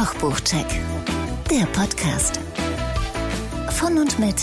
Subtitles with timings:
[0.00, 0.64] Kochbuchcheck,
[1.50, 2.40] der Podcast.
[3.78, 4.34] Von und mit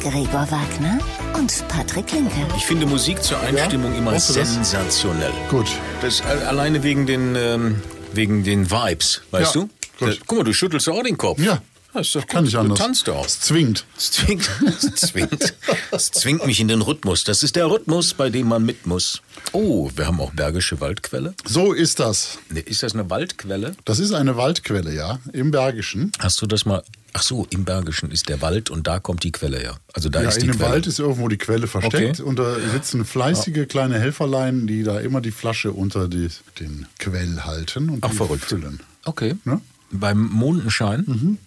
[0.00, 0.98] Gregor Wagner
[1.34, 2.32] und Patrick Linke.
[2.56, 4.54] Ich finde Musik zur Einstimmung immer du das?
[4.54, 5.30] sensationell.
[5.50, 5.66] Gut.
[6.00, 7.82] Das a- alleine wegen den, ähm,
[8.14, 9.68] wegen den Vibes, weißt Ja, du?
[10.06, 10.20] gut.
[10.26, 11.38] Guck mal, du schüttelst auch den Kopf.
[11.38, 11.60] Ja.
[11.94, 12.46] Das ist doch Kann gut.
[12.46, 12.78] nicht anders.
[12.78, 13.24] Du tanzt auch.
[13.24, 13.84] Es zwingt.
[13.96, 15.54] Es zwingt, es zwingt,
[15.92, 17.24] es zwingt mich in den Rhythmus.
[17.24, 19.22] Das ist der Rhythmus, bei dem man mit muss.
[19.52, 21.34] Oh, wir haben auch Bergische Waldquelle.
[21.46, 22.38] So ist das.
[22.50, 23.76] Ne, Ist das eine Waldquelle?
[23.84, 26.10] Das ist eine Waldquelle, ja, im Bergischen.
[26.18, 26.82] Hast du das mal?
[27.12, 29.76] Ach so, im Bergischen ist der Wald und da kommt die Quelle her.
[29.92, 30.70] Also da ja, ist in die dem Quelle.
[30.72, 32.22] Wald ist irgendwo die Quelle versteckt Okay.
[32.22, 37.42] und da sitzen fleißige kleine Helferlein, die da immer die Flasche unter die, den Quell
[37.44, 38.46] halten und Ach, die verrückt.
[38.46, 38.80] füllen.
[39.04, 39.36] Okay.
[39.44, 39.60] Ne?
[39.92, 41.04] Beim Mondenschein.
[41.06, 41.38] Mhm.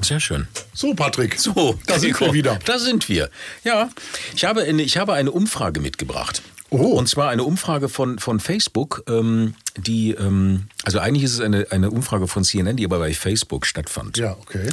[0.00, 0.46] Sehr schön.
[0.74, 1.38] So, Patrick.
[1.38, 2.58] So, da sind wir wieder.
[2.64, 3.30] Da sind wir.
[3.64, 3.88] Ja,
[4.34, 6.42] ich habe eine, ich habe eine Umfrage mitgebracht.
[6.70, 6.98] Oh.
[6.98, 11.66] Und zwar eine Umfrage von, von Facebook, ähm, die, ähm, also eigentlich ist es eine,
[11.70, 14.18] eine Umfrage von CNN, die aber bei Facebook stattfand.
[14.18, 14.68] Ja, okay.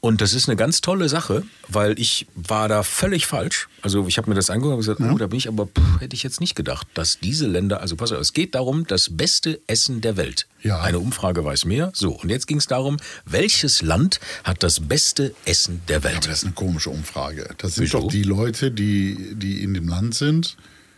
[0.00, 3.68] Und das ist eine ganz tolle Sache, weil ich war da völlig falsch.
[3.82, 6.14] Also ich habe mir das angeguckt und gesagt, oh, da bin ich aber, pff, hätte
[6.14, 9.60] ich jetzt nicht gedacht, dass diese Länder, also pass auf, es geht darum, das beste
[9.66, 10.46] Essen der Welt.
[10.62, 10.80] Ja.
[10.80, 11.90] Eine Umfrage weiß mehr.
[11.94, 16.16] So, und jetzt ging es darum, welches Land hat das beste Essen der Welt?
[16.16, 17.48] Aber das ist eine komische Umfrage.
[17.58, 18.00] Das sind Wieso?
[18.00, 20.56] doch die Leute, die, die in dem Land sind.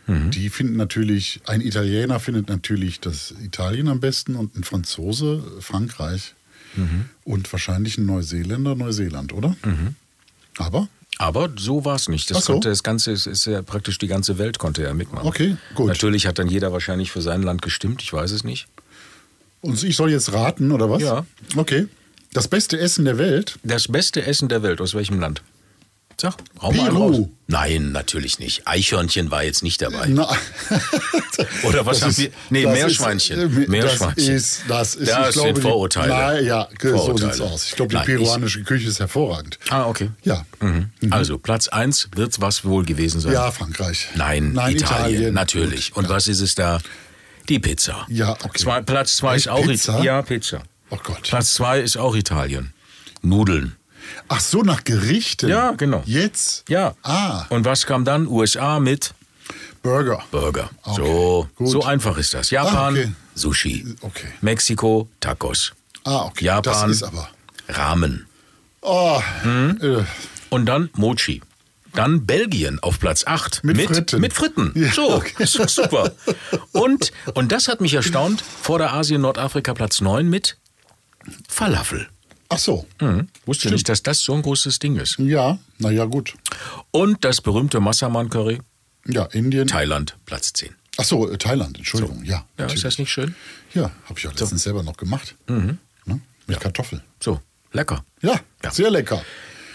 [0.09, 0.31] Mhm.
[0.31, 6.33] Die finden natürlich, ein Italiener findet natürlich das Italien am besten und ein Franzose Frankreich.
[6.75, 7.05] Mhm.
[7.23, 9.55] Und wahrscheinlich ein Neuseeländer Neuseeland, oder?
[10.57, 12.29] Aber, Aber so war es nicht.
[12.31, 12.53] Das so.
[12.53, 15.27] konnte das Ganze, es ist ja praktisch die ganze Welt konnte ja mitmachen.
[15.27, 15.87] Okay, gut.
[15.87, 18.67] Natürlich hat dann jeder wahrscheinlich für sein Land gestimmt, ich weiß es nicht.
[19.61, 21.01] und ich soll jetzt raten, oder was?
[21.01, 21.25] Ja.
[21.55, 21.87] Okay.
[22.33, 23.57] Das beste Essen der Welt?
[23.63, 25.41] Das beste Essen der Welt, aus welchem Land?
[26.19, 27.17] Sag, hau mal raus.
[27.47, 28.67] Nein, natürlich nicht.
[28.67, 30.07] Eichhörnchen war jetzt nicht dabei.
[30.09, 30.27] Na,
[31.63, 32.31] Oder was haben ist- wir?
[32.49, 33.39] Nee, Meerschweinchen.
[33.39, 34.15] Ist, äh, Meerschweinchen.
[34.35, 36.09] Das ist, das ist Das ich glaube, sind die- Vorurteile.
[36.09, 37.33] Nein, ja, so Vorurteile.
[37.33, 37.65] sieht's aus.
[37.67, 39.59] Ich glaube, die Nein, ich- peruanische Küche ist hervorragend.
[39.69, 40.09] Ah, okay.
[40.23, 40.45] Ja.
[40.59, 40.89] Mhm.
[41.09, 43.31] Also, Platz 1 wird was wohl gewesen sein.
[43.33, 44.07] Ja, Frankreich.
[44.15, 45.91] Nein, Nein Italien, natürlich.
[45.91, 46.15] Gut, Und ja.
[46.15, 46.79] was ist es da?
[47.47, 48.05] Die Pizza.
[48.09, 48.59] Ja, okay.
[48.59, 49.93] Zwei, Platz 2 ist auch Pizza?
[49.93, 50.03] Italien.
[50.05, 50.63] Ja, Pizza.
[50.91, 51.23] Oh Gott.
[51.23, 52.73] Platz 2 ist auch Italien.
[53.21, 53.75] Nudeln.
[54.27, 55.49] Ach so, nach Gerichten.
[55.49, 56.03] Ja, genau.
[56.05, 56.65] Jetzt?
[56.69, 56.95] Ja.
[57.03, 58.27] Ah, Und was kam dann?
[58.27, 59.13] USA mit
[59.81, 60.23] Burger.
[60.31, 60.69] Burger.
[60.83, 61.69] Okay, So, gut.
[61.69, 62.49] so einfach ist das.
[62.51, 63.11] Japan, Ah, okay.
[63.35, 63.95] Sushi.
[64.01, 64.27] Okay.
[64.41, 65.73] Mexiko, Tacos.
[66.03, 66.45] Ah, okay.
[66.45, 67.29] Japan, Das ist aber.
[67.69, 68.25] Ramen.
[68.81, 69.79] Oh, Hm?
[69.81, 70.03] äh,
[70.49, 71.41] Und dann Mochi.
[71.93, 73.63] Dann Belgien auf Platz 8.
[73.63, 74.21] Mit Fritten.
[74.21, 74.71] Mit Fritten.
[74.75, 75.45] Ja, so, okay.
[75.67, 76.11] super.
[76.71, 80.57] Und, und das hat mich erstaunt, vor der Asien-Nordafrika Platz 9 mit
[81.47, 82.07] Falafel.
[82.49, 82.85] Ach so.
[82.99, 83.27] Hm.
[83.45, 85.17] Wusste nicht, dass das so ein großes Ding ist.
[85.19, 86.33] Ja, naja, gut.
[86.91, 88.59] Und das berühmte Massaman-Curry,
[89.07, 89.67] Ja, Indien.
[89.67, 90.75] Thailand, Platz 10.
[90.97, 92.23] Ach so, äh, Thailand, Entschuldigung.
[92.25, 92.83] Ja, Ja, ist natürlich.
[92.83, 93.35] das nicht schön?
[93.73, 95.35] Ja, habe ich auch letztens selber noch gemacht.
[95.47, 95.77] Ne?
[96.47, 97.01] Mit Kartoffeln.
[97.21, 97.39] So,
[97.71, 98.03] lecker.
[98.21, 98.71] Ja, Ja.
[98.71, 99.23] sehr lecker.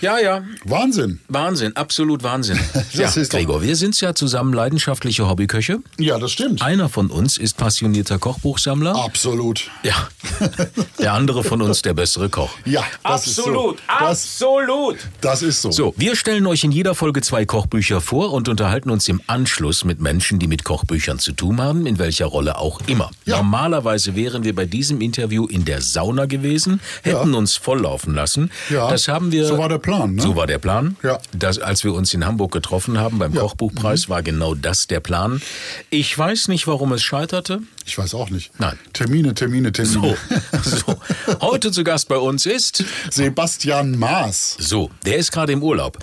[0.05, 1.19] Ja, ja, Wahnsinn.
[1.29, 2.61] Wahnsinn, absolut Wahnsinn.
[2.93, 5.79] ja, Gregor, wir sind ja zusammen leidenschaftliche Hobbyköche.
[5.99, 6.61] Ja, das stimmt.
[6.61, 8.95] Einer von uns ist passionierter Kochbuchsammler.
[9.03, 9.71] Absolut.
[9.83, 9.95] Ja.
[10.99, 12.51] Der andere von uns der bessere Koch.
[12.67, 13.77] Ja, das ist so.
[13.89, 14.99] Das, absolut.
[15.23, 15.71] das ist so.
[15.71, 19.85] So, wir stellen euch in jeder Folge zwei Kochbücher vor und unterhalten uns im Anschluss
[19.85, 23.11] mit Menschen, die mit Kochbüchern zu tun haben, in welcher Rolle auch immer.
[23.25, 23.39] Ja.
[23.39, 27.39] Normalerweise wären wir bei diesem Interview in der Sauna gewesen, hätten Ja.
[27.39, 28.51] uns volllaufen lassen.
[28.69, 29.47] Ja, das haben wir.
[29.47, 30.23] so war der Plan, ne?
[30.23, 30.97] So war der Plan.
[31.03, 31.19] Ja.
[31.33, 33.41] Das, als wir uns in Hamburg getroffen haben beim Ja.
[33.43, 33.47] Mhm.
[33.47, 35.41] Kochbuchpreis, war genau das der Plan.
[35.91, 37.61] Ich weiß nicht, warum es scheiterte.
[37.87, 38.59] Ich weiß auch nicht.
[38.59, 38.79] Nein.
[38.93, 40.17] Termine, Termine, Termine.
[40.63, 40.97] So, so.
[41.41, 42.85] Heute zu Gast bei uns ist.
[43.11, 44.57] Sebastian Maas.
[44.59, 45.99] So, der ist gerade im Urlaub.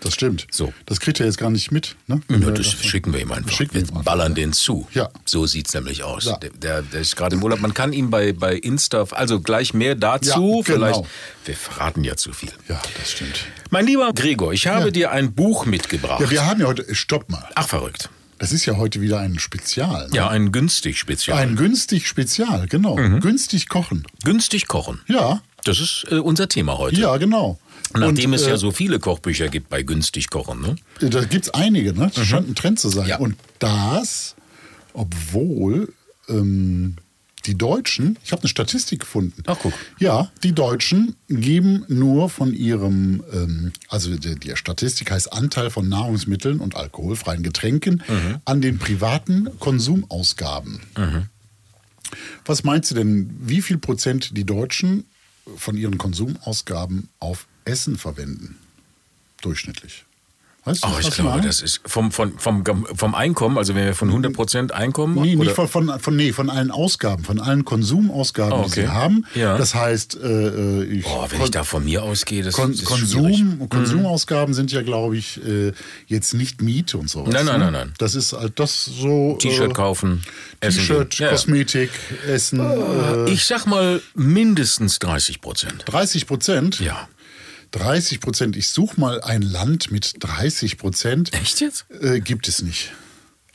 [0.00, 0.46] Das stimmt.
[0.50, 0.72] So.
[0.86, 1.96] Das kriegt er jetzt gar nicht mit.
[2.06, 2.20] Ne?
[2.30, 3.50] Ja, das schicken wir ihm einfach.
[3.50, 4.86] Schicken wir ihm ballern den zu.
[4.92, 5.08] Ja.
[5.24, 6.26] So sieht's nämlich aus.
[6.26, 6.36] Ja.
[6.36, 7.60] Der, der, der ist gerade im Urlaub.
[7.60, 10.62] Man kann ihm bei, bei Insta, also gleich mehr dazu.
[10.66, 10.86] Ja, genau.
[10.92, 11.04] Vielleicht.
[11.46, 12.50] Wir verraten ja zu viel.
[12.68, 13.44] Ja, das stimmt.
[13.70, 14.90] Mein lieber Gregor, ich habe Ja.
[14.90, 16.20] dir ein Buch mitgebracht.
[16.20, 16.94] Ja, wir haben ja heute.
[16.94, 17.48] Stopp mal.
[17.54, 18.08] Ach, verrückt.
[18.38, 20.08] Das ist ja heute wieder ein Spezial.
[20.10, 20.16] Ne?
[20.16, 21.38] Ja, ein günstig Spezial.
[21.38, 22.96] Ein günstig Spezial, genau.
[22.96, 23.18] Mhm.
[23.18, 24.06] Günstig kochen.
[24.22, 25.00] günstig kochen.
[25.08, 27.00] Ja, Das ist äh, unser Thema heute.
[27.00, 27.58] ja, genau.
[27.94, 30.60] Nachdem Und, es äh, ja so viele Kochbücher gibt bei günstig kochen.
[30.60, 30.76] Ne?
[31.08, 32.10] Da gibt es einige, ne?
[32.14, 33.04] Das scheint ein Trend zu sein.
[33.04, 33.08] Mhm.
[33.10, 33.18] Ja.
[33.18, 34.34] Und das,
[34.92, 35.92] obwohl
[36.28, 36.96] ähm,
[37.46, 39.42] die Deutschen, ich habe eine Statistik gefunden.
[39.46, 39.72] Ach, guck.
[39.98, 45.88] Ja, die Deutschen geben nur von ihrem, ähm, also die, die Statistik heißt Anteil von
[45.88, 48.36] Nahrungsmitteln und alkoholfreien Getränken Mhm.
[48.44, 50.80] an den privaten Konsumausgaben.
[52.44, 55.04] Was meinst du denn, wie viel Prozent die Deutschen
[55.56, 58.58] von ihren Konsumausgaben auf Essen verwenden?
[59.40, 60.04] Durchschnittlich.
[60.68, 62.62] Weißt du, Oh, ich glaube, das ist vom, vom, vom,
[62.94, 65.14] vom Einkommen, also wenn wir von 100% Einkommen.
[65.20, 65.44] Nee, oder?
[65.44, 68.80] nicht von, von, von, nee, von allen Ausgaben, von allen Konsumausgaben, Oh, die okay.
[68.82, 69.24] sie haben.
[69.34, 69.56] Ja.
[69.56, 73.14] Das heißt, äh, ich, Boah, wenn ich da von mir ausgehe, das Kon ist schwierig.
[73.14, 75.72] Konsum, Konsumausgaben sind ja, glaube ich, äh,
[76.06, 77.32] jetzt nicht Miete und sowas.
[77.32, 77.64] Nein, nein, ne?
[77.66, 77.94] nein, nein.
[77.98, 79.36] Das ist halt das so.
[79.40, 80.22] T-Shirt äh, kaufen,
[80.60, 81.18] T-Shirt.
[81.18, 81.30] Ja.
[81.30, 81.90] Kosmetik,
[82.26, 82.60] Essen.
[82.60, 85.84] Äh, Ich sag mal mindestens 30 Prozent.
[85.86, 86.80] 30 Prozent.
[86.80, 87.08] Ja.
[87.72, 88.56] 30 Prozent.
[88.56, 91.32] Ich suche mal ein Land mit 30 Prozent.
[91.34, 91.86] Echt jetzt?
[92.00, 92.92] Äh, gibt es nicht.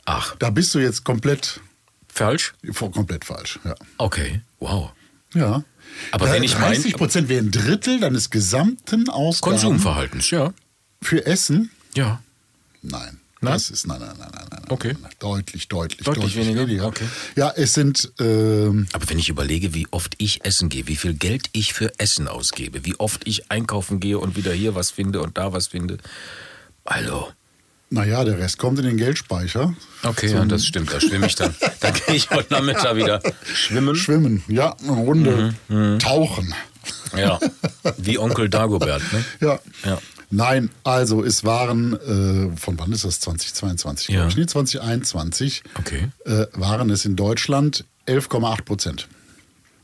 [0.04, 1.60] Ach, Da bist du jetzt komplett,
[2.08, 2.52] falsch?
[2.92, 3.58] komplett falsch.
[3.64, 3.74] Ja.
[3.98, 4.92] Okay, wow.
[5.34, 5.64] ja.
[6.10, 10.52] Aber Da- wenn ich mein- 30 Prozent wäre ein Drittel deines gesamten Ausgaben Konsumverhaltens, ja.
[11.02, 11.70] für Essen.
[11.94, 12.22] Ja.
[12.82, 13.20] Nein.
[13.44, 13.52] Nein?
[13.54, 14.62] Das ist nein, nein, nein, nein, nein.
[14.68, 14.96] Okay.
[15.00, 16.86] Nein, deutlich, deutlich, Deutlich deutlich, weniger?
[16.86, 17.04] Okay.
[17.36, 21.14] Ja, es sind ähm, Aber wenn ich überlege, wie oft ich essen gehe, wie viel
[21.14, 25.20] Geld ich für Essen ausgebe, wie oft ich einkaufen gehe und wieder hier was finde
[25.22, 25.98] und da was finde.
[26.84, 27.28] Also,
[27.90, 29.74] naja, der Rest kommt in den Geldspeicher.
[30.02, 31.54] okay, ja, das stimmt, da schwimme ich dann.
[31.80, 33.20] Da gehe ich heute Nachmittag wieder
[33.54, 33.94] schwimmen.
[33.94, 36.54] Schwimmen, ja, eine Runde Mhm, tauchen.
[37.16, 37.38] Ja,
[37.98, 39.24] wie Onkel Dagobert, ne?
[39.40, 39.60] Ja.
[39.84, 39.98] Ja.
[40.36, 43.20] Nein, also es waren, äh, von wann ist das?
[43.20, 44.14] 2022, Ja.
[44.16, 44.36] glaube ich.
[44.36, 46.08] Nee, 2021 Okay.
[46.24, 49.08] äh, waren es in Deutschland 11,8 Prozent.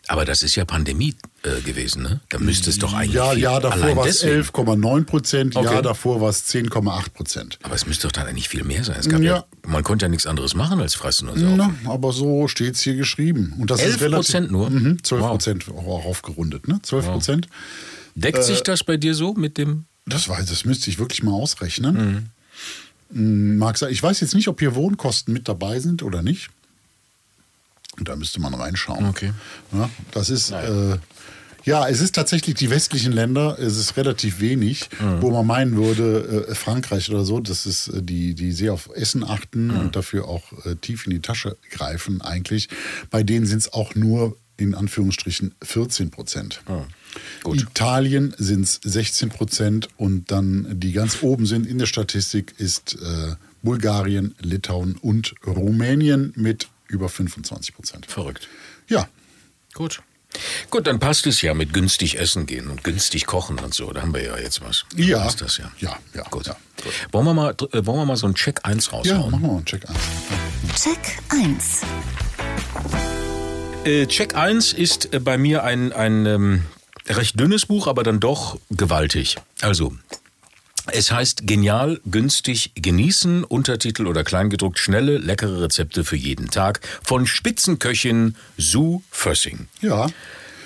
[0.08, 1.14] Aber das ist ja Pandemie
[1.44, 2.20] äh, gewesen, ne?
[2.30, 3.14] Da müsste es doch eigentlich.
[3.14, 4.42] Ja, viel, ja, davor war es deswegen.
[4.42, 5.82] 11,9 Prozent, ja, Okay.
[5.82, 7.58] davor war es 10,8 Prozent.
[7.62, 8.96] Aber es müsste doch dann eigentlich viel mehr sein.
[8.98, 9.36] Es gab ja.
[9.36, 9.44] Ja.
[9.68, 11.56] man konnte ja nichts anderes machen als fressen und saufen.
[11.84, 13.54] Na, aber so steht es hier geschrieben.
[13.60, 14.68] Und das 11 ist relativ, Prozent nur?
[14.68, 15.30] Mhm, 12 Wow.
[15.30, 16.80] Prozent auch aufgerundet, ne?
[16.82, 17.48] 12 Prozent.
[18.16, 19.84] Deckt Äh, sich das bei dir so mit dem?
[20.06, 22.30] Das, weiß, das müsste ich wirklich mal ausrechnen.
[23.10, 23.92] Mm, Mag sein.
[23.92, 26.50] Ich weiß jetzt nicht, ob hier Wohnkosten mit dabei sind oder nicht.
[27.98, 29.06] Und da müsste man reinschauen.
[29.06, 29.32] Okay.
[29.72, 30.50] Ja, das ist.
[30.50, 30.98] Äh,
[31.64, 34.88] ja, es ist tatsächlich die westlichen Länder, es ist relativ wenig,
[35.20, 38.88] wo man meinen würde, äh, Frankreich oder so, das ist äh, die, die sehr auf
[38.94, 42.68] Essen achten und dafür auch äh, tief in die Tasche greifen eigentlich.
[43.10, 46.62] Bei denen sind es auch nur in Anführungsstrichen 14 Prozent.
[47.42, 47.60] Gut.
[47.62, 52.96] Italien sind es 16 Prozent und dann die ganz oben sind in der Statistik ist
[53.02, 58.06] äh, Bulgarien, Litauen und Rumänien mit über 25 Prozent.
[58.06, 58.48] Verrückt.
[58.88, 59.08] Ja,
[59.74, 60.02] Gut.
[60.70, 63.92] Gut, dann passt es ja mit günstig essen gehen und günstig kochen und so.
[63.92, 64.84] Da haben wir ja jetzt was.
[64.94, 65.18] Dann Ja.
[65.22, 65.72] Passt das ja.
[65.78, 66.46] Ja, ja, Gut.
[66.46, 66.92] ja, gut.
[67.12, 69.30] Wollen, wir mal, äh, wollen wir mal so einen Check 1 ja, raushauen?
[69.30, 69.98] machen wir mal einen Check 1.
[70.80, 71.80] Check 1.
[73.84, 76.62] Äh, Check 1 ist äh, bei mir ein, ein ähm,
[77.08, 79.36] recht dünnes Buch, aber dann doch gewaltig.
[79.60, 79.94] Also,
[80.92, 87.26] es heißt Genial, günstig, genießen, Untertitel oder kleingedruckt, schnelle, leckere Rezepte für jeden Tag von
[87.26, 89.68] Spitzenköchin Sue Fössing.
[89.80, 90.08] Ja,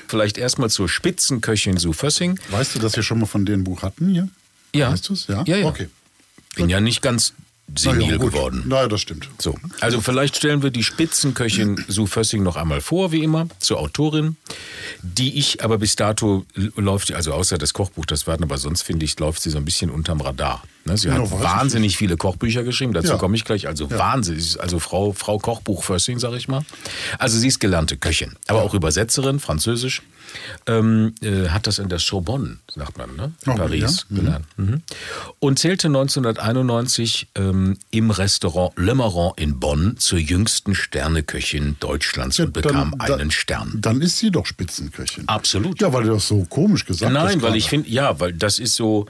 [0.07, 2.39] Vielleicht erstmal zur Spitzenköchin Sue Fössing.
[2.51, 4.29] weißt du, dass wir schon mal von dem Buch hatten hier?
[4.75, 4.93] Ja.
[4.93, 5.27] Weißt du es?
[5.29, 5.45] Ja?
[5.47, 5.67] Ja, ja.
[5.67, 5.89] Okay.
[6.57, 7.33] Bin ja nicht ganz
[7.77, 8.33] senil Na ja, gut.
[8.33, 8.63] geworden.
[8.67, 9.29] Naja, das stimmt.
[9.39, 13.79] So, also vielleicht stellen wir die Spitzenköchin Sue Fössing noch einmal vor, wie immer, zur
[13.81, 14.37] Autorin,
[15.03, 16.45] die ich aber bis dato
[16.77, 19.65] läuft, also außer das Kochbuch, das werden, aber sonst finde ich, läuft sie so ein
[19.65, 20.63] bisschen unterm Radar.
[20.85, 23.17] Ne, sie Ja, hat wahnsinnig viele Kochbücher geschrieben, dazu Ja.
[23.17, 23.67] komme ich gleich.
[23.67, 26.65] Also Wahnsinn, sie ist also Frau, Frau Kochbuch Fössing, sage ich mal.
[27.19, 30.03] Also sie ist gelernte Köchin, aber auch Übersetzerin, Französisch.
[30.67, 33.33] Ähm, äh, hat das in der Sorbonne, sagt man, ne?
[33.47, 34.17] In Oh, Paris ja.
[34.17, 34.17] Mhm.
[34.21, 34.47] gelernt.
[34.57, 34.83] Mhm.
[35.39, 42.53] Und zählte 1991 ähm, im Restaurant Le Marron in Bonn zur jüngsten Sterneköchin Deutschlands und
[42.53, 43.79] bekam dann- einen Stern.
[43.81, 45.29] Dann ist sie doch Spitzenköchin.
[45.29, 45.81] Absolut.
[45.81, 47.25] Ja, weil du das so komisch gesagt hast.
[47.25, 49.07] Nein, weil ich finde, ja, weil das ist so,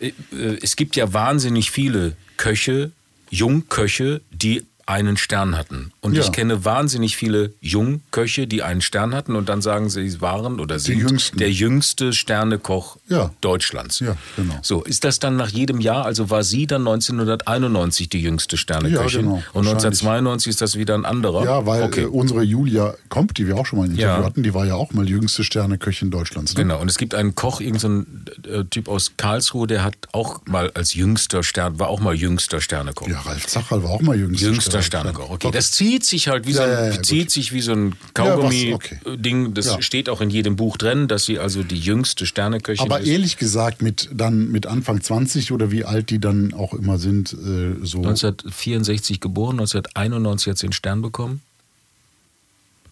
[0.00, 2.92] äh, äh, es gibt ja wahnsinnig viele Köche,
[3.30, 5.92] Jungköche, die einen Stern hatten.
[6.00, 6.22] Und Ja.
[6.22, 10.58] ich kenne wahnsinnig viele Jungköche, die einen Stern hatten und dann sagen sie, sie waren
[10.60, 13.30] oder sind der jüngste Sternekoch Ja.
[13.40, 14.00] Deutschlands.
[14.00, 14.58] Ja, genau.
[14.62, 19.00] So, ist das dann nach jedem Jahr, also war sie dann 1991 die jüngste Sterneköchin
[19.00, 20.02] Ja, genau, und wahrscheinlich.
[20.02, 21.44] 1992 ist das wieder ein anderer?
[21.44, 22.02] Ja, weil okay.
[22.02, 24.24] äh, unsere Julia Komp, die wir auch schon mal in Interview Ja.
[24.24, 26.54] hatten, die war ja auch mal jüngste Sterneköchin Deutschlands.
[26.54, 26.62] Ne?
[26.62, 30.70] Genau, und es gibt einen Koch, irgendein äh, Typ aus Karlsruhe, der hat auch mal
[30.74, 33.08] als jüngster Stern, war auch mal jüngster Sternekoch.
[33.08, 35.30] Ja, Ralf Zacherl war auch mal jüngster, Jüngster Sternekoch.
[35.30, 35.56] Okay, Okay.
[35.56, 37.30] das zieht sich halt wie so Ja, ein, ja, ja, zieht gut.
[37.30, 39.46] sich wie so ein Kaugummi-Ding.
[39.46, 39.52] okay.
[39.54, 43.08] Das steht auch in jedem Buch drin, dass sie also die jüngste Sterneköchin Aber ist.
[43.08, 47.32] ehrlich gesagt, mit dann mit Anfang 20 oder wie alt die dann auch immer sind,
[47.32, 47.98] äh, so.
[47.98, 51.40] 1964 geboren, 1991 jetzt den Stern bekommen.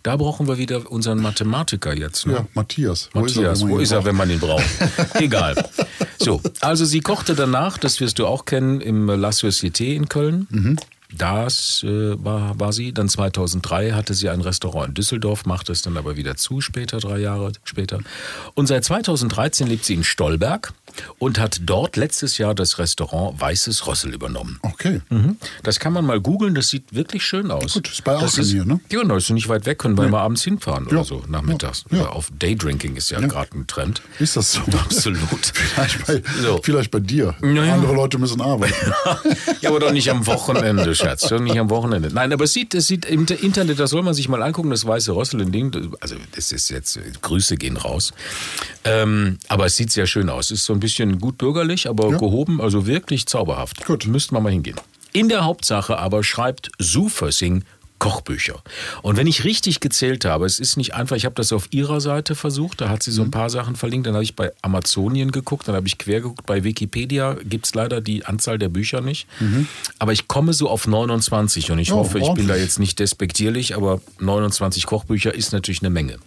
[0.05, 2.27] Da brauchen wir wieder unseren Mathematiker jetzt.
[2.27, 2.35] Ne?
[2.35, 3.11] ja, Matthias.
[3.15, 4.65] Matthias, wenn man wo ist er, wenn man ihn braucht?
[5.15, 5.55] Egal.
[6.19, 10.47] So, also sie kochte danach, das wirst du auch kennen, im La Société in Köln.
[10.51, 10.77] Mhm.
[11.17, 12.93] Das äh, war, war sie.
[12.93, 16.99] Dann 2003 hatte sie ein Restaurant in Düsseldorf, machte es dann aber wieder zu, später,
[16.99, 18.01] drei Jahre später.
[18.55, 20.75] Und seit 2013 lebt sie in Stolberg
[21.19, 24.59] und hat dort letztes Jahr das Restaurant Weißes Rossel übernommen.
[24.63, 25.01] Okay.
[25.11, 25.37] Mhm.
[25.63, 27.75] Das kann man mal googeln, das sieht wirklich schön aus.
[27.75, 28.81] Gut, ist bei das Aachen hier, ne?
[28.91, 30.93] Ja, das ist nicht weit weg, können wir mal abends hinfahren Ja.
[30.99, 31.85] oder so, nachmittags.
[31.91, 31.99] Ja.
[31.99, 32.03] Ja.
[32.05, 34.03] Oder Auf Daydrinking ist ja, gerade ein Trend.
[34.19, 34.61] Ist das so?
[34.73, 35.47] Absolut.
[35.55, 36.61] Vielleicht bei, So.
[36.63, 37.35] vielleicht bei dir.
[37.43, 37.75] Ja, ja.
[37.75, 38.93] Andere Leute müssen arbeiten.
[39.61, 41.29] ja, aber doch nicht am Wochenende, Schatz.
[41.29, 42.11] Doch nicht am Wochenende.
[42.13, 44.87] Nein, aber es sieht, es sieht im Internet, das soll man sich mal angucken, das
[44.87, 45.97] weiße Rossel in Ding.
[46.01, 48.13] Also, das ist jetzt, Grüße gehen raus.
[48.85, 50.51] Ähm, aber es sieht sehr schön aus.
[50.51, 50.88] Ist so ein bisschen
[51.21, 52.19] gut bürgerlich, aber Ja.
[52.19, 53.85] gehoben, also wirklich zauberhaft.
[53.85, 54.07] Gut.
[54.07, 54.77] Müssten wir mal hingehen.
[55.13, 57.65] In der Hauptsache aber schreibt Sue Fössing
[57.99, 58.63] Kochbücher.
[59.03, 62.01] Und wenn ich richtig gezählt habe, es ist nicht einfach, ich habe das auf ihrer
[62.01, 65.33] Seite versucht, da hat sie so ein paar Sachen verlinkt, dann habe ich bei Amazonien
[65.33, 69.01] geguckt, dann habe ich quer geguckt, bei Wikipedia gibt es leider die Anzahl der Bücher
[69.01, 69.27] nicht.
[69.99, 73.01] Aber ich komme so auf 29 und ich Oh, hoffe, ich bin da jetzt nicht
[73.01, 76.19] despektierlich, aber 29 Kochbücher ist natürlich eine Menge.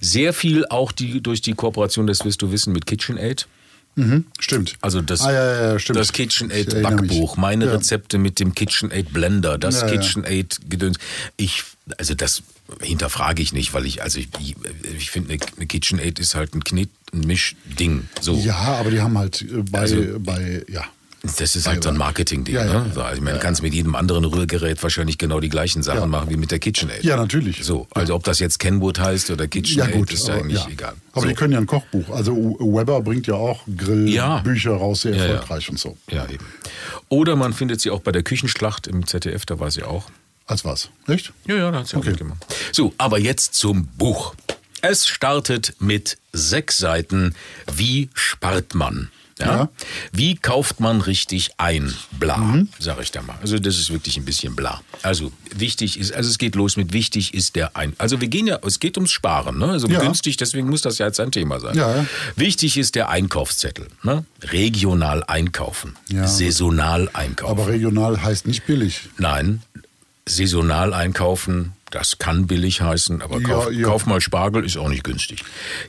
[0.00, 3.48] Sehr viel auch die, durch die Kooperation, das wirst du wissen, mit KitchenAid.
[3.94, 4.74] Mhm, stimmt.
[4.80, 5.98] Also das, Ah, ja, ja, stimmt.
[5.98, 6.82] das KitchenAid.
[6.82, 7.72] Backbuch, meine Ja.
[7.72, 9.86] Rezepte mit dem KitchenAid Blender, das.
[9.86, 10.96] KitchenAid Gedöns.
[11.36, 11.64] Ich,
[11.98, 12.42] also das
[12.80, 14.28] hinterfrage ich nicht, weil ich, also ich,
[14.96, 18.08] ich finde, eine, eine KitchenAid ist halt ein Knet, ein Mischding.
[18.20, 18.34] So.
[18.36, 20.84] Ja, aber die haben halt äh, bei, Also- bei ja.
[21.24, 22.52] Das ist halt so ein Marketing-Ding.
[22.54, 22.90] Ja, ja, ne?
[22.92, 26.00] So, also ich meine, du kannst mit jedem anderen Rührgerät wahrscheinlich genau die gleichen Sachen
[26.00, 26.06] Ja.
[26.06, 27.04] machen wie mit der KitchenAid.
[27.04, 27.62] Ja, natürlich.
[27.64, 30.12] So, also ob das jetzt Kenwood heißt oder Ja, KitchenAid, gut.
[30.12, 30.68] ist aber, eigentlich ja.
[30.70, 30.94] egal.
[31.12, 31.28] Aber so.
[31.28, 32.10] die können ja ein Kochbuch.
[32.10, 33.74] Also Weber bringt ja auch Ja.
[34.40, 35.30] Grillbücher raus, sehr Ja, ja.
[35.34, 35.96] erfolgreich und so.
[36.10, 36.44] ja, eben.
[37.08, 40.10] Oder man findet sie auch bei der Küchenschlacht im ZDF, da war sie auch.
[40.46, 40.90] Als was?
[41.06, 41.32] Echt?
[41.46, 42.06] Ja, ja, da hat sie Okay.
[42.08, 42.44] auch mitgemacht.
[42.72, 44.34] So, aber jetzt zum Buch.
[44.80, 47.36] Es startet mit sechs Seiten.
[47.72, 49.10] Wie spart man?
[49.46, 49.56] Ja?
[49.56, 49.68] Ja.
[50.12, 51.92] Wie kauft man richtig ein?
[52.12, 52.68] Bla, Mhm.
[52.78, 53.36] sag ich da mal.
[53.40, 54.80] Also das ist wirklich ein bisschen bla.
[55.02, 57.92] Also wichtig ist, also es geht los mit wichtig ist der ein.
[57.98, 59.66] Also wir gehen ja, es geht ums Sparen, ne?
[59.66, 60.00] Also Ja.
[60.00, 61.76] günstig, deswegen muss das ja jetzt ein Thema sein.
[61.76, 62.06] Ja, ja.
[62.36, 64.24] Wichtig ist der Einkaufszettel, ne?
[64.42, 66.26] Regional einkaufen, Ja.
[66.26, 67.50] saisonal einkaufen.
[67.52, 69.08] Aber regional heißt nicht billig.
[69.18, 69.62] Nein,
[70.26, 73.86] saisonal einkaufen, das kann billig heißen, aber Ja, kauf, ja.
[73.86, 75.44] kauf mal Spargel, ist auch nicht günstig.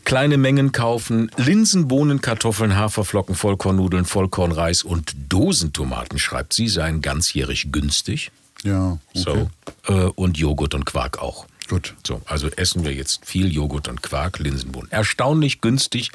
[0.05, 7.71] Kleine Mengen kaufen, Linsen, Bohnen, Kartoffeln, Haferflocken, Vollkornnudeln, Vollkornreis und Dosentomaten, schreibt sie, seien ganzjährig
[7.71, 8.31] günstig.
[8.63, 9.47] Ja, okay.
[9.87, 9.93] So.
[9.93, 11.47] Äh, und Joghurt und Quark auch.
[11.69, 11.93] Gut.
[12.05, 14.91] So, also essen wir jetzt viel Joghurt und Quark, Linsenbohnen.
[14.91, 16.11] Erstaunlich günstig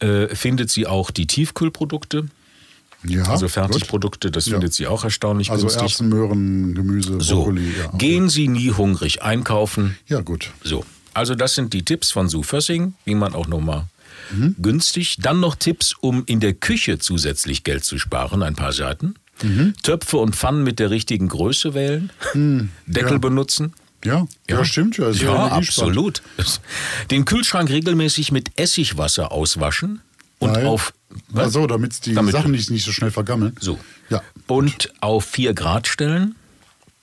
[0.00, 2.28] äh, findet sie auch die Tiefkühlprodukte,
[3.04, 3.48] Ja, also.
[3.48, 4.52] Fertigprodukte, das Ja.
[4.52, 5.82] findet sie auch erstaunlich Also günstig.
[5.82, 7.72] Erbsen, Möhren, Gemüse, So, Brokkoli.
[7.78, 9.96] Ja, gehen Sie nie hungrig einkaufen.
[10.08, 10.50] ja, gut.
[10.64, 13.84] So, also das sind die Tipps von Sue Fössing, wie man auch nochmal
[14.32, 14.56] Mhm.
[14.60, 15.16] günstig.
[15.20, 19.14] Dann noch Tipps, um in der Küche zusätzlich Geld zu sparen, ein paar Seiten.
[19.42, 19.74] Mhm.
[19.84, 22.10] Töpfe und Pfannen mit der richtigen Größe wählen.
[22.86, 23.18] Deckel ja.
[23.18, 23.72] benutzen.
[24.04, 24.96] Ja, ja, stimmt.
[24.98, 25.96] Ja, ist Ja, energiesparend.
[25.96, 26.22] absolut.
[27.10, 30.00] Den Kühlschrank regelmäßig mit Essigwasser auswaschen
[30.38, 30.92] und Weil- auf
[31.30, 31.44] was?
[31.46, 33.56] Also, damit die Damit- Sachen nicht, nicht so schnell vergammeln.
[33.60, 33.78] so
[34.10, 36.34] Ja, und auf 4 Grad stellen.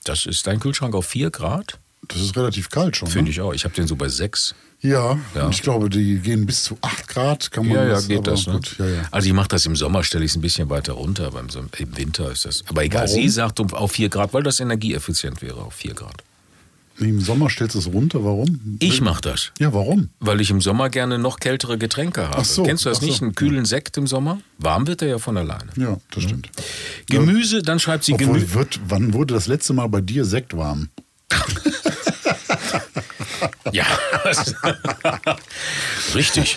[0.04, 1.78] Das ist dein Kühlschrank auf 4 Grad?
[2.08, 3.08] das ist relativ kalt schon.
[3.08, 3.30] Finde ne?
[3.30, 3.52] ich auch.
[3.52, 4.54] Ich habe den so bei 6.
[4.80, 5.46] Ja, Ja.
[5.46, 7.50] und ich glaube, die gehen bis zu 8 Grad.
[7.50, 8.46] Kann man Ja, ja, das, geht das.
[8.46, 8.52] Ne?
[8.54, 9.02] Gut, ja, ja.
[9.10, 11.48] Also ich mache das im Sommer, stelle ich es ein bisschen weiter runter, aber im,
[11.96, 12.62] Winter ist das.
[12.68, 13.14] Aber egal, Warum?
[13.22, 16.22] sie sagt auf 4 Grad, weil das energieeffizient wäre auf 4 Grad.
[16.98, 18.24] Im Sommer stellst du es runter.
[18.24, 18.78] Warum?
[18.80, 20.08] Ich mache das, Ja, warum?
[20.20, 22.38] weil ich im Sommer gerne noch kältere Getränke habe.
[22.38, 23.06] Ach so, Kennst du das ach so.
[23.08, 23.22] nicht?
[23.22, 24.40] Einen kühlen Sekt im Sommer?
[24.58, 25.68] Warm wird er ja von alleine.
[25.76, 26.48] Ja, das stimmt.
[27.08, 28.46] Gemüse, dann schreibt sie Gemüse.
[28.88, 30.88] wann wurde das letzte Mal bei dir Sekt warm?
[33.72, 33.84] Ja,
[36.14, 36.56] richtig.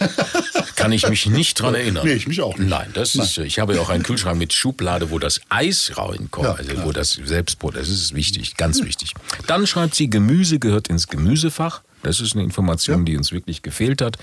[0.76, 2.06] Kann ich mich nicht dran erinnern.
[2.06, 2.70] Nee, ich mich auch nicht.
[2.70, 6.46] Nein, das ist, ich habe ja auch einen Kühlschrank mit Schublade, wo das Eis reinkommt,
[6.48, 9.14] Ja, also wo das Selbstbrot, das ist wichtig, ganz wichtig.
[9.48, 11.82] Dann schreibt sie, Gemüse gehört ins Gemüsefach.
[12.04, 13.04] Das ist eine Information, Ja.
[13.06, 14.18] die uns wirklich gefehlt hat.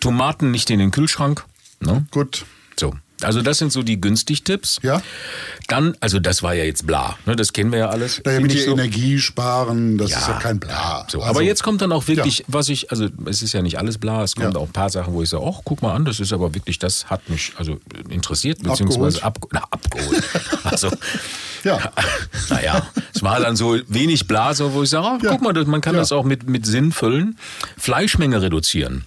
[0.00, 1.44] Tomaten nicht in den Kühlschrank.
[1.80, 2.06] Ne?
[2.10, 2.44] Gut.
[2.78, 2.94] So.
[3.24, 4.80] Also das sind so die günstig-Tipps.
[4.82, 5.02] Ja.
[5.68, 7.36] Dann, also das war ja jetzt bla, ne?
[7.36, 8.20] das kennen wir ja alles.
[8.24, 8.72] Naja, mit so.
[8.72, 11.06] Energie sparen, das ist ja kein Bla.
[11.08, 12.44] So, Also, aber jetzt kommt dann auch wirklich, Ja.
[12.48, 14.60] was ich, also es ist ja nicht alles bla, es kommt Ja.
[14.60, 16.78] auch ein paar Sachen, wo ich sage, ach, guck mal an, das ist aber wirklich,
[16.78, 20.22] das hat mich also interessiert, beziehungsweise ab, na, abgeholt.
[20.64, 20.90] also,
[21.64, 21.78] Ja.
[22.48, 25.30] naja, es war dann so wenig bla, so, wo ich sage, ach, Ja.
[25.30, 26.00] guck mal, man kann Ja.
[26.00, 27.38] das auch mit, mit Sinn füllen.
[27.76, 29.04] Fleischmenge reduzieren.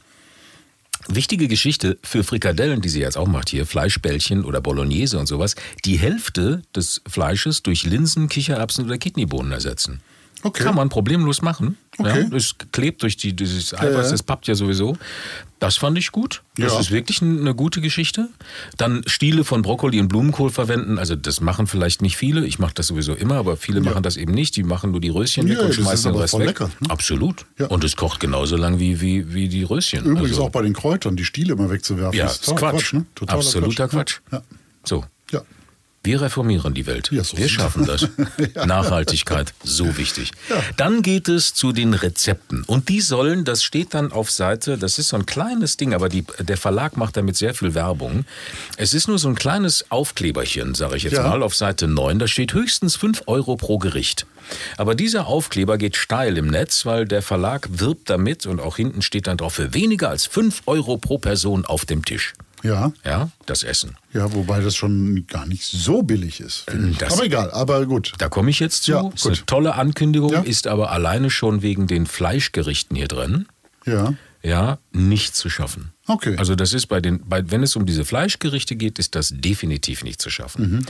[1.07, 5.55] Wichtige Geschichte für Frikadellen, die sie jetzt auch macht hier, Fleischbällchen oder Bolognese und sowas,
[5.85, 10.01] die Hälfte des Fleisches durch Linsen, Kichererbsen oder Kidneybohnen ersetzen.
[10.43, 10.63] Okay.
[10.63, 11.77] Kann man problemlos machen.
[11.97, 12.27] Okay.
[12.29, 14.11] Ja, es klebt durch die, dieses Eiweiß, ja.
[14.11, 14.97] das pappt ja sowieso.
[15.63, 16.43] Das fand ich gut.
[16.57, 16.79] Das Ja.
[16.79, 18.27] ist wirklich eine gute Geschichte.
[18.77, 20.99] Dann Stiele von Brokkoli und Blumenkohl verwenden.
[20.99, 22.45] Also das machen vielleicht nicht viele.
[22.45, 24.55] Ich mache das sowieso immer, aber viele machen das eben nicht.
[24.57, 26.47] Die machen nur die Röschen Ja, weg und das ist schmeißen den Rest weg.
[26.47, 26.89] lecker, ne?
[26.89, 27.45] Absolut.
[27.57, 27.67] Ja.
[27.67, 30.03] Und es kocht genauso lang wie, wie, wie die Röschen.
[30.03, 32.17] Übrigens also, auch bei den Kräutern, die Stiele immer wegzuwerfen.
[32.19, 32.93] ja, ist ist totaler Quatsch.
[32.93, 33.05] ne?
[33.15, 34.19] Totaler Absoluter Quatsch.
[34.31, 34.41] Ja.
[34.83, 35.05] So.
[35.31, 35.41] Ja.
[36.05, 37.09] Wir reformieren die Welt.
[37.13, 38.07] Ja, so Wir schaffen das.
[38.65, 40.31] Nachhaltigkeit, so wichtig.
[40.75, 42.63] Dann geht es zu den Rezepten.
[42.65, 46.09] Und die sollen, das steht dann auf Seite, das ist so ein kleines Ding, aber
[46.09, 48.25] die, der Verlag macht damit sehr viel Werbung.
[48.75, 51.23] Es ist nur so ein kleines Aufkleberchen, sage ich jetzt Ja.
[51.23, 52.19] mal, auf Seite 9.
[52.19, 54.25] Da steht höchstens 5 Euro pro Gericht.
[54.75, 59.01] Aber dieser Aufkleber geht steil im Netz, weil der Verlag wirbt damit und auch hinten
[59.01, 62.33] steht dann drauf, für weniger als 5 Euro pro Person auf dem Tisch.
[62.63, 63.97] Ja, Ja, das Essen.
[64.13, 66.65] ja, wobei das schon gar nicht so billig ist.
[66.97, 68.13] Das- aber egal, aber gut.
[68.17, 68.91] Da komme ich jetzt zu.
[68.93, 69.47] Ja, ist eine gut.
[69.47, 70.39] tolle Ankündigung, Ja.
[70.41, 73.47] ist aber alleine schon wegen den Fleischgerichten hier drin,
[73.85, 75.91] Ja, ja, nicht zu schaffen.
[76.07, 76.35] Okay.
[76.37, 80.03] Also das ist bei den, bei, wenn es um diese Fleischgerichte geht, ist das definitiv
[80.03, 80.71] nicht zu schaffen.
[80.71, 80.85] Mhm.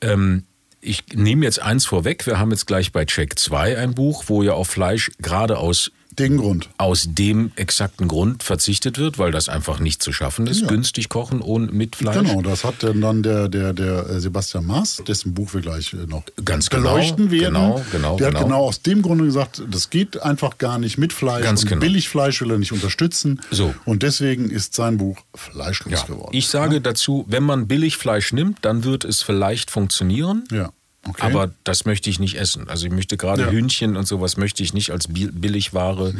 [0.00, 0.44] Ähm,
[0.80, 2.26] ich nehme jetzt eins vorweg.
[2.26, 5.90] Wir haben jetzt gleich bei Check 2 ein Buch, wo ja auf Fleisch gerade aus
[6.18, 6.68] den Grund.
[6.78, 10.60] aus dem exakten Grund verzichtet wird, weil das einfach nicht zu schaffen ist.
[10.62, 10.66] Ja.
[10.66, 12.16] Günstig kochen ohne, mit Fleisch.
[12.16, 16.06] Genau, das hat dann der, der, der äh, Sebastian Maas, dessen Buch wir gleich äh,
[16.06, 17.54] noch Ganz genau, beleuchten werden.
[17.54, 18.46] genau, genau, Der hat genau.
[18.46, 21.42] genau aus dem Grunde gesagt, das geht einfach gar nicht mit Fleisch.
[21.42, 21.80] Ganz und genau.
[21.80, 23.40] Billigfleisch will er nicht unterstützen.
[23.50, 23.74] So.
[23.84, 26.30] Und deswegen ist sein Buch fleischlos geworden.
[26.32, 30.44] Ich sage dazu, wenn man Billigfleisch nimmt, dann wird es vielleicht funktionieren.
[30.50, 30.70] Ja,
[31.08, 31.22] okay.
[31.22, 32.68] Aber das möchte ich nicht essen.
[32.68, 33.50] Also ich möchte gerade Ja.
[33.50, 36.14] Hühnchen und sowas möchte ich nicht als Bi- Billigware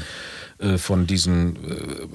[0.59, 1.57] äh, von diesen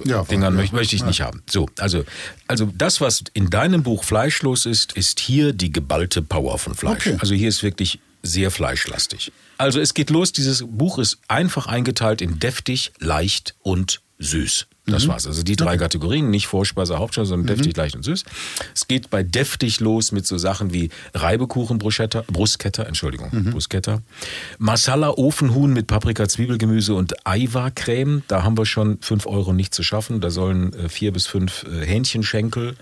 [0.06, 0.62] äh, Ja, Dingern ja.
[0.62, 1.42] möchte, möchte ich nicht haben.
[1.50, 2.04] So, also,
[2.48, 7.08] also das, was in deinem Buch fleischlos ist, ist hier die geballte Power von Fleisch.
[7.08, 7.18] Okay.
[7.20, 9.32] Also hier ist wirklich sehr fleischlastig.
[9.58, 14.68] Also es geht los, dieses Buch ist einfach eingeteilt in deftig, leicht und süß.
[14.90, 15.10] Das Mhm.
[15.10, 15.28] war's.
[15.28, 18.24] Also die drei Kategorien, nicht Vorspeise, Hauptspeise, sondern deftig, leicht und süß.
[18.74, 23.52] Es geht bei deftig los mit so Sachen wie Reibekuchen, Bruschetta, Bruschetta, Entschuldigung, Mhm.
[23.52, 24.02] Bruschetta.
[24.60, 28.24] Masala, Ofenhuhn mit Paprika, Zwiebelgemüse und Aiwa-Creme.
[28.30, 30.22] Da haben wir schon fünf Euro nicht zu schaffen.
[30.22, 32.76] Da sollen äh, vier bis fünf äh, Hähnchenschenkel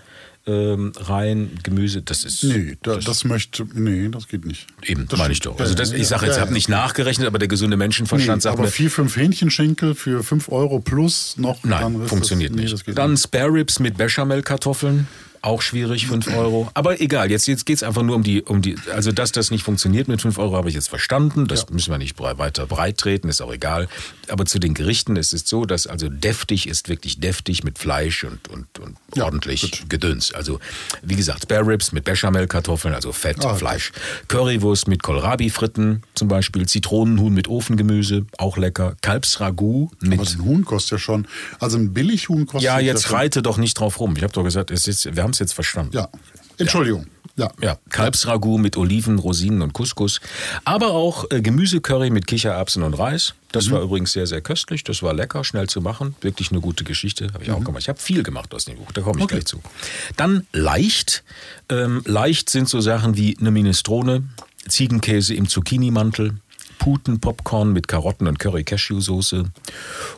[0.46, 2.02] ähm, rein, Gemüse.
[2.02, 4.66] Das ist nee, da, das, möchte, nee, das geht nicht.
[4.84, 5.58] eben, das meine ich doch.
[5.58, 6.54] Also Ja, das, ja, ich sage jetzt, ja, habe ja.
[6.54, 10.48] nicht nachgerechnet, aber der gesunde Menschenverstand Nee, sagt aber mir, vier, fünf Hähnchenschenkel für fünf
[10.48, 11.64] Euro plus noch.
[11.64, 12.74] Nein, funktioniert das, nee, nicht.
[12.74, 13.24] Das geht Dann nicht.
[13.24, 15.08] Spare Ribs mit Bechamelkartoffeln.
[15.42, 16.68] Auch schwierig, 5 Euro.
[16.74, 19.52] Aber egal, jetzt, jetzt geht es einfach nur um die, um die, also dass das
[19.52, 21.46] nicht funktioniert mit 5 Euro, habe ich jetzt verstanden.
[21.46, 23.88] Das müssen wir nicht weiter breit treten, ist auch egal.
[24.28, 28.24] Aber zu den Gerichten ist es so, dass also deftig ist wirklich deftig mit Fleisch
[28.24, 29.90] und, und, und Ja, ordentlich gut.
[29.90, 30.32] Gedöns.
[30.32, 30.60] Also
[31.02, 33.92] wie gesagt, Spare Ribs mit Bechamelkartoffeln, also Fett, Ah, Fleisch.
[34.28, 36.66] Currywurst mit Kohlrabi-Fritten zum Beispiel.
[36.66, 38.96] Zitronenhuhn mit Ofengemüse, auch lecker.
[39.02, 41.26] Kalbsragout mit Aber ein Huhn kostet ja schon.
[41.60, 44.14] Also ein Billighuhn kostet ja, jetzt reite doch nicht drauf rum.
[44.16, 45.94] Ich habe doch gesagt, es ist, wir haben es jetzt verstanden.
[45.96, 46.08] Ja.
[46.58, 47.02] Entschuldigung.
[47.02, 47.08] Ja.
[47.38, 50.20] Ja, Kalbsragout mit Oliven, Rosinen und Couscous.
[50.64, 53.34] Aber auch äh, Gemüsecurry mit Kichererbsen und Reis.
[53.52, 54.84] Das war übrigens sehr, sehr köstlich.
[54.84, 56.14] Das war lecker, schnell zu machen.
[56.22, 57.32] Wirklich eine gute Geschichte.
[57.34, 57.82] Habe ich auch gemacht.
[57.82, 58.90] Ich habe viel gemacht aus dem Buch.
[58.92, 59.34] Da komme ich Okay.
[59.36, 59.60] gleich zu.
[60.16, 61.24] Dann leicht.
[61.68, 64.24] Ähm, leicht sind so Sachen wie eine Minestrone,
[64.68, 66.36] Ziegenkäse im Zucchini-Mantel,
[66.78, 69.44] Putenpopcorn mit Karotten und Curry-Cashew-Soße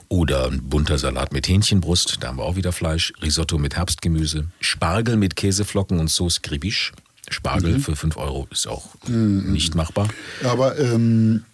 [0.09, 4.47] oder ein bunter Salat mit Hähnchenbrust, da haben wir auch wieder Fleisch, Risotto mit Herbstgemüse,
[4.61, 6.93] Spargel mit Käseflocken und Sauce Gribiche.
[7.31, 10.09] Spargel für 5 Euro ist auch nicht machbar.
[10.45, 11.45] Aber ähm,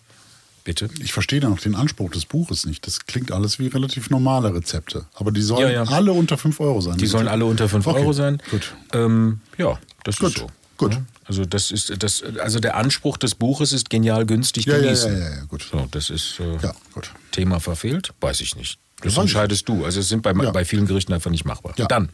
[0.65, 0.89] Bitte?
[1.01, 2.87] ich verstehe da noch den Anspruch des Buches nicht.
[2.87, 5.05] Das klingt alles wie relativ normale Rezepte.
[5.15, 5.83] Aber die sollen Ja, ja.
[5.85, 6.97] alle unter 5 Euro sein.
[6.97, 8.43] Die sollen alle unter 5 Okay, Euro sein.
[8.51, 8.75] Gut.
[8.95, 10.47] Ähm, ja, das Gut, ist so.
[10.79, 10.95] gut.
[10.95, 14.83] Ja, Also das ist das, also der Anspruch des Buches ist genial günstig Ja, ja,
[14.85, 15.13] genießen.
[15.13, 15.67] ja, ja, ja, gut.
[15.71, 17.11] So, das ist äh, Ja, gut.
[17.33, 18.13] Thema verfehlt?
[18.21, 18.79] Weiß ich nicht.
[19.05, 19.85] Das entscheidest du.
[19.85, 20.51] Also es sind bei, Ja.
[20.51, 21.75] bei vielen Gerichten einfach nicht machbar.
[21.77, 21.87] Ja.
[21.87, 22.09] Dann.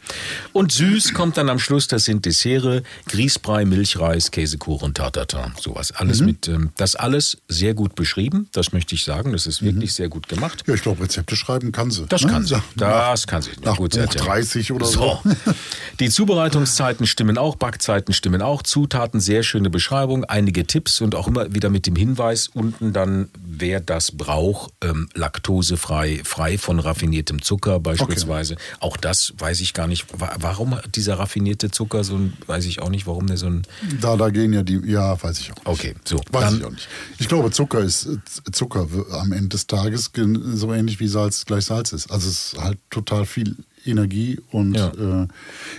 [0.53, 5.91] Und süß kommt dann am Schluss, das sind Dessert, Grießbrei, Milchreis, Käsekuchen, Tartatin, sowas.
[5.91, 6.25] Alles Mhm.
[6.25, 9.31] mit, ähm, das alles sehr gut beschrieben, das möchte ich sagen.
[9.31, 10.63] Das ist wirklich sehr gut gemacht.
[10.67, 12.05] Ja, ich glaube, Rezepte schreiben kann sie.
[12.07, 12.31] Das ne?
[12.31, 12.55] kann sie.
[12.55, 13.51] Nach- Das kann sie.
[13.63, 15.19] nach gut, Buch sie hat ja- 30 oder so.
[15.23, 15.31] so.
[15.99, 21.27] Die Zubereitungszeiten stimmen auch, Backzeiten stimmen auch, Zutaten, sehr schöne Beschreibung, einige Tipps und auch
[21.27, 27.41] immer wieder mit dem Hinweis unten dann, wer das braucht, ähm, laktosefrei, frei von raffiniertem
[27.41, 28.55] Zucker beispielsweise.
[28.79, 30.05] Auch das weiß ich gar nicht.
[30.19, 33.61] Wa- Warum dieser raffinierte Zucker so ein, weiß ich auch nicht, warum der so ein.
[34.01, 35.67] Da, da gehen ja die, ja, weiß ich auch nicht.
[35.67, 36.87] Okay, so, Weiß dann- ich auch nicht.
[37.19, 38.09] Ich glaube, Zucker ist
[38.51, 42.11] Zucker am Ende des Tages so ähnlich wie Salz gleich Salz ist.
[42.11, 44.89] Also es ist halt total viel Energie und Ja.
[45.23, 45.27] äh,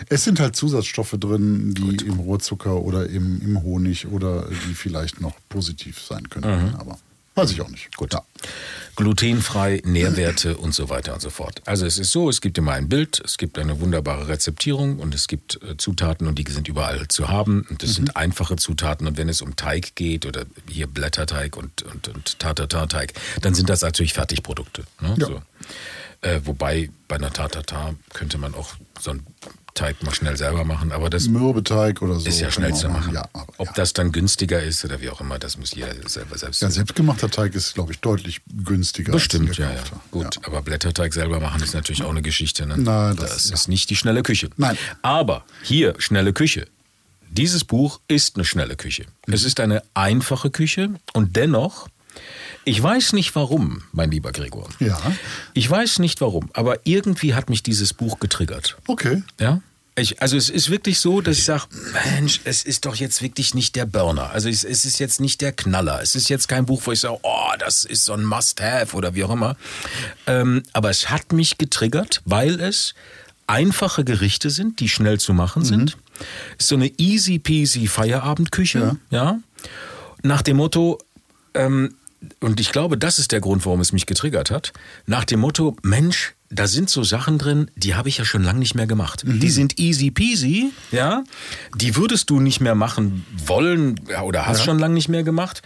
[0.09, 5.21] es sind halt Zusatzstoffe drin, die im Rohrzucker oder im, im Honig oder die vielleicht
[5.21, 6.49] noch positiv sein könnten.
[6.71, 6.75] Mhm.
[6.77, 6.99] Aber
[7.35, 7.97] Weiß ich auch nicht.
[7.97, 8.13] Gut.
[8.13, 8.23] Ja.
[9.03, 11.61] Glutenfrei, Nährwerte und so weiter und so fort.
[11.67, 15.13] Also es ist so, es gibt immer ein Bild, es gibt eine wunderbare Rezeptierung und
[15.15, 17.67] es gibt äh, Zutaten und die sind überall zu haben.
[17.69, 17.95] Und das Mhm.
[17.95, 19.07] sind einfache Zutaten.
[19.09, 23.69] Und wenn es um Teig geht oder hier Blätterteig und, und, und Tartatarteig, dann sind
[23.69, 24.85] das natürlich Fertigprodukte.
[25.01, 25.17] Ne?
[25.19, 25.27] Ja.
[25.27, 25.43] So.
[26.21, 29.27] Äh, wobei bei einer Tartatar könnte man auch so einen
[29.75, 32.29] Teig mal schnell selber machen, aber das Mürbeteig oder so.
[32.29, 33.15] ist ja schnell zu auch machen.
[33.15, 33.73] Ja, aber Ob ja.
[33.75, 37.31] das dann günstiger ist oder wie auch immer, das muss jeder selber selbst ja, selbstgemachter
[37.31, 39.13] Teig ist, glaube ich, deutlich günstiger.
[39.13, 39.83] Bestimmt, als ja, ja.
[40.11, 42.67] Gut, aber Blätterteig selber machen ist natürlich auch eine Geschichte.
[42.67, 42.77] Ne?
[42.77, 44.51] Nein, das, das- ist nicht die schnelle Küche.
[44.57, 44.77] Nein.
[45.01, 46.67] Aber hier, schnelle Küche.
[47.31, 49.07] Dieses Buch ist eine schnelle Küche.
[49.27, 49.33] Mhm.
[49.33, 51.89] Es ist eine einfache Küche und dennoch,
[52.65, 54.69] ich weiß nicht warum, mein lieber Gregor.
[54.79, 54.99] Ja.
[55.53, 58.77] Ich weiß nicht warum, aber irgendwie hat mich dieses Buch getriggert.
[58.87, 59.23] Okay.
[59.41, 59.61] Ja?
[59.95, 61.65] Ich, also es ist wirklich so, dass ich sage,
[62.15, 64.31] Mensch, es ist doch jetzt wirklich nicht der Burner.
[64.31, 66.01] Also es, es ist jetzt nicht der Knaller.
[66.01, 69.15] Es ist jetzt kein Buch, wo ich sage, oh, das ist so ein Must-Have oder
[69.15, 69.57] wie auch immer.
[70.27, 72.95] Ähm, aber es hat mich getriggert, weil es
[73.47, 75.99] einfache Gerichte sind, die schnell zu machen sind.
[76.57, 78.97] Es ist so eine easy peasy Feierabendküche.
[79.11, 79.41] Ja.
[80.23, 80.99] Nach dem Motto,
[81.53, 81.97] ähm,
[82.41, 84.73] und ich glaube, das ist der Grund, warum es mich getriggert hat.
[85.07, 88.59] Nach dem Motto, Mensch, da sind so Sachen drin, die habe ich ja schon lange
[88.59, 89.25] nicht mehr gemacht.
[89.27, 91.25] Die sind easy peasy, ja.
[91.75, 95.63] Die würdest du nicht mehr machen wollen ja, oder hast schon lange nicht mehr gemacht.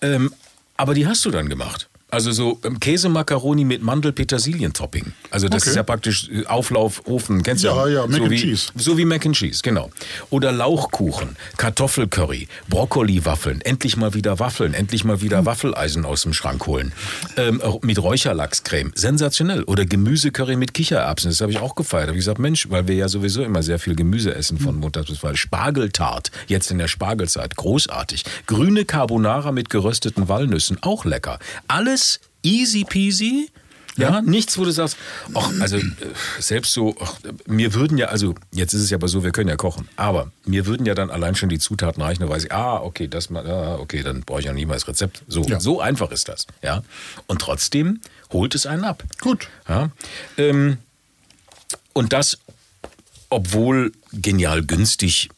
[0.00, 0.32] Ähm,
[0.76, 1.88] aber die hast du dann gemacht.
[2.08, 5.12] Also so ähm, Käsemakaroni mit Mandel-Petersilien-Topping.
[5.30, 5.70] Also das Okay.
[5.70, 8.70] ist ja praktisch äh, Auflauf, Ofen, kennst du Ja, ja, Mac so and wie, Cheese.
[8.76, 9.90] So wie Mac and Cheese, genau.
[10.30, 15.46] Oder Lauchkuchen, Kartoffelcurry, Brokkoli-Waffeln, endlich mal wieder Waffeln, endlich mal wieder Hm.
[15.46, 16.92] Waffeleisen aus dem Schrank holen.
[17.36, 19.64] Ähm, mit Räucherlachscreme, sensationell.
[19.64, 22.04] Oder Gemüsecurry mit Kichererbsen, das habe ich auch gefeiert.
[22.04, 24.76] Da habe ich gesagt, Mensch, weil wir ja sowieso immer sehr viel Gemüse essen von
[24.76, 25.38] Montags bis Freitag.
[25.38, 28.24] Spargeltart, jetzt in der Spargelzeit, großartig.
[28.46, 31.40] Grüne Carbonara mit gerösteten Walnüssen, auch lecker.
[31.96, 33.48] Alles easy peasy.
[33.96, 34.98] Ja, nichts, wo du sagst,
[35.32, 35.82] ach, also äh,
[36.38, 39.48] selbst so, ach, mir würden ja, also jetzt ist es ja aber so, wir können
[39.48, 42.52] ja kochen, aber mir würden ja dann allein schon die Zutaten reichen, da weiß ich,
[42.52, 45.22] ah, okay, das mal, ah, okay, dann brauche ich ja nie mal das Rezept.
[45.28, 45.60] So, Ja.
[45.60, 46.82] so einfach ist das, ja.
[47.26, 49.02] Und trotzdem holt es einen ab.
[49.22, 49.48] Gut.
[49.66, 49.90] Ja.
[50.36, 50.76] Ähm,
[51.94, 52.36] und das,
[53.30, 55.28] obwohl genial günstig,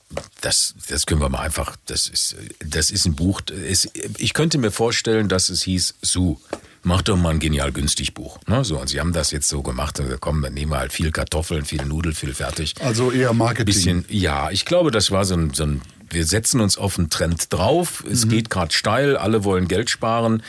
[0.41, 3.41] das, das können wir mal einfach, das ist, das ist ein Buch.
[3.69, 6.39] Es, ich könnte mir vorstellen, dass es hieß, Su,
[6.83, 8.39] mach doch mal ein genial günstig Buch.
[8.47, 8.65] Ne?
[8.65, 11.11] So, und sie haben das jetzt so gemacht, also, komm, dann nehmen wir halt viel
[11.13, 12.75] Kartoffeln, viel Nudel, viel fertig.
[12.81, 13.67] Also eher Marketing.
[13.67, 17.11] Bisschen, ja, ich glaube, das war so ein, so ein wir setzen uns auf einen
[17.11, 18.03] Trend drauf.
[18.11, 18.31] Es Mhm.
[18.31, 20.43] geht gerade steil, alle wollen Geld sparen.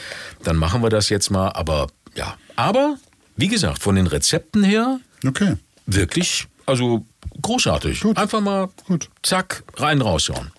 [0.43, 1.49] Dann machen wir das jetzt mal.
[1.49, 2.97] Aber ja, aber
[3.35, 5.55] wie gesagt, von den Rezepten her Okay.
[5.85, 7.05] wirklich, also
[7.41, 8.01] großartig.
[8.01, 8.17] Gut.
[8.17, 9.09] Einfach mal Gut.
[9.23, 10.51] zack rein rausschauen.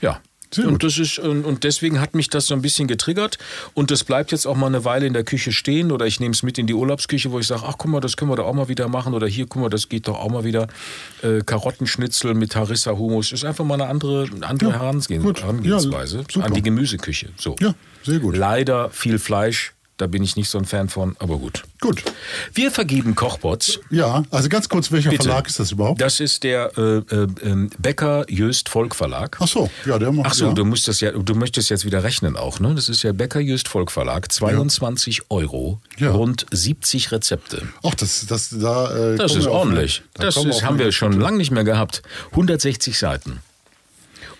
[0.00, 0.20] Ja.
[0.54, 0.84] Sehr und gut.
[0.84, 3.38] das ist und deswegen hat mich das so ein bisschen getriggert
[3.72, 6.34] und das bleibt jetzt auch mal eine Weile in der Küche stehen oder ich nehme
[6.34, 8.44] es mit in die Urlaubsküche, wo ich sage, ach guck mal, das können wir doch
[8.44, 10.66] auch mal wieder machen oder hier guck mal, das geht doch auch mal wieder
[11.22, 14.78] äh, Karottenschnitzel mit Harissa Hummus ist einfach mal eine andere eine andere Ja.
[14.80, 17.30] Herangehensweise Ja, an die Gemüseküche.
[17.38, 17.56] So.
[17.60, 17.74] Ja,
[18.04, 18.36] sehr gut.
[18.36, 21.62] Leider viel Fleisch, da bin ich nicht so ein Fan von, aber gut.
[21.80, 22.02] Gut.
[22.54, 23.78] Wir vergeben Kochbots.
[23.88, 25.26] Ja, also ganz kurz, welcher Bitte.
[25.28, 26.00] Verlag ist das überhaupt?
[26.00, 29.36] Das ist der äh, äh, ähm, Becker Jöst Volk Verlag.
[29.40, 30.52] Ach so, ja, der macht Ach so, ja.
[30.54, 32.74] du musst das ja, du möchtest jetzt wieder rechnen auch, ne?
[32.74, 36.10] Das ist ja Becker Jöst Volk Verlag, 22 Euro, Ja.
[36.10, 37.68] rund 70 Rezepte.
[37.84, 40.02] Ach, das, das, da, äh, Das ist auf ordentlich.
[40.14, 42.02] da Das ist, haben wir schon lange nicht mehr gehabt.
[42.32, 43.38] 160 Seiten.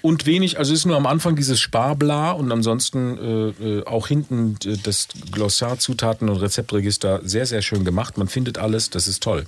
[0.03, 4.57] Und wenig, also ist nur am Anfang dieses Sparbla und ansonsten äh, äh, auch hinten
[4.65, 8.19] äh, das Glossar, Zutaten und Rezeptregister sehr, sehr schön gemacht.
[8.19, 9.47] Man findet alles, das ist toll.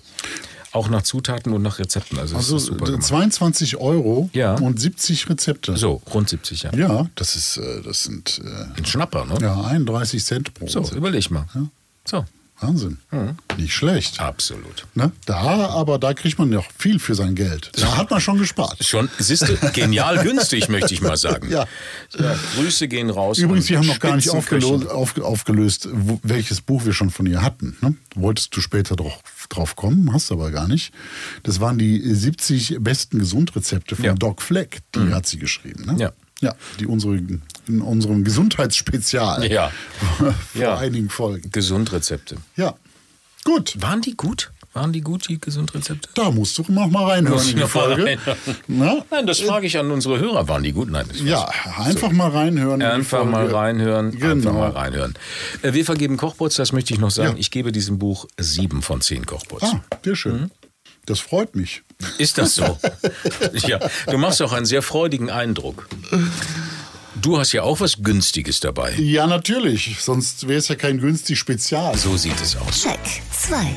[0.71, 2.19] Auch nach Zutaten und nach Rezepten.
[2.19, 3.03] Also, Also ist super äh, gemacht.
[3.05, 4.55] 22 Euro Ja.
[4.55, 5.77] und 70 Rezepte.
[5.77, 6.73] So, rund 70, ja.
[6.75, 9.37] Ja, das ist, das sind äh, Ein Schnapper, ne?
[9.41, 10.97] ja 31 Cent pro So, Rezept.
[10.97, 11.47] überleg mal.
[12.05, 12.25] So,
[12.61, 12.99] Wahnsinn.
[13.59, 14.21] Nicht schlecht.
[14.21, 14.87] absolut.
[14.95, 15.13] Ne?
[15.27, 15.37] Da,
[15.71, 17.71] aber da kriegt man ja auch viel für sein Geld.
[17.77, 18.83] Da hat man schon gespart.
[18.85, 21.49] Schon, siehst du, genial günstig, möchte ich mal sagen.
[21.55, 21.67] Ja.
[22.19, 23.39] Ja, Grüße gehen raus.
[23.39, 25.89] Übrigens, wir haben noch gar nicht aufgelöst, auf, aufgelöst
[26.23, 27.77] welches Buch wir schon von ihr hatten.
[27.81, 27.95] Ne?
[28.15, 30.93] Wolltest du später doch drauf kommen, hast aber gar nicht.
[31.43, 34.13] Das waren die 70 besten Gesundrezepte von Ja.
[34.13, 34.19] Mhm.
[34.19, 35.85] Doc Fleck, die hat sie geschrieben.
[35.87, 35.97] Ne?
[36.01, 36.13] Ja.
[36.45, 39.71] Ja, die unsere, in unserem Gesundheitsspezial Ja.
[40.19, 40.77] vor Ja.
[40.77, 41.51] einigen Folgen.
[41.51, 42.37] Gesundrezepte.
[42.57, 42.75] Ja,
[43.45, 43.75] gut.
[43.81, 44.51] Waren die gut?
[44.73, 46.09] Waren die gut, die Gesundrezepte?
[46.15, 48.19] Da musst du noch mal reinhören in die Folge.
[48.67, 50.49] Nein, das frage ich an unsere Hörer.
[50.49, 50.91] Waren die gut?
[50.91, 51.07] Nein.
[51.09, 52.83] Das Ja, einfach mal reinhören.
[52.83, 54.07] Einfach mal reinhören.
[54.15, 54.53] Einfach Genau.
[54.55, 55.15] mal reinhören.
[55.63, 57.35] Äh, Wir vergeben Kochbots, das möchte ich noch sagen.
[57.35, 57.39] Ja.
[57.39, 59.63] Ich gebe diesem Buch sieben von zehn Kochbots.
[59.63, 60.41] Ah, sehr schön.
[60.41, 60.51] Mhm.
[61.07, 61.83] Das freut mich.
[62.19, 62.79] Ist das so?
[63.67, 65.89] ja, du machst auch einen sehr freudigen Eindruck.
[67.21, 68.95] du hast ja auch was Günstiges dabei.
[68.95, 69.97] Ja, natürlich.
[70.01, 71.97] Sonst wäre es ja kein günstig Spezial.
[71.97, 72.83] So sieht es aus.
[72.83, 73.01] Check
[73.33, 73.77] 2.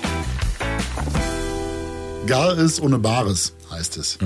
[2.28, 4.18] Gares ohne Bares heißt es.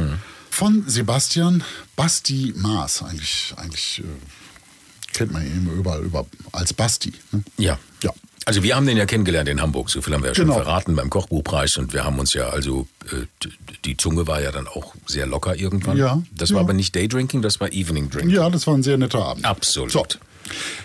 [0.49, 1.63] Von Sebastian
[1.95, 3.03] Basti Maas.
[3.03, 7.13] Eigentlich, eigentlich äh, kennt man ihn immer überall über, als Basti.
[7.31, 7.43] Ne?
[7.57, 7.79] Ja.
[8.03, 8.11] Ja.
[8.45, 10.55] Also wir haben den ja kennengelernt in Hamburg, so viel haben wir ja Genau.
[10.55, 13.47] schon verraten beim Kochbuchpreis und wir haben uns ja also, äh,
[13.85, 15.95] die Zunge war ja dann auch sehr locker irgendwann.
[15.97, 16.55] Ja, Das ja.
[16.55, 18.31] war aber nicht Daydrinking, das war Evening Drinking.
[18.31, 19.45] Ja, das war ein sehr netter Abend.
[19.45, 19.91] Absolut.
[19.91, 20.05] So.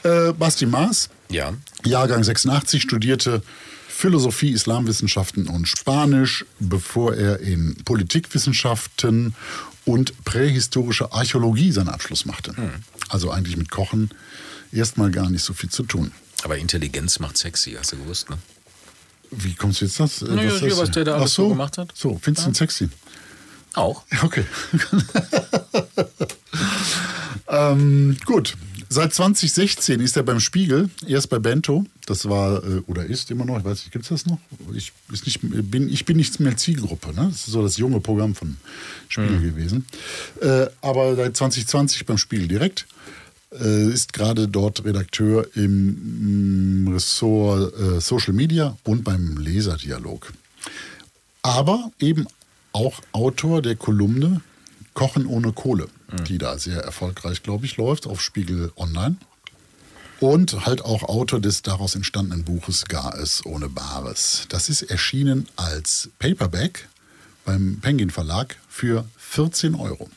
[0.03, 1.55] Äh, Basti Maas, Ja.
[1.85, 3.43] Jahrgang 86, studierte
[3.89, 9.35] Philosophie, Islamwissenschaften und Spanisch, bevor er in Politikwissenschaften
[9.87, 12.55] und prähistorische Archäologie seinen Abschluss machte.
[12.57, 12.71] Hm.
[13.09, 14.11] Also eigentlich mit Kochen
[14.73, 16.13] erstmal gar nicht so viel zu tun.
[16.43, 18.39] Aber Intelligenz macht sexy, hast du gewusst, ne?
[19.31, 20.23] Wie kommst du jetzt das?
[20.23, 21.93] äh, Naja, was hier, was der da Ach alles so gemacht hat.
[21.95, 22.89] So, findest du ihn sexy?
[23.75, 24.05] Auch.
[24.23, 24.45] Okay.
[27.49, 28.57] ähm, gut.
[28.89, 33.45] Seit 2016 ist er beim Spiegel, erst bei Bento, das war äh, oder ist immer
[33.45, 34.39] noch, ich weiß nicht, gibt es das noch?
[34.75, 37.27] Ich, ist nicht, bin, ich bin nicht mehr Zielgruppe, ne?
[37.31, 38.57] Das ist so das junge Programm von
[39.09, 39.87] Spiegel gewesen.
[40.41, 42.87] Äh, aber seit 2020 beim Spiegel direkt, äh,
[43.51, 50.33] ist gerade dort Redakteur im mm, Ressort äh, Social Media und beim Leserdialog
[51.47, 52.27] aber eben
[52.73, 54.41] auch Autor der Kolumne
[54.95, 55.87] Kochen ohne Kohle,
[56.27, 59.17] die da sehr erfolgreich, glaube ich, läuft auf Spiegel Online.
[60.19, 64.47] Und halt auch Autor des daraus entstandenen Buches Gares ohne Bares.
[64.49, 66.89] Das ist erschienen als Paperback
[67.45, 70.09] beim Penguin Verlag für 14 Euro.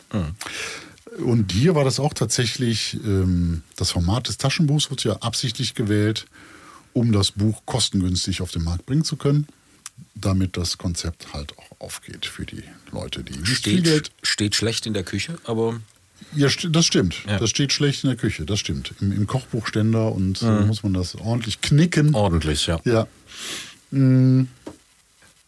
[1.17, 6.27] Und hier war das auch tatsächlich, ähm, das Format des Taschenbuchs wird ja absichtlich gewählt,
[6.93, 9.47] um das Buch kostengünstig auf den Markt bringen zu können,
[10.15, 14.11] damit das Konzept halt auch aufgeht für die Leute, die nicht viel Steht, Geld.
[14.23, 15.79] steht schlecht in der Küche, aber
[16.35, 17.15] Ja, das stimmt.
[17.27, 17.39] Ja.
[17.39, 18.93] Das steht schlecht in der Küche, das stimmt.
[19.01, 20.47] Im, im Kochbuchständer und Mhm.
[20.47, 22.13] äh, muss man das ordentlich knicken.
[22.13, 22.79] ordentlich, ja.
[22.85, 23.07] Ja.
[23.91, 24.43] Mm,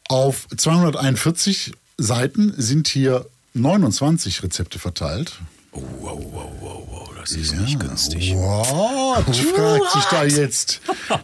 [0.09, 5.39] Auf 241 Seiten sind hier 29 Rezepte verteilt.
[5.71, 8.33] Oh, wow, wow, wow, wow, das ist nicht günstig.
[8.35, 9.35] What?
[9.35, 10.81] Fragt sich da jetzt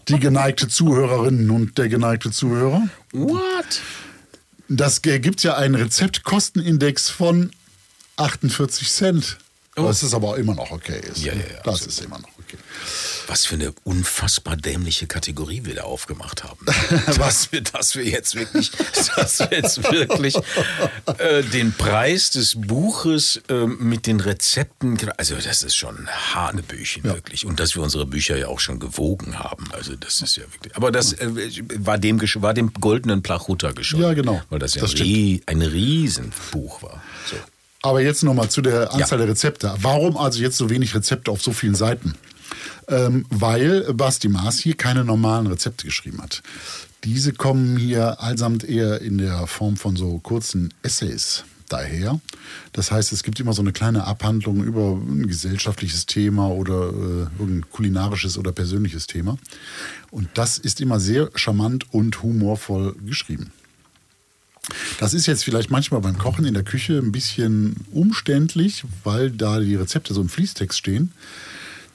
[0.07, 2.87] die geneigte Zuhörerin und der geneigte Zuhörer.
[3.11, 3.81] What?
[4.69, 7.51] Das gibt ja einen Rezeptkostenindex von
[8.17, 9.37] 48 Cent.
[9.83, 11.23] Was ist aber immer noch okay ist.
[11.23, 12.57] Ja, ja, ja, Das ist immer noch okay.
[13.27, 16.65] Was für eine unfassbar dämliche Kategorie wir da aufgemacht haben.
[17.17, 18.71] dass, wir, dass wir jetzt wirklich,
[19.15, 20.35] dass wir jetzt wirklich
[21.17, 27.45] äh, den Preis des Buches ähm, mit den Rezepten, also das ist schon Hanebüchen wirklich.
[27.45, 29.67] Und dass wir unsere Bücher ja auch schon gewogen haben.
[29.73, 30.75] Also das ist ja wirklich.
[30.75, 31.29] Aber das äh,
[31.77, 34.07] war dem war dem goldenen Plachuta geschuldet.
[34.07, 34.41] Ja, genau.
[34.49, 37.03] Weil das ja Das ein, Rie ein Riesenbuch war.
[37.29, 37.35] So.
[37.87, 39.25] Aber jetzt nochmal zu der Anzahl Ja.
[39.25, 39.73] der Rezepte.
[39.81, 42.15] Warum also jetzt so wenig Rezepte auf so vielen Seiten?
[42.89, 46.43] Ähm, weil Basti Maas hier keine normalen Rezepte geschrieben hat.
[47.05, 52.19] Diese kommen hier allesamt eher in der Form von so kurzen Essays daher.
[52.73, 57.39] Das heißt, es gibt immer so eine kleine Abhandlung über ein gesellschaftliches Thema oder äh,
[57.39, 59.37] irgendein kulinarisches oder persönliches Thema.
[60.11, 63.51] Und das ist immer sehr charmant und humorvoll geschrieben.
[64.99, 69.59] Das ist jetzt vielleicht manchmal beim Kochen in der Küche ein bisschen umständlich, weil da
[69.59, 71.11] die Rezepte so im Fließtext stehen.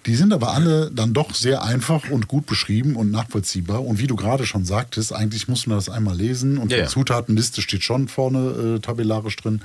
[0.06, 3.84] Die sind aber alle dann doch sehr einfach und gut beschrieben und nachvollziehbar.
[3.84, 6.82] Und wie du gerade schon sagtest, eigentlich muss man das einmal lesen und Ja, die
[6.84, 6.88] ja.
[6.88, 9.62] Zutatenliste steht schon vorne äh, tabellarisch drin.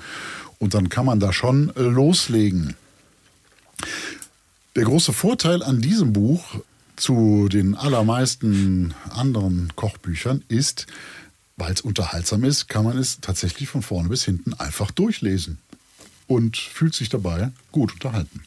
[0.59, 2.75] Und dann kann man da schon äh, loslegen.
[4.75, 6.43] Der große Vorteil an diesem Buch
[6.97, 10.85] zu den allermeisten anderen Kochbüchern ist,
[11.57, 15.57] weil es unterhaltsam ist, kann man es tatsächlich von vorne bis hinten einfach durchlesen
[16.27, 18.43] und fühlt sich dabei gut unterhalten.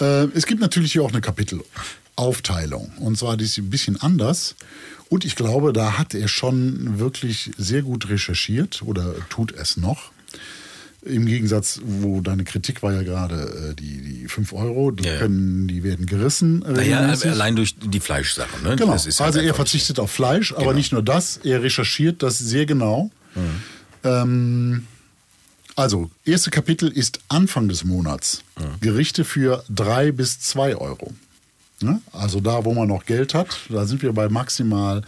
[0.00, 2.92] Äh, es gibt natürlich hier auch eine Kapitelaufteilung.
[2.98, 4.54] Und zwar die ist ein bisschen anders.
[5.08, 10.12] Und ich glaube, da hat er schon wirklich sehr gut recherchiert oder tut es noch.
[11.04, 15.12] Im Gegensatz, wo deine Kritik war ja gerade äh, die, die 5 Euro, die, Ja,
[15.14, 15.18] ja.
[15.18, 16.60] können, die werden gerissen.
[16.60, 17.30] Naja, regelmäßig.
[17.30, 18.62] allein durch die Fleischsachen.
[18.62, 18.76] Ne?
[18.76, 18.94] Genau.
[18.94, 20.72] Ist halt also er verzichtet auf Fleisch, aber Genau.
[20.74, 23.10] nicht nur das, er recherchiert das sehr genau.
[24.02, 24.86] Ähm,
[25.76, 28.42] also, erste Kapitel ist Anfang des Monats.
[28.80, 31.12] Gerichte für drei bis zwei Euro.
[31.80, 32.00] Ne?
[32.12, 35.02] Also da, wo man noch Geld hat, da sind wir bei maximal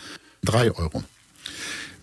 [0.45, 1.05] drei Euro.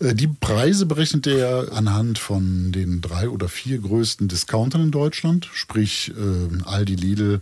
[0.04, 5.50] Äh, Die Preise berechnet er anhand von den drei oder vier größten Discountern in Deutschland,
[5.54, 7.42] sprich äh, Aldi, Lidl,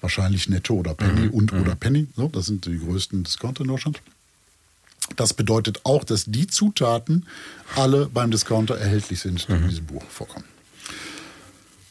[0.00, 2.06] wahrscheinlich Netto oder Penny und oder Penny.
[2.16, 4.00] So, das sind die größten Discounter in Deutschland.
[5.16, 7.26] Das bedeutet auch, dass die Zutaten
[7.76, 10.44] alle beim Discounter erhältlich sind, die in diesem Buch vorkommen.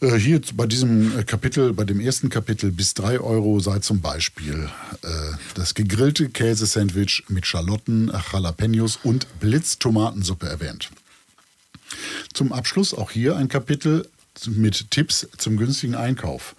[0.01, 4.01] Äh, hier bei diesem äh, Kapitel, bei dem ersten Kapitel bis 3 Euro sei zum
[4.01, 4.69] Beispiel
[5.01, 5.07] äh,
[5.53, 10.89] das gegrillte Käsesandwich mit Schalotten, Jalapenos und Blitztomatensuppe erwähnt.
[12.33, 14.07] Zum Abschluss auch hier ein Kapitel
[14.47, 16.55] mit Tipps zum günstigen Einkauf.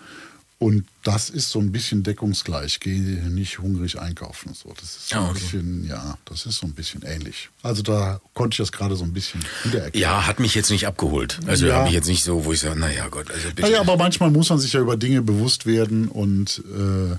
[0.59, 2.81] Und das ist so ein bisschen deckungsgleich.
[2.81, 4.55] Gehe nicht hungrig einkaufen.
[4.55, 5.39] So, das ist so Ah, ein okay.
[5.41, 7.51] bisschen, ja, das ist so ein bisschen ähnlich.
[7.63, 10.01] Also da konnte ich das gerade so ein bisschen wiedererkennen.
[10.01, 11.41] Ja, hat mich jetzt nicht abgeholt.
[11.47, 11.77] Also Ja.
[11.77, 13.63] habe ich jetzt nicht so, wo ich sage, naja Gott, also bitte.
[13.63, 17.17] Naja, aber manchmal muss man sich ja über Dinge bewusst werden und, äh,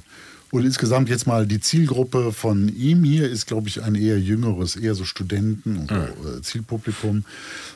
[0.52, 4.76] und insgesamt jetzt mal die Zielgruppe von ihm hier ist, glaube ich, ein eher jüngeres,
[4.76, 7.26] eher so Studenten und äh, Zielpublikum.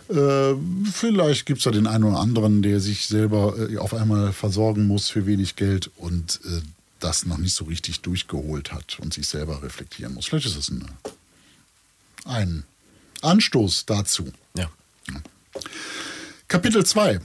[0.09, 0.53] Äh,
[0.91, 4.87] vielleicht gibt es da den einen oder anderen, der sich selber äh, auf einmal versorgen
[4.87, 6.61] muss für wenig Geld und äh,
[6.99, 10.27] das noch nicht so richtig durchgeholt hat und sich selber reflektieren muss.
[10.27, 10.85] Vielleicht ist es ein,
[12.25, 12.63] ein
[13.21, 14.31] Anstoß dazu.
[15.09, 15.21] ja.
[16.47, 17.19] Kapitel 2.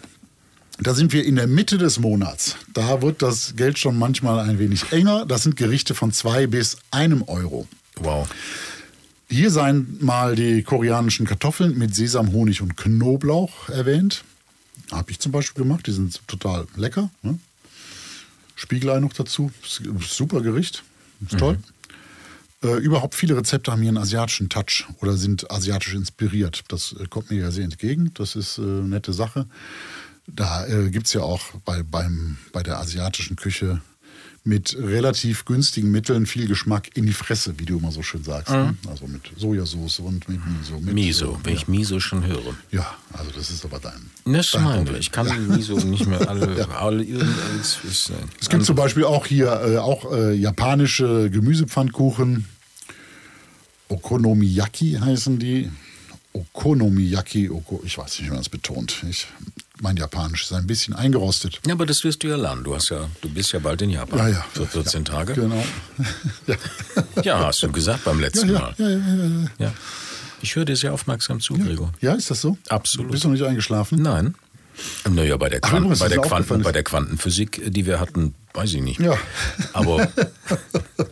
[0.78, 2.56] Da sind wir in der Mitte des Monats.
[2.72, 5.24] Da wird das Geld schon manchmal ein wenig enger.
[5.24, 7.66] Das sind Gerichte von 2 bis einem Euro.
[7.96, 8.28] Wow.
[9.28, 14.22] Hier seien mal die koreanischen Kartoffeln mit Sesam, Honig und Knoblauch erwähnt.
[14.92, 15.86] Habe ich zum Beispiel gemacht.
[15.86, 17.10] Die sind total lecker.
[17.22, 17.38] Ne?
[18.54, 19.50] Spiegelei noch dazu.
[19.62, 20.84] Super Gericht.
[21.26, 21.58] Ist toll.
[22.62, 26.64] Äh, überhaupt viele Rezepte haben hier einen asiatischen Touch oder sind asiatisch inspiriert.
[26.68, 28.12] Das äh, kommt mir ja sehr entgegen.
[28.14, 29.46] Das ist äh, eine nette Sache.
[30.26, 33.80] Da äh, gibt es ja auch bei, beim, bei der asiatischen Küche
[34.46, 38.52] mit relativ günstigen Mitteln viel Geschmack in die Fresse, wie du immer so schön sagst.
[38.52, 38.76] Ne?
[38.88, 40.80] Also mit Sojasauce und mit Miso.
[40.80, 41.58] Mit, Miso, äh, wenn ja.
[41.58, 42.54] ich Miso schon höre.
[42.70, 44.10] Ja, also das ist aber dein.
[44.24, 45.00] Das dein meine Problem.
[45.00, 45.10] ich.
[45.10, 45.34] Kann Ja.
[45.34, 46.68] Miso nicht mehr alle.
[46.78, 47.02] alle
[47.60, 52.46] es äh, Es gibt zum Beispiel auch hier äh, auch äh, japanische Gemüsepfannkuchen.
[53.88, 55.70] Okonomiyaki heißen die.
[56.32, 59.02] Okonomiyaki, Oko, ich weiß nicht, wie man das betont.
[59.08, 59.26] Ich,
[59.80, 61.60] mein Japanisch ist ein bisschen eingerostet.
[61.66, 62.64] Ja, aber das wirst du ja lernen.
[62.64, 64.18] Du hast ja, du bist ja bald in Japan.
[64.18, 64.44] Ja, ja.
[64.52, 65.34] Für 14 Tage.
[65.34, 65.62] Genau.
[66.46, 66.56] ja.
[67.22, 68.74] Ja, hast du gesagt beim letzten Ja, Mal.
[68.78, 69.46] ja, ja, ja, ja.
[69.66, 69.72] Ja.
[70.42, 71.92] Ich höre dir sehr aufmerksam zu, Gregor.
[72.00, 72.56] ja, ist das so?
[72.68, 73.10] Absolut.
[73.10, 74.00] Bist du noch nicht eingeschlafen?
[74.02, 74.34] Nein.
[75.08, 78.34] Naja, bei der, Ach, Quanten, übrigens, bei, der Quanten, bei der Quantenphysik, die wir hatten,
[78.52, 79.00] weiß ich nicht.
[79.00, 79.16] Ja.
[79.72, 80.08] Aber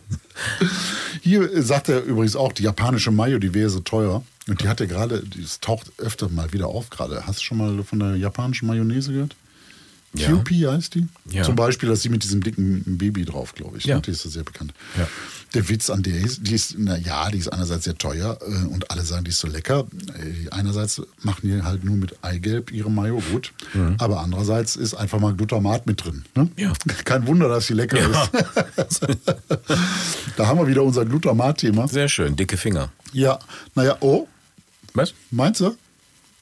[1.22, 4.22] Hier sagt er übrigens auch, die japanische Mayo, die wäre so teuer.
[4.48, 7.26] Und die hat er gerade, das taucht öfter mal wieder auf gerade.
[7.26, 9.37] Hast du schon mal von der japanischen Mayonnaise gehört?
[10.16, 10.28] Ja.
[10.28, 11.09] Kewpie heißt die.
[11.30, 11.42] Ja.
[11.42, 13.85] Zum Beispiel, dass sie mit diesem dicken Baby drauf, glaube ich.
[13.85, 13.96] Ja.
[13.96, 14.02] ne?
[14.02, 14.72] Die ist ja sehr bekannt.
[14.96, 15.09] Ja.
[15.54, 18.66] Der Witz an der ist, die ist, na ja, die ist einerseits sehr teuer äh,
[18.66, 19.87] und alle sagen, die ist so lecker.
[20.16, 23.52] Äh, Einerseits machen die halt nur mit Eigelb ihre Mayo gut,
[23.98, 26.24] aber andererseits ist einfach mal Glutamat mit drin.
[26.37, 26.44] Ne?
[26.44, 26.50] Mhm.
[26.59, 26.72] Ja.
[27.04, 28.28] Kein Wunder, dass sie lecker Ja.
[28.85, 29.00] ist.
[30.37, 31.88] da haben wir wieder unser Glutamat-Thema.
[31.88, 32.92] sehr schön, dicke Finger.
[33.12, 33.38] Ja,
[33.74, 34.28] naja, oh,
[34.94, 35.12] Was?
[35.30, 35.76] meinst du?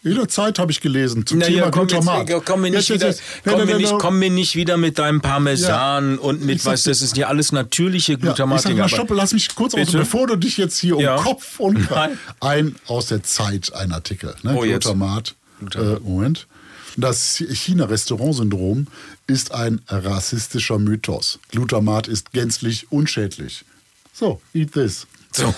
[0.04, 2.44] In der Zeit habe ich gelesen zum Naja, Thema komm, jetzt, Glutamat.
[2.44, 3.44] komm, mir nicht Jetzt, wieder, jetzt, jetzt.
[3.44, 6.64] komm, Nein, mir nein, nicht, nein, komm mir nicht wieder mit deinem Parmesan und mit
[6.64, 8.62] was, das ist ja alles natürliche Ja, ich Glutamat.
[8.62, 11.16] sag mal, stopp, lass mich kurz aus, bevor du dich jetzt hier um Ja.
[11.18, 12.18] Kopf und Nein.
[12.40, 14.34] ein aus der Zeit ein Artikel.
[14.42, 14.54] Ne?
[14.56, 14.82] Oh, jetzt.
[14.84, 15.36] Glutamat.
[15.76, 16.48] Äh, Moment.
[16.96, 18.88] Das China-Restaurant-Syndrom
[19.28, 21.38] ist ein rassistischer Mythos.
[21.52, 23.64] Glutamat ist gänzlich unschädlich.
[24.12, 25.06] So, eat this.
[25.34, 25.52] So.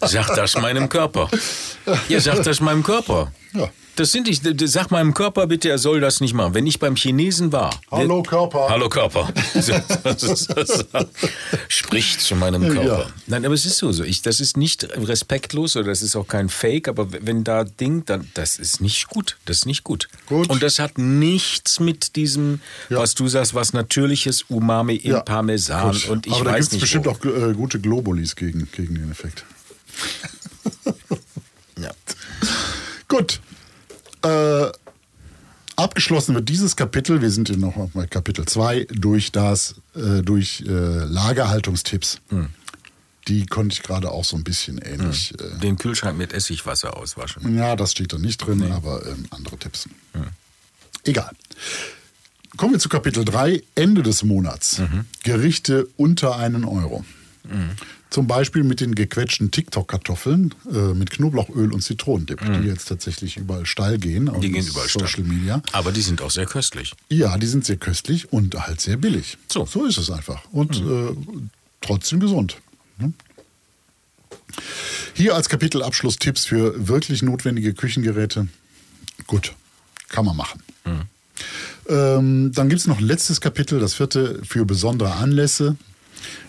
[0.00, 1.28] Sag das meinem Körper.
[2.08, 3.32] Ja, sag das meinem Körper.
[3.52, 3.68] Ja.
[3.96, 4.40] Das sind ich.
[4.70, 6.54] Sag meinem Körper bitte, er soll das nicht machen.
[6.54, 7.78] Wenn ich beim Chinesen war.
[7.90, 8.68] Hallo, Körper.
[8.70, 9.28] Hallo Körper.
[11.68, 13.00] Sprich zu meinem Körper.
[13.00, 13.06] Ja.
[13.26, 13.92] Nein, aber es ist so.
[13.92, 14.02] so.
[14.04, 18.04] Ich, das ist nicht respektlos oder das ist auch kein Fake, aber wenn da Ding,
[18.06, 19.36] dann das ist nicht gut.
[19.44, 20.08] Das ist nicht gut.
[20.26, 20.48] Gut.
[20.48, 22.98] Und das hat nichts mit diesem, Ja.
[22.98, 25.20] was du sagst, was natürliches Umami im Ja.
[25.20, 26.08] Parmesan Gut.
[26.08, 26.80] und ich Aber da weiß gibt es nicht.
[27.02, 27.10] bestimmt wo.
[27.10, 29.44] auch äh, gute Globulis gegen, gegen den Effekt.
[31.78, 31.90] Ja.
[33.08, 33.40] Gut.
[34.22, 34.72] Äh,
[35.76, 40.62] abgeschlossen wird dieses Kapitel, wir sind hier noch bei Kapitel 2, durch das, äh, durch
[40.66, 42.20] äh, Lagerhaltungstipps.
[42.28, 42.48] Hm.
[43.28, 45.32] Die konnte ich gerade auch so ein bisschen ähnlich.
[45.62, 47.56] Den Kühlschrank mit Essigwasser auswaschen.
[47.56, 49.88] Äh, ja, das steht da nicht drin, aber ähm, andere Tipps.
[51.04, 51.30] Egal.
[52.56, 54.82] Kommen wir zu Kapitel 3, Ende des Monats.
[55.22, 57.04] Gerichte unter einen Euro.
[58.10, 63.66] Zum Beispiel mit den gequetschten TikTok-Kartoffeln äh, mit Knoblauchöl und Zitronendip, die jetzt tatsächlich überall
[63.66, 64.28] steil gehen.
[64.28, 65.24] auf Die gehen überall Social steil.
[65.24, 65.62] Media.
[65.72, 66.92] Aber die sind auch sehr köstlich.
[67.08, 69.38] Ja, die sind sehr köstlich und halt sehr billig.
[69.50, 69.64] So.
[69.64, 70.42] so ist es einfach.
[70.50, 71.14] Und äh,
[71.80, 72.56] trotzdem gesund.
[72.98, 73.12] ne?
[75.14, 78.48] Hier als Kapitelabschluss Tipps für wirklich notwendige Küchengeräte.
[79.26, 79.54] Gut,
[80.08, 80.62] kann man machen.
[81.88, 85.76] Ähm, dann gibt es noch ein letztes Kapitel, das vierte, für besondere Anlässe.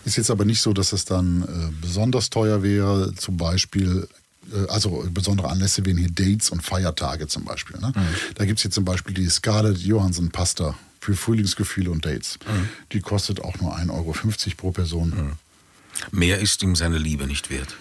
[0.05, 3.13] Ist jetzt aber nicht so, dass es dann äh, besonders teuer wäre.
[3.15, 4.07] Zum Beispiel
[4.53, 7.79] äh, also besondere Anlässe wären hier Dates und Feiertage zum Beispiel.
[7.79, 7.93] Ne?
[8.35, 12.37] Da gibt es hier zum Beispiel die Scarlett Johansson Pasta für Frühlingsgefühle und Dates.
[12.91, 14.13] Die kostet auch nur 1,50 Euro
[14.55, 15.31] pro Person.
[16.11, 17.75] Mehr ist ihm seine Liebe nicht wert.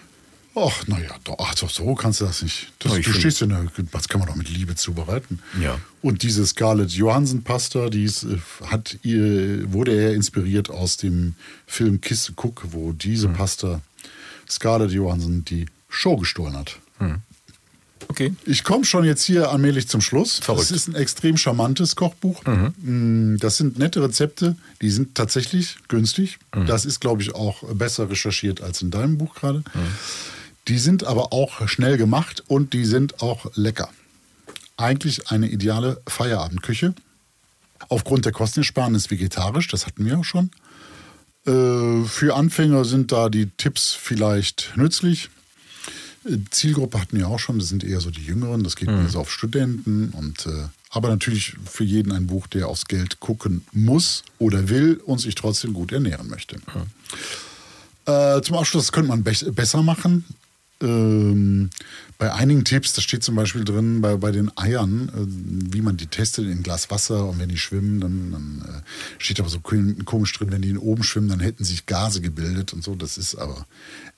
[0.55, 2.73] Ach, naja, doch, ach, doch, so kannst du das nicht.
[2.81, 5.39] Das, Ja, du stehst in der, was kann man doch mit Liebe zubereiten.
[5.61, 5.79] Ja.
[6.03, 11.35] Und diese Scarlett Johansson Pasta, die ist, äh, hat ihr, wurde er inspiriert aus dem
[11.67, 13.35] Film Kiss Cook, wo diese Hm.
[13.35, 13.81] Pasta
[14.49, 16.79] Scarlett Johansson die Show gestohlen hat.
[18.09, 18.35] Okay.
[18.45, 20.39] Ich komme schon jetzt hier allmählich zum Schluss.
[20.41, 20.63] Verrückt.
[20.63, 22.43] Das ist ein extrem charmantes Kochbuch.
[22.45, 26.39] Mm, Das sind nette Rezepte, die sind tatsächlich günstig.
[26.67, 29.63] Das ist, glaube ich, auch besser recherchiert als in deinem Buch gerade.
[30.71, 33.89] Die sind aber auch schnell gemacht und die sind auch lecker.
[34.77, 36.95] Eigentlich eine ideale Feierabendküche.
[37.89, 40.53] Aufgrund der Kostenersparnis vegetarisch, das hatten wir auch schon.
[41.45, 45.29] Äh, Für Anfänger sind da die Tipps vielleicht nützlich.
[46.25, 49.09] Äh, Zielgruppe hatten wir auch schon, das sind eher so die Jüngeren, das geht mehr
[49.09, 53.65] so auf Studenten und äh, aber natürlich für jeden ein Buch, der aufs Geld gucken
[53.73, 56.59] muss oder will und sich trotzdem gut ernähren möchte.
[58.07, 60.25] Äh, zum Abschluss das könnte man be besser machen.
[60.83, 61.71] Ähm,
[62.19, 65.97] bei einigen Tipps, da steht zum Beispiel drin, bei, bei den Eiern, äh, wie man
[65.97, 68.81] die testet in ein Glas Wasser und wenn die schwimmen, dann, dann äh,
[69.19, 72.73] steht aber so kom- komisch drin, wenn die oben schwimmen, dann hätten sich Gase gebildet
[72.73, 72.95] und so.
[72.95, 73.67] Das ist aber,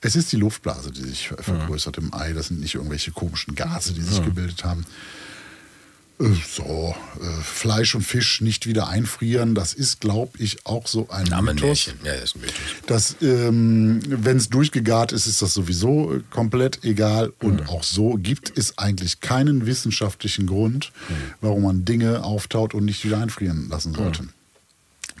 [0.01, 2.33] es ist die Luftblase, die sich ver- vergrößert im Ei.
[2.33, 4.85] Das sind nicht irgendwelche komischen Gase, die sich gebildet haben.
[6.47, 11.23] So, äh, Fleisch und Fisch nicht wieder einfrieren, das ist, glaube ich, auch so ein
[11.23, 11.29] Mythos.
[11.29, 11.93] Namenmärchen.
[12.03, 12.55] Ja, das ist ein Mythos.
[12.87, 17.33] Das, ähm, wenn es durchgegart ist, ist das sowieso äh, komplett egal.
[17.39, 20.91] Und auch so gibt es eigentlich keinen wissenschaftlichen Grund,
[21.41, 24.27] warum man Dinge auftaut und nicht wieder einfrieren lassen sollte.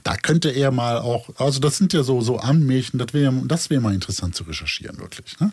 [0.03, 3.69] Da könnte er mal auch, also das sind ja so, so Anmärchen, das wäre das
[3.69, 5.39] wär mal interessant zu recherchieren, wirklich.
[5.39, 5.51] Ne?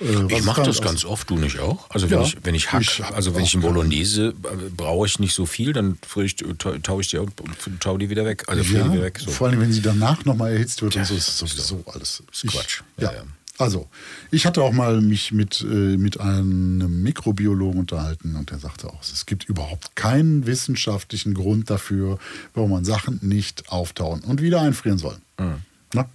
[0.00, 1.88] Äh, Ich mache das ganz oft, du nicht auch?
[1.90, 3.74] Also wenn Ja, ich wenn ich hack, ich also wenn ich in gerne.
[3.74, 7.32] Bolognese äh, brauche ich nicht so viel, dann ich, tau tau ich die und
[7.80, 8.44] tau die wieder weg.
[8.48, 9.20] Also Ja, die wieder weg.
[9.24, 9.30] So.
[9.30, 11.38] vor allem, wenn sie danach nochmal erhitzt wird Ja, und so, ist es ist
[11.68, 12.22] sowieso alles.
[12.30, 12.82] ist Ich- Quatsch.
[12.98, 13.10] Ja.
[13.12, 13.22] Ja, ja.
[13.58, 13.88] Also,
[14.30, 15.64] ich hatte auch mal mich mit, äh,
[15.96, 22.18] mit einem Mikrobiologen unterhalten und der sagte auch, es gibt überhaupt keinen wissenschaftlichen Grund dafür,
[22.52, 25.16] warum man Sachen nicht auftauen und wieder einfrieren soll.
[25.38, 25.54] Mhm.
[25.94, 26.06] Na?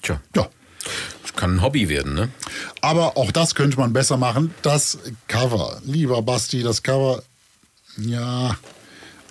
[0.00, 0.48] Tja, Ja.
[1.22, 2.28] Das kann ein Hobby werden, ne?
[2.80, 4.54] Aber auch das könnte man besser machen.
[4.62, 7.22] Das Cover, lieber Basti, das Cover,
[7.96, 8.56] ja,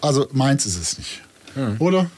[0.02, 1.22] also meins ist es nicht.
[1.56, 1.76] Hm.
[1.80, 2.10] Oder?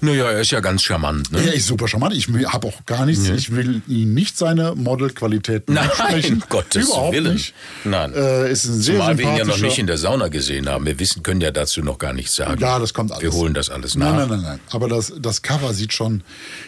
[0.00, 1.40] Naja, er ist ja ganz charmant, ne?
[1.46, 2.14] Er ist super charmant.
[2.14, 3.28] Ich habe auch gar nichts.
[3.28, 6.44] Ich will ihm nicht seine Modelqualitäten Nein, absprechen.
[6.48, 7.34] Gottes Überhaupt Willen.
[7.34, 7.54] nicht.
[7.84, 8.12] Nein.
[8.14, 10.86] Äh, ist ein sehr Zumal wir ihn ja noch nicht in der Sauna gesehen haben.
[10.86, 12.60] Wir wissen, können ja dazu noch gar nichts sagen.
[12.60, 13.22] Ja, das kommt alles.
[13.22, 14.16] Wir holen das alles nach.
[14.16, 14.60] Nein, nein, nein, nein.
[14.70, 16.22] Aber das, das Cover sieht schon,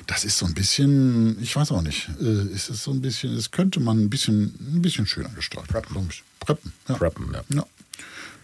[0.07, 3.37] das ist so ein bisschen, ich weiß auch nicht, äh, es ist so ein bisschen,
[3.37, 5.69] es könnte man ein bisschen, ein bisschen schöner gestalten.
[5.69, 6.09] Preppen.
[6.41, 6.95] Preppen, ja.
[6.95, 7.43] Preppen, ja.
[7.57, 7.67] ja.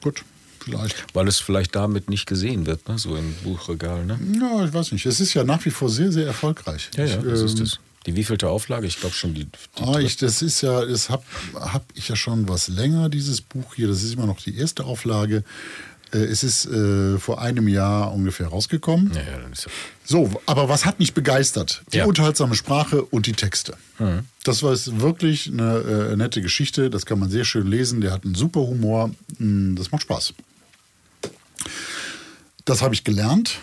[0.03, 0.23] Gut,
[0.65, 1.05] vielleicht.
[1.15, 2.99] Weil es vielleicht damit nicht gesehen wird, ne?
[2.99, 4.05] so im Buchregal.
[4.05, 4.19] Ne?
[4.41, 5.07] Ja, ich weiß nicht.
[5.07, 6.91] Es ist ja nach wie vor sehr, sehr erfolgreich.
[6.97, 7.79] Ja, ja, ich, das ist ähm, das.
[8.07, 8.87] Die wievielte Auflage?
[8.87, 9.45] Ich glaube schon die.
[9.47, 13.41] die Ah, ich, das ist ja, das habe hab ich ja schon was länger, dieses
[13.41, 13.89] Buch hier.
[13.89, 15.43] Das ist immer noch die erste Auflage.
[16.13, 19.11] Äh, Es ist äh, vor einem Jahr ungefähr rausgekommen.
[19.15, 19.71] ja, ja, dann ist ja.
[20.05, 21.83] So, aber was hat mich begeistert?
[21.95, 22.05] Die Ja.
[22.05, 23.75] unterhaltsame Sprache und die Texte.
[24.45, 26.91] Das war jetzt wirklich eine äh, nette Geschichte.
[26.91, 28.03] Das kann man sehr schön lesen.
[28.03, 29.13] Der hat einen super Humor.
[29.39, 30.35] Mm, Das macht Spaß.
[32.65, 33.59] Das habe ich gelernt.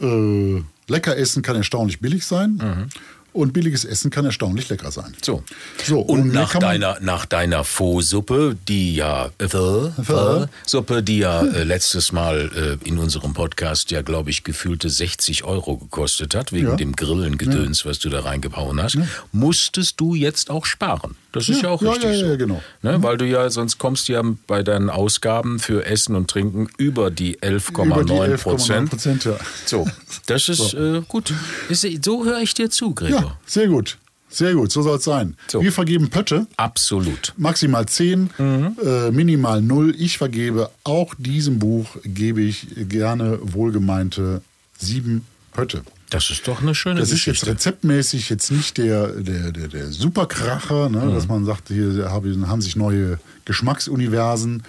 [0.00, 2.88] Äh, lecker essen kann erstaunlich billig sein.
[3.34, 5.14] Und billiges Essen kann erstaunlich lecker sein.
[5.22, 5.42] So.
[5.82, 11.40] So, und, und nach, deiner, nach deiner Pho-Suppe, die ja äh, Pho, Suppe, die ja
[11.42, 16.52] äh, letztes Mal äh, in unserem Podcast ja, glaube ich, gefühlte 60 Euro gekostet hat,
[16.52, 16.76] wegen Ja.
[16.76, 18.98] dem Grillengedöns, was du da reingehauen hast,
[19.32, 21.16] musstest du jetzt auch sparen.
[21.32, 22.36] Das ist ja, Ja, auch ja, richtig ja, so.
[22.36, 22.62] genau.
[22.82, 23.02] Ne?
[23.02, 27.10] Weil du ja, sonst kommst du ja bei deinen Ausgaben für Essen und Trinken über
[27.10, 28.90] die 11,9 Über die 11,9 Prozent.
[28.90, 29.36] Prozent, ja.
[29.64, 29.86] So,
[30.26, 31.32] das ist Äh, gut.
[31.68, 33.20] Ist, so höre ich dir zu, Gregor.
[33.20, 33.98] Ja, sehr gut.
[34.28, 35.36] Sehr gut, so soll es sein.
[35.46, 35.60] So.
[35.62, 36.46] Wir vergeben Pötte.
[36.56, 37.34] Absolut.
[37.36, 38.76] Maximal 10, Mhm.
[38.82, 39.94] äh, minimal 0.
[39.98, 44.40] Ich vergebe auch diesem Buch, gebe ich gerne wohlgemeinte
[44.78, 45.82] 7 Pötte.
[46.12, 47.50] Das ist doch eine schöne Das ist jetzt Geschichte.
[47.50, 51.14] rezeptmäßig jetzt nicht der, der, der, der Superkracher, ne, Mhm.
[51.14, 54.62] dass man sagt, hier haben, sich neue Geschmacksuniversen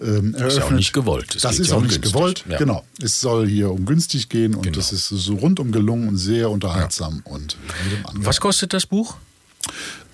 [0.00, 0.46] ähm, eröffnet.
[0.48, 1.44] ist ja auch nicht gewollt.
[1.44, 2.44] Das geht ist ja auch nicht gewollt.
[2.48, 2.56] Ja.
[2.58, 2.84] Genau.
[3.02, 4.76] Es soll hier um günstig gehen und Genau.
[4.76, 8.26] das ist so rundum gelungen und sehr unterhaltsam und jedem angenehm.
[8.26, 9.16] Was kostet das Buch?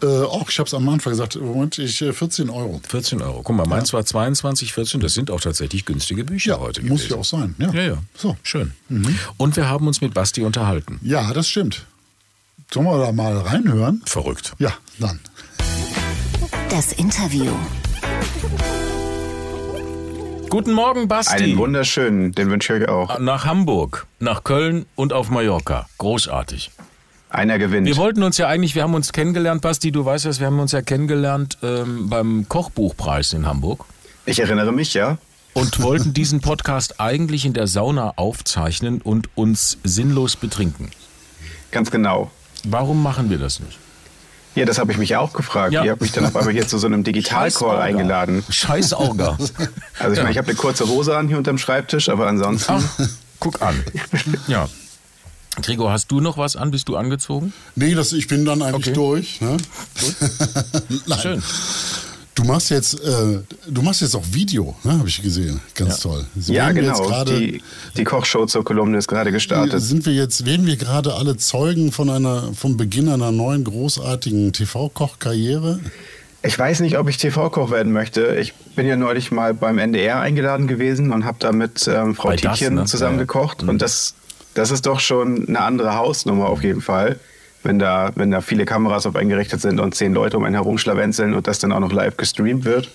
[0.03, 2.81] Äh, auch, ich habe es am Anfang gesagt, Moment, ich, äh, 14 Euro.
[2.87, 3.41] 14 Euro.
[3.43, 5.01] Guck mal, meins war 22, 14.
[5.01, 7.13] Das sind auch tatsächlich günstige Bücher Ja, heute muss gewesen.
[7.15, 7.55] ja auch sein.
[7.59, 7.99] Ja, Ja, ja.
[8.15, 8.37] So.
[8.43, 8.73] Schön.
[9.39, 11.01] Und wir haben uns mit Basti unterhalten.
[11.03, 11.87] Ja, das stimmt.
[12.73, 14.03] Sollen wir da mal reinhören?
[14.05, 14.53] Verrückt.
[14.59, 15.19] Ja, dann.
[16.69, 17.53] Das Interview.
[20.51, 21.35] Guten Morgen, Basti.
[21.43, 23.19] Einen wunderschönen, den wünsche ich euch auch.
[23.19, 25.89] Nach Hamburg, nach Köln und auf Mallorca.
[25.99, 26.71] Großartig.
[27.29, 27.87] Einer gewinnt.
[27.87, 30.61] Wir wollten uns ja eigentlich, wir haben uns kennengelernt, Basti, du weißt das, wir haben
[30.61, 33.85] uns ja kennengelernt ähm, beim Kochbuchpreis in Hamburg
[34.27, 35.19] ich erinnere mich, ja.
[35.55, 40.91] und wollten diesen Podcast eigentlich in der Sauna aufzeichnen und uns sinnlos betrinken.
[41.71, 42.31] Ganz genau.
[42.65, 43.79] Warum machen wir das nicht?
[44.57, 45.73] Ja, das habe ich mich auch gefragt.
[45.73, 45.85] Ja.
[45.85, 48.43] Ihr habt mich dann auf einmal hier zu so einem Digitalcall eingeladen.
[48.49, 49.39] Scheiß Orga.
[49.99, 52.73] Also ich meine, ich habe eine kurze Hose an hier unterm Schreibtisch, aber ansonsten.
[52.73, 53.09] Ach,
[53.39, 53.83] guck an.
[54.49, 54.69] Ja.
[55.63, 56.71] Gregor, hast du noch was an?
[56.71, 57.53] Bist du angezogen?
[57.75, 58.93] Nee, das, ich bin dann eigentlich Okay.
[58.93, 59.41] durch.
[59.41, 59.57] Ne?
[61.07, 61.19] Nein.
[61.21, 61.43] Schön.
[62.35, 64.99] Du machst jetzt, äh, du machst jetzt auch Video, ne?
[64.99, 65.59] habe ich gesehen.
[65.75, 66.11] Ganz Ja.
[66.11, 66.27] toll.
[66.39, 67.01] So Ja, genau.
[67.07, 67.63] gerade- Die,
[67.97, 69.81] die Kochshow zur Kolumne ist gerade gestartet.
[69.81, 74.53] Sind wir jetzt, werden wir gerade alle Zeugen von einer, vom Beginn einer neuen großartigen
[74.53, 75.81] TV-Kochkarriere?
[76.43, 78.37] Ich weiß nicht, ob ich TV-Koch werden möchte.
[78.39, 82.29] Ich bin ja neulich mal beim NDR eingeladen gewesen und habe da mit ähm, Frau
[82.29, 82.85] Bei Tietjen ne?
[82.85, 83.23] zusammen ja.
[83.23, 83.63] gekocht.
[83.63, 83.71] Mhm.
[83.71, 84.15] Und das,
[84.57, 87.19] das ist doch schon eine andere Hausnummer auf jeden Fall.
[87.63, 90.55] Wenn da, wenn da viele Kameras auf einen gerichtet sind und zehn Leute um einen
[90.55, 92.91] herumschlawenzeln und das dann auch noch live gestreamt wird.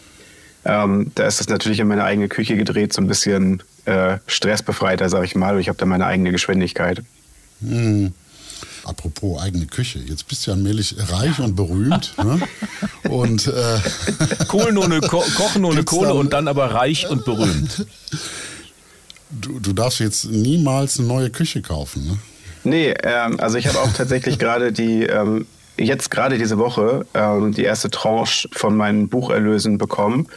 [0.64, 5.09] Ähm, da ist das natürlich in meine eigene Küche gedreht, so ein bisschen äh, stressbefreiter,
[5.09, 5.55] sag ich mal.
[5.55, 7.03] Und ich habe da meine eigene Geschwindigkeit.
[8.84, 12.14] Apropos eigene Küche, jetzt bist du ja allmählich reich und berühmt.
[12.24, 12.39] ne?
[13.09, 17.86] Und äh, Kohlen ohne Ko Kochen ohne Kohle da- und dann aber reich und berühmt.
[19.32, 22.06] du, du darfst jetzt niemals eine neue Küche kaufen.
[22.08, 22.18] Ne?
[22.64, 25.46] Nee, ähm, also ich habe auch tatsächlich gerade die, ähm,
[25.78, 30.28] jetzt gerade diese Woche, ähm, die erste Tranche von meinen Bucherlösen bekommen.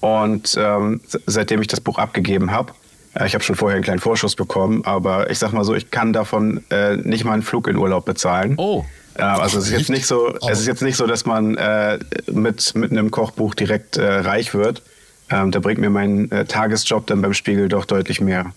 [0.00, 2.72] Und ähm, se- seitdem ich das Buch abgegeben habe,
[3.14, 5.90] äh, ich habe schon vorher einen kleinen Vorschuss bekommen, aber ich sag mal so, ich
[5.90, 8.54] kann davon äh, nicht mal einen Flug in Urlaub bezahlen.
[8.58, 8.84] Oh.
[9.16, 11.98] Äh, also es ist jetzt nicht so, es ist jetzt nicht so, dass man äh,
[12.30, 14.82] mit, mit einem Kochbuch direkt äh, reich wird.
[15.30, 18.52] Ähm, da bringt mir mein äh, Tagesjob dann beim Spiegel doch deutlich mehr.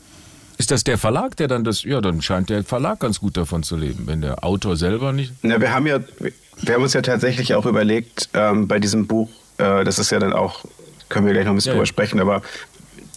[0.57, 3.63] Ist das der Verlag, der dann das, ja, dann scheint der Verlag ganz gut davon
[3.63, 5.33] zu leben, wenn der Autor selber nicht.
[5.41, 9.29] Na, wir haben ja, wir haben uns ja tatsächlich auch überlegt, ähm, bei diesem Buch,
[9.57, 10.63] äh, das ist ja dann auch,
[11.09, 11.87] können wir gleich noch ein bisschen Ja, drüber ja.
[11.87, 12.41] sprechen, aber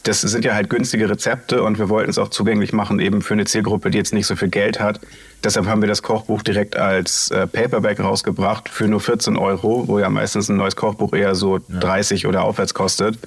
[0.04, 3.34] das sind ja halt günstige Rezepte und wir wollten es auch zugänglich machen, eben für
[3.34, 5.00] eine Zielgruppe, die jetzt nicht so viel Geld hat.
[5.42, 9.98] Deshalb haben wir das Kochbuch direkt als äh, Paperback rausgebracht für nur 14 Euro, wo
[9.98, 13.18] ja meistens ein neues Kochbuch eher so 30 oder aufwärts kostet.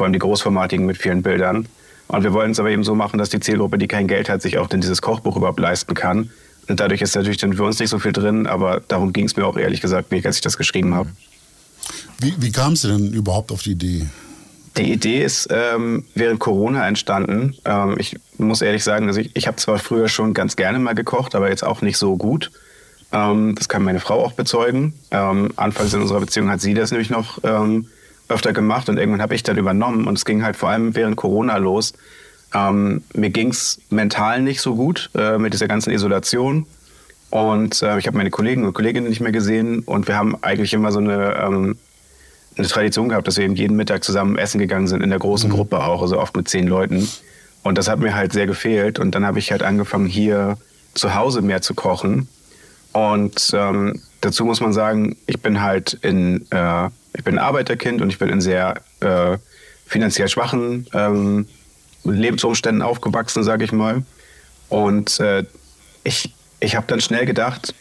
[0.00, 1.68] Vor allem die großformatigen mit vielen Bildern.
[2.08, 4.40] Und wir wollten es aber eben so machen, dass die Zielgruppe, die kein Geld hat,
[4.40, 6.30] sich auch denn dieses Kochbuch überhaupt leisten kann.
[6.68, 9.36] Und dadurch ist natürlich dann für uns nicht so viel drin, aber darum ging es
[9.36, 11.10] mir auch ehrlich gesagt nicht, als ich das geschrieben habe.
[12.18, 14.06] Wie, wie kamst du denn überhaupt auf die Idee?
[14.78, 17.54] Die Idee ist ähm, während Corona entstanden.
[17.66, 20.94] Ähm, ich muss ehrlich sagen, also ich, ich habe zwar früher schon ganz gerne mal
[20.94, 22.50] gekocht, aber jetzt auch nicht so gut.
[23.12, 24.94] Ähm, das kann meine Frau auch bezeugen.
[25.10, 27.88] Ähm, anfangs in unserer Beziehung hat sie das nämlich noch ähm,
[28.30, 31.16] öfter gemacht und irgendwann habe ich dann übernommen und es ging halt vor allem während
[31.16, 31.92] Corona los.
[32.54, 36.66] Ähm, mir ging es mental nicht so gut äh, mit dieser ganzen Isolation.
[37.30, 40.72] Und äh, ich habe meine Kollegen und Kolleginnen nicht mehr gesehen und wir haben eigentlich
[40.72, 41.78] immer so eine, ähm,
[42.56, 45.48] eine Tradition gehabt, dass wir eben jeden Mittag zusammen essen gegangen sind, in der großen
[45.48, 47.08] Gruppe auch, also oft mit zehn Leuten.
[47.62, 48.98] Und das hat mir halt sehr gefehlt.
[48.98, 50.56] Und dann habe ich halt angefangen, hier
[50.94, 52.26] zu Hause mehr zu kochen.
[52.92, 58.10] Und ähm, dazu muss man sagen, ich bin halt in, äh, ich bin Arbeiterkind und
[58.10, 59.38] ich bin in sehr äh,
[59.86, 61.46] finanziell schwachen ähm,
[62.04, 64.02] Lebensumständen aufgewachsen, sage ich mal.
[64.68, 65.44] Und äh,
[66.04, 67.74] ich, ich habe dann schnell gedacht,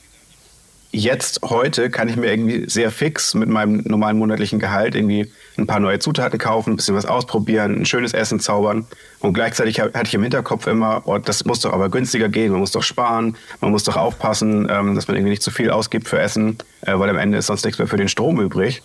[0.92, 5.68] jetzt, heute, kann ich mir irgendwie sehr fix mit meinem normalen monatlichen Gehalt irgendwie ein
[5.68, 8.88] paar neue Zutaten kaufen, ein bisschen was ausprobieren, ein schönes Essen zaubern.
[9.20, 12.60] Und gleichzeitig hatte ich im Hinterkopf immer, oh, das muss doch aber günstiger gehen, man
[12.60, 16.08] muss doch sparen, man muss doch aufpassen, ähm, dass man irgendwie nicht zu viel ausgibt
[16.08, 18.82] für Essen, äh, weil am Ende ist sonst nichts mehr für den Strom übrig.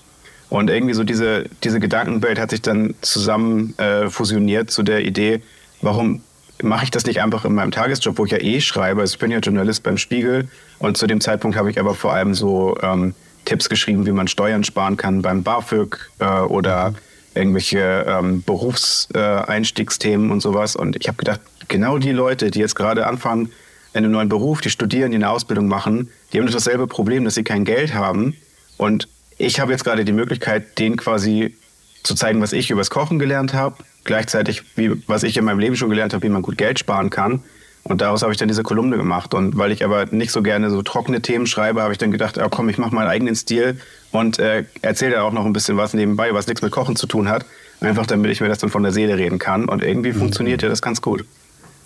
[0.55, 5.43] Und irgendwie so diese, diese Gedankenwelt hat sich dann zusammen äh, fusioniert zu der Idee,
[5.83, 6.23] warum
[6.63, 9.01] mache ich das nicht einfach in meinem Tagesjob, wo ich ja eh schreibe.
[9.01, 10.47] Also ich bin ja Journalist beim Spiegel
[10.79, 14.29] und zu dem Zeitpunkt habe ich aber vor allem so ähm, Tipps geschrieben, wie man
[14.29, 16.95] Steuern sparen kann beim BAföG äh, oder
[17.35, 20.77] irgendwelche ähm, Berufseinstiegsthemen und sowas.
[20.77, 23.51] Und ich habe gedacht, genau die Leute, die jetzt gerade anfangen
[23.93, 27.25] in einem neuen Beruf, die studieren, die eine Ausbildung machen, die haben doch dasselbe Problem,
[27.25, 28.37] dass sie kein Geld haben.
[28.77, 29.09] Und
[29.39, 31.57] ich habe jetzt gerade die Möglichkeit, denen quasi
[32.03, 35.77] zu zeigen, was ich übers Kochen gelernt habe, gleichzeitig, wie, was ich in meinem Leben
[35.77, 37.43] schon gelernt habe, wie man gut Geld sparen kann.
[37.83, 39.35] Und daraus habe ich dann diese Kolumne gemacht.
[39.35, 42.39] Und weil ich aber nicht so gerne so trockene Themen schreibe, habe ich dann gedacht,
[42.39, 43.79] ja, komm, ich mache meinen eigenen Stil
[44.11, 47.07] und äh, erzähle da auch noch ein bisschen was nebenbei, was nichts mit Kochen zu
[47.07, 47.45] tun hat.
[47.81, 49.69] Einfach damit ich mir das dann von der Seele reden kann.
[49.69, 51.27] Und irgendwie funktioniert ja das ganz gut.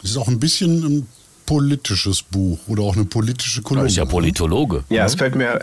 [0.03, 1.09] Es ist auch ein bisschen ein
[1.47, 3.87] politisches Buch oder auch eine politische Kolumne.
[3.87, 4.05] Das ist ja?
[4.05, 4.85] Politologe.
[4.91, 5.59] Ja, es fällt mir,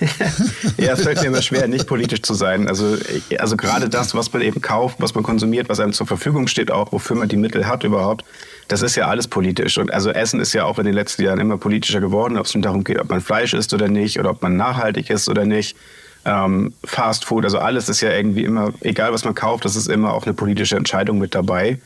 [0.78, 2.68] ja, es fällt mir immer schwer, nicht politisch zu sein.
[2.68, 2.96] Also,
[3.38, 6.70] also gerade das, was man eben kauft, was man konsumiert, was einem zur Verfügung steht,
[6.70, 8.24] auch wofür man die Mittel hat überhaupt,
[8.68, 9.78] das ist ja alles politisch.
[9.78, 12.54] Und also Essen ist ja auch in den letzten Jahren immer politischer geworden, ob es
[12.54, 15.44] nun darum geht, ob man Fleisch isst oder nicht, oder ob man nachhaltig ist oder
[15.44, 15.76] nicht.
[16.24, 19.88] Ähm, Fast Food, also alles ist ja irgendwie immer, egal was man kauft, das ist
[19.88, 21.78] immer auch eine politische Entscheidung mit dabei.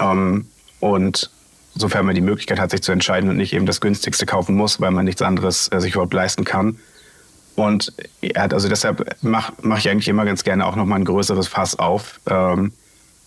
[0.00, 0.46] Ähm,
[0.80, 1.30] und
[1.74, 4.80] sofern man die Möglichkeit hat, sich zu entscheiden und nicht eben das günstigste kaufen muss,
[4.80, 6.78] weil man nichts anderes äh, sich überhaupt leisten kann.
[7.54, 7.92] Und
[8.22, 11.78] ja, also deshalb mache mach ich eigentlich immer ganz gerne auch nochmal ein größeres Fass
[11.78, 12.72] auf ähm,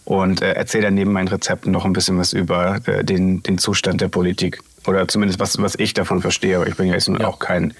[0.03, 3.57] und äh, erzähle dann neben meinen Rezepten noch ein bisschen was über äh, den, den
[3.57, 4.61] Zustand der Politik.
[4.87, 6.57] Oder zumindest was, was ich davon verstehe.
[6.57, 7.27] Aber ich bin ja jetzt ja.
[7.27, 7.73] auch kein,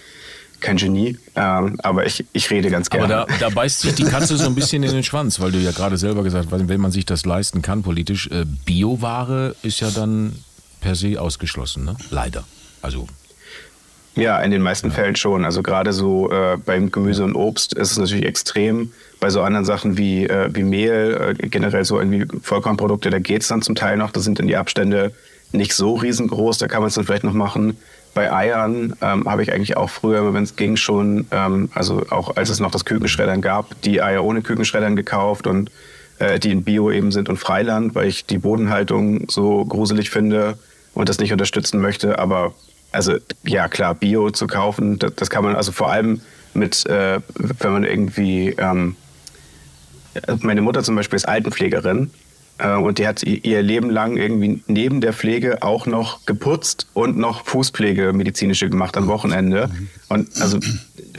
[0.59, 3.15] kein Genie, ähm, aber ich, ich rede ganz gerne.
[3.15, 5.59] Aber da, da beißt sich die Katze so ein bisschen in den Schwanz, weil du
[5.59, 9.79] ja gerade selber gesagt hast, wenn man sich das leisten kann politisch, äh, Bioware ist
[9.79, 10.35] ja dann
[10.81, 11.95] per se ausgeschlossen, ne?
[12.09, 12.43] Leider.
[12.81, 13.07] Also
[14.15, 14.91] ja, in den meisten.
[14.91, 15.45] Fällen schon.
[15.45, 18.91] Also gerade so äh, beim Gemüse und Obst ist es natürlich extrem.
[19.19, 23.41] Bei so anderen Sachen wie, äh, wie Mehl, äh, generell so irgendwie Vollkornprodukte, da geht
[23.41, 24.11] es dann zum Teil noch.
[24.11, 25.11] Da sind dann die Abstände
[25.51, 27.77] nicht so riesengroß, da kann man es dann vielleicht noch machen.
[28.13, 32.37] Bei Eiern ähm, habe ich eigentlich auch früher, wenn es ging, schon, ähm, also auch
[32.37, 35.69] als es noch das Kükenschreddern gab, die Eier ohne Kükenschreddern gekauft und
[36.19, 40.57] äh, die in Bio eben sind und Freiland, weil ich die Bodenhaltung so gruselig finde
[40.93, 42.17] und das nicht unterstützen möchte.
[42.17, 42.53] Aber
[42.95, 46.21] also ja klar, Bio zu kaufen, das, das kann man also vor allem
[46.53, 48.95] mit, äh, wenn man irgendwie, ähm,
[50.39, 52.09] meine Mutter zum Beispiel ist Altenpflegerin
[52.57, 57.17] äh, und die hat ihr Leben lang irgendwie neben der Pflege auch noch geputzt und
[57.17, 59.69] noch Fußpflege medizinische gemacht am Wochenende.
[60.07, 60.59] Und also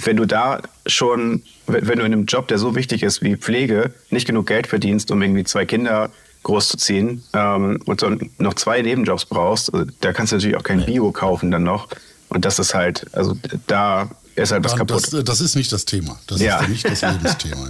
[0.03, 3.93] wenn du da schon, wenn du in einem Job, der so wichtig ist wie Pflege,
[4.11, 6.11] nicht genug Geld verdienst, um irgendwie zwei Kinder
[6.47, 10.87] großzuziehen ähm, und so noch zwei Nebenjobs brauchst, also da kannst du natürlich auch kein
[10.87, 11.89] Bio kaufen dann noch.
[12.29, 13.37] Und das ist halt, also
[13.67, 15.13] da ist halt was kaputt.
[15.13, 16.19] Das, das, ist nicht das Thema.
[16.29, 16.61] Das ja.
[16.61, 17.69] ist nicht das Lebensthema.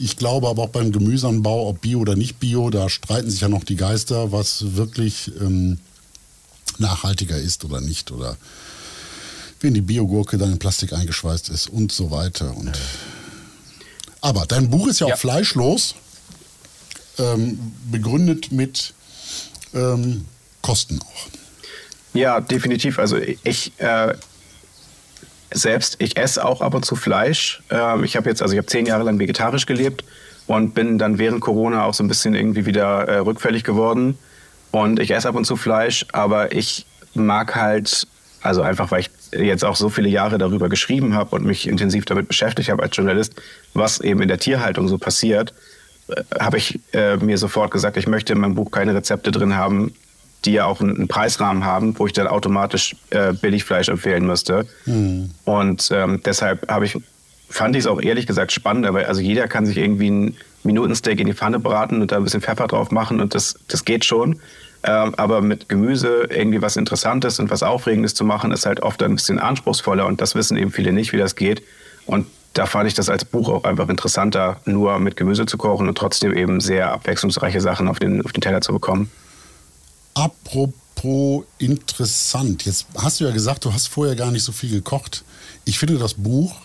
[0.00, 3.48] Ich glaube aber auch beim Gemüseanbau, ob Bio oder nicht Bio, da streiten sich ja
[3.48, 5.78] noch die Geister, was wirklich ähm,
[6.78, 8.12] nachhaltiger ist oder nicht.
[8.12, 8.36] Oder
[9.60, 12.56] wenn die Biogurke dann in Plastik eingeschweißt ist und so weiter.
[12.56, 12.78] Und
[14.20, 15.14] aber dein Buch ist ja, ja.
[15.14, 15.94] auch fleischlos
[17.18, 17.58] ähm,
[17.90, 18.94] begründet mit
[19.74, 20.24] ähm,
[20.62, 21.28] Kosten auch.
[22.14, 22.98] Ja, definitiv.
[22.98, 24.14] Also ich äh,
[25.52, 27.62] selbst, ich esse auch ab und zu Fleisch.
[27.70, 30.04] Ähm, ich habe jetzt, also ich habe zehn Jahre lang vegetarisch gelebt
[30.46, 34.18] und bin dann während Corona auch so ein bisschen irgendwie wieder äh, rückfällig geworden.
[34.70, 38.06] Und ich esse ab und zu Fleisch, aber ich mag halt,
[38.42, 42.04] also einfach weil ich jetzt auch so viele Jahre darüber geschrieben habe und mich intensiv
[42.04, 43.34] damit beschäftigt habe als Journalist,
[43.74, 45.54] was eben in der Tierhaltung so passiert,
[46.38, 49.92] habe ich äh, mir sofort gesagt, ich möchte in meinem Buch keine Rezepte drin haben,
[50.44, 54.66] die ja auch einen, Preisrahmen haben, wo ich dann automatisch äh, Billigfleisch empfehlen müsste.
[54.86, 55.30] Mhm.
[55.44, 56.96] Und ähm, deshalb habe ich,
[57.48, 61.20] fand ich es auch ehrlich gesagt spannend, weil also jeder kann sich irgendwie ein Minutensteak
[61.20, 64.04] in die Pfanne braten und da ein bisschen Pfeffer drauf machen und das, das geht
[64.04, 64.40] schon.
[64.84, 69.02] Ähm, aber mit Gemüse irgendwie was Interessantes und was Aufregendes zu machen, ist halt oft
[69.02, 71.62] ein bisschen anspruchsvoller und das wissen eben viele nicht, wie das geht.
[72.06, 75.88] Und da fand ich das als Buch auch einfach interessanter, nur mit Gemüse zu kochen
[75.88, 79.10] und trotzdem eben sehr abwechslungsreiche Sachen auf den, auf den Teller zu bekommen.
[80.14, 85.24] Apropos interessant, jetzt hast du ja gesagt, du hast vorher gar nicht so viel gekocht.
[85.64, 86.56] Ich finde das Buch,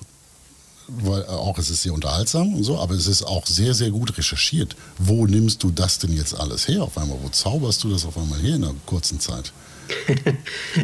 [0.87, 4.17] weil auch es ist sehr unterhaltsam und so, aber es ist auch sehr, sehr gut
[4.17, 4.75] recherchiert.
[4.97, 7.17] Wo nimmst du das denn jetzt alles her auf einmal?
[7.21, 9.53] Wo zauberst du das auf einmal her in einer kurzen Zeit?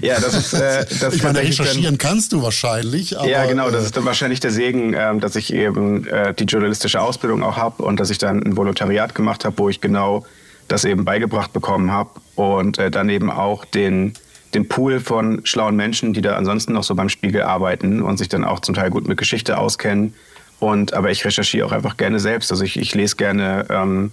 [0.01, 0.53] Ja, das ist.
[0.53, 3.17] Äh, das ich meine, recherchieren dann, kannst du wahrscheinlich.
[3.17, 3.69] Aber, ja, genau.
[3.69, 7.43] Das äh, ist dann wahrscheinlich der Segen, äh, dass ich eben äh, die journalistische Ausbildung
[7.43, 10.25] auch habe und dass ich dann ein Volontariat gemacht habe, wo ich genau
[10.67, 14.13] das eben beigebracht bekommen habe und äh, dann eben auch den
[14.53, 18.29] den Pool von schlauen Menschen, die da ansonsten noch so beim Spiegel arbeiten und sich
[18.29, 20.13] dann auch zum Teil gut mit Geschichte auskennen.
[20.59, 22.51] Und aber ich recherchiere auch einfach gerne selbst.
[22.51, 24.11] Also ich, ich lese gerne ähm,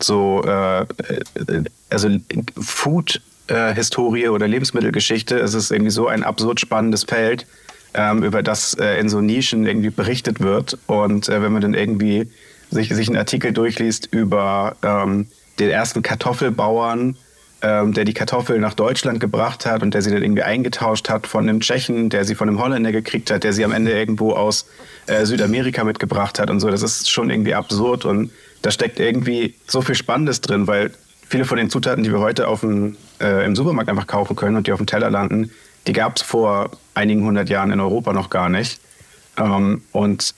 [0.00, 0.86] so äh, äh
[1.90, 2.08] also
[2.60, 5.38] Food äh, Historie oder Lebensmittelgeschichte.
[5.38, 7.46] Es ist irgendwie so ein absurd spannendes Feld,
[7.94, 10.78] ähm, über das äh, in so Nischen irgendwie berichtet wird.
[10.86, 12.28] Und äh, wenn man dann irgendwie
[12.70, 15.26] sich, sich einen Artikel durchliest über ähm,
[15.58, 17.16] den ersten Kartoffelbauern,
[17.62, 21.26] ähm, der die Kartoffel nach Deutschland gebracht hat und der sie dann irgendwie eingetauscht hat
[21.26, 24.32] von einem Tschechen, der sie von einem Holländer gekriegt hat, der sie am Ende irgendwo
[24.32, 24.66] aus
[25.06, 26.70] äh, Südamerika mitgebracht hat und so.
[26.70, 28.30] Das ist schon irgendwie absurd und
[28.62, 30.90] da steckt irgendwie so viel Spannendes drin, weil
[31.34, 34.56] viele von den Zutaten, die wir heute auf dem, äh, im Supermarkt einfach kaufen können
[34.56, 35.50] und die auf dem Teller landen,
[35.88, 38.80] die gab es vor einigen hundert Jahren in Europa noch gar nicht.
[39.36, 40.32] Ähm, und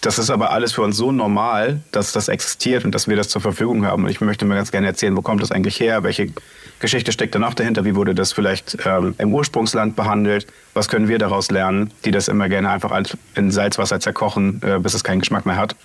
[0.00, 3.28] das ist aber alles für uns so normal, dass das existiert und dass wir das
[3.28, 4.02] zur Verfügung haben.
[4.02, 6.02] Und ich möchte mir ganz gerne erzählen, wo kommt das eigentlich her?
[6.02, 6.32] Welche
[6.80, 7.84] Geschichte steckt da noch dahinter?
[7.84, 10.48] Wie wurde das vielleicht ähm, im Ursprungsland behandelt?
[10.74, 12.90] Was können wir daraus lernen, die das immer gerne einfach
[13.36, 15.76] in Salzwasser zerkochen, äh, bis es keinen Geschmack mehr hat?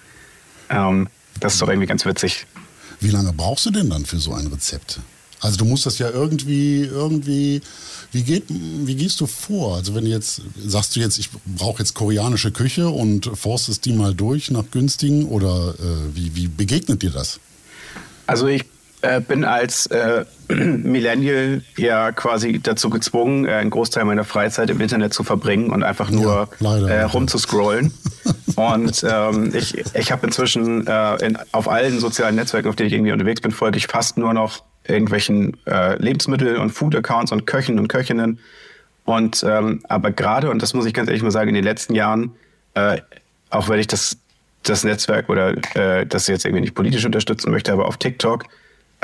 [0.72, 1.08] Ähm,
[1.40, 2.48] das ist doch irgendwie ganz witzig.
[3.06, 5.00] Wie lange brauchst du denn dann für so ein Rezept?
[5.40, 7.62] Also du musst das ja irgendwie, irgendwie,
[8.12, 9.76] wie, geht, wie gehst du vor?
[9.76, 14.16] Also wenn jetzt, sagst du jetzt, ich brauche jetzt koreanische Küche und forstest die mal
[14.16, 17.40] durch nach günstigen oder äh, wie, wie begegnet dir das?
[18.26, 18.64] Also ich
[19.06, 24.82] äh, bin als äh, Millennial ja quasi dazu gezwungen, äh, einen Großteil meiner Freizeit im
[24.82, 27.94] Internet zu verbringen und einfach nur ja, äh, rumzuscrollen.
[28.56, 32.94] und ähm, ich, ich habe inzwischen äh, in, auf allen sozialen Netzwerken, auf denen ich
[32.94, 37.80] irgendwie unterwegs bin, folge ich fast nur noch irgendwelchen äh, Lebensmittel- und Food-Accounts und Köchen
[37.80, 38.40] und Köchinnen.
[39.04, 41.94] Und ähm, aber gerade, und das muss ich ganz ehrlich mal sagen, in den letzten
[41.94, 42.32] Jahren,
[42.74, 43.02] äh,
[43.50, 44.18] auch wenn ich das,
[44.64, 48.46] das Netzwerk oder äh, das jetzt irgendwie nicht politisch unterstützen möchte, aber auf TikTok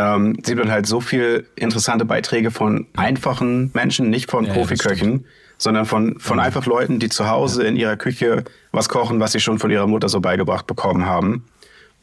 [0.02, 5.26] ähm, sieht man halt so viel interessante Beiträge von einfachen Menschen, nicht von ja, Profiköchen,
[5.58, 6.44] sondern von, von mhm.
[6.44, 9.88] einfach Leuten, die zu Hause in ihrer Küche was kochen, was sie schon von ihrer
[9.88, 11.46] Mutter so beigebracht bekommen haben.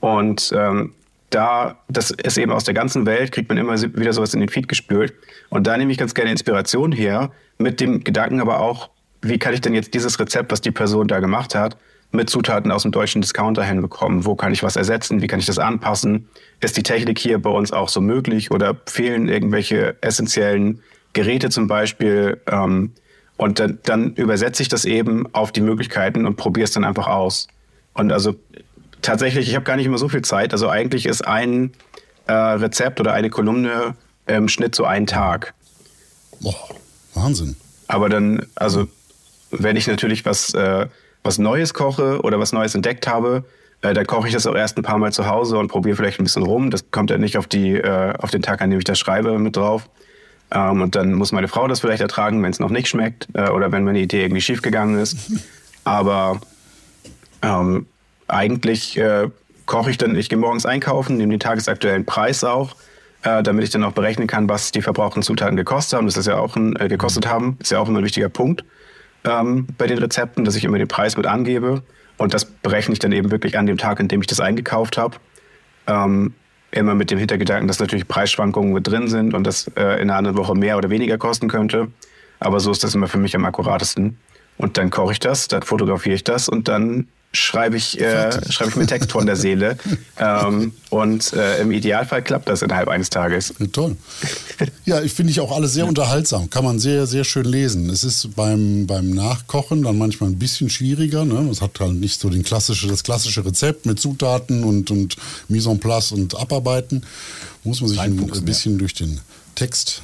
[0.01, 0.95] Und ähm,
[1.31, 4.49] da, das ist eben aus der ganzen Welt, kriegt man immer wieder sowas in den
[4.49, 5.13] Feed gespült.
[5.51, 8.91] Und da nehme ich ganz gerne Inspiration her, mit dem Gedanken aber auch,
[9.23, 11.77] wie kann ich denn jetzt dieses Rezept, was die Person da gemacht hat,
[12.11, 14.25] mit Zutaten aus dem deutschen Discounter hinbekommen?
[14.25, 15.21] Wo kann ich was ersetzen?
[15.21, 16.29] Wie kann ich das anpassen?
[16.61, 20.83] Ist die Technik hier bei uns auch so möglich oder fehlen irgendwelche essentiellen
[21.13, 22.41] Geräte zum Beispiel?
[22.47, 22.93] Ähm,
[23.37, 27.07] und dann, dann übersetze ich das eben auf die Möglichkeiten und probiere es dann einfach
[27.07, 27.47] aus.
[27.95, 28.35] Und also
[29.03, 30.53] tatsächlich, ich habe gar nicht immer so viel Zeit.
[30.53, 31.73] Also eigentlich ist ein
[32.27, 33.95] äh, Rezept oder eine Kolumne
[34.27, 35.55] im Schnitt so ein Tag.
[36.41, 36.69] Boah,
[37.15, 37.57] Wahnsinn.
[37.87, 38.89] Aber dann, also
[39.51, 40.87] wenn ich natürlich was, äh,
[41.23, 43.45] was Neues koche oder was Neues entdeckt habe,
[43.83, 46.21] äh, dann koche ich das auch erst ein paar Mal zu Hause und probiere vielleicht
[46.21, 46.71] ein bisschen rum.
[46.71, 49.39] Das kommt ja nicht auf, die, äh, auf den Tag, an dem ich das schreibe,
[49.39, 49.89] mit drauf.
[50.51, 53.51] Ähm, und dann muss meine Frau das vielleicht ertragen, wenn es noch nicht schmeckt äh,
[53.51, 55.17] oder wenn meine Idee irgendwie schiefgegangen ist.
[55.85, 56.41] Aber
[57.43, 57.87] ähm,
[58.27, 59.29] eigentlich äh,
[59.67, 62.75] koche ich dann, ich gehe morgens einkaufen, nehme den tagesaktuellen Preis auch,
[63.23, 66.07] äh, damit ich dann auch berechnen kann, was die verbrauchten Zutaten gekostet haben.
[66.07, 68.65] Das ist ja auch ein, äh, gekostet haben, ist ja auch immer ein wichtiger Punkt
[69.25, 71.83] ähm, bei den Rezepten, dass ich immer den Preis mit angebe.
[72.17, 74.99] Und das berechne ich dann eben wirklich an dem Tag, an dem ich das eingekauft
[74.99, 75.17] habe.
[75.87, 76.35] Ähm,
[76.71, 80.17] immer mit dem Hintergedanken, dass natürlich Preisschwankungen mit drin sind und das äh, in einer
[80.17, 81.89] anderen Woche mehr oder weniger kosten könnte.
[82.41, 84.19] Aber so ist das immer für mich am akkuratesten.
[84.59, 88.71] Und dann koche ich das, dann fotografiere ich das und dann schreibe ich, äh, schreibe
[88.71, 89.77] ich mir Text von der Seele.
[90.21, 93.55] Ähm, und äh, im Idealfall klappt das innerhalb eines Tages.
[93.61, 93.97] Ja, toll.
[94.85, 96.51] Ja, ich finde ich auch alles sehr unterhaltsam.
[96.51, 97.89] Kann man sehr, sehr schön lesen.
[97.89, 101.25] Es ist beim, beim Nachkochen dann manchmal ein bisschen schwieriger.
[101.25, 101.49] Ne?
[101.53, 105.15] Es hat halt nicht so den klassische, das klassische Rezept mit Zutaten und, und
[105.47, 107.07] Mise en place und Abarbeiten.
[107.63, 108.81] Muss man sich ein, bisschen mehr.
[108.81, 109.21] durch den
[109.55, 110.03] Text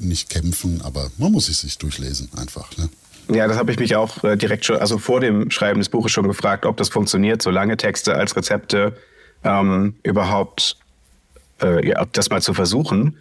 [0.00, 2.76] nicht kämpfen, aber man muss es sich durchlesen einfach.
[2.76, 2.88] Ne?
[3.28, 6.12] Ja, das habe ich mich auch äh, direkt schon, also vor dem Schreiben des Buches
[6.12, 8.96] schon gefragt, ob das funktioniert, so lange Texte als Rezepte
[9.42, 10.76] ähm, überhaupt
[11.60, 13.16] äh, ja, das mal zu versuchen.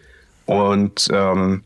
[0.46, 1.64] Und ähm,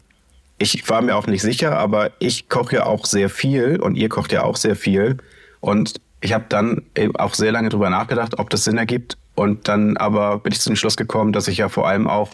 [0.57, 4.07] ich war mir auch nicht sicher, aber ich koche ja auch sehr viel und ihr
[4.07, 5.17] kocht ja auch sehr viel.
[5.59, 6.83] Und ich habe dann
[7.15, 9.17] auch sehr lange drüber nachgedacht, ob das Sinn ergibt.
[9.35, 12.29] Und dann aber bin ich zu dem Schluss gekommen, dass ich ja vor allem auch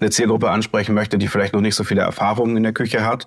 [0.00, 3.26] eine Zielgruppe ansprechen möchte, die vielleicht noch nicht so viele Erfahrungen in der Küche hat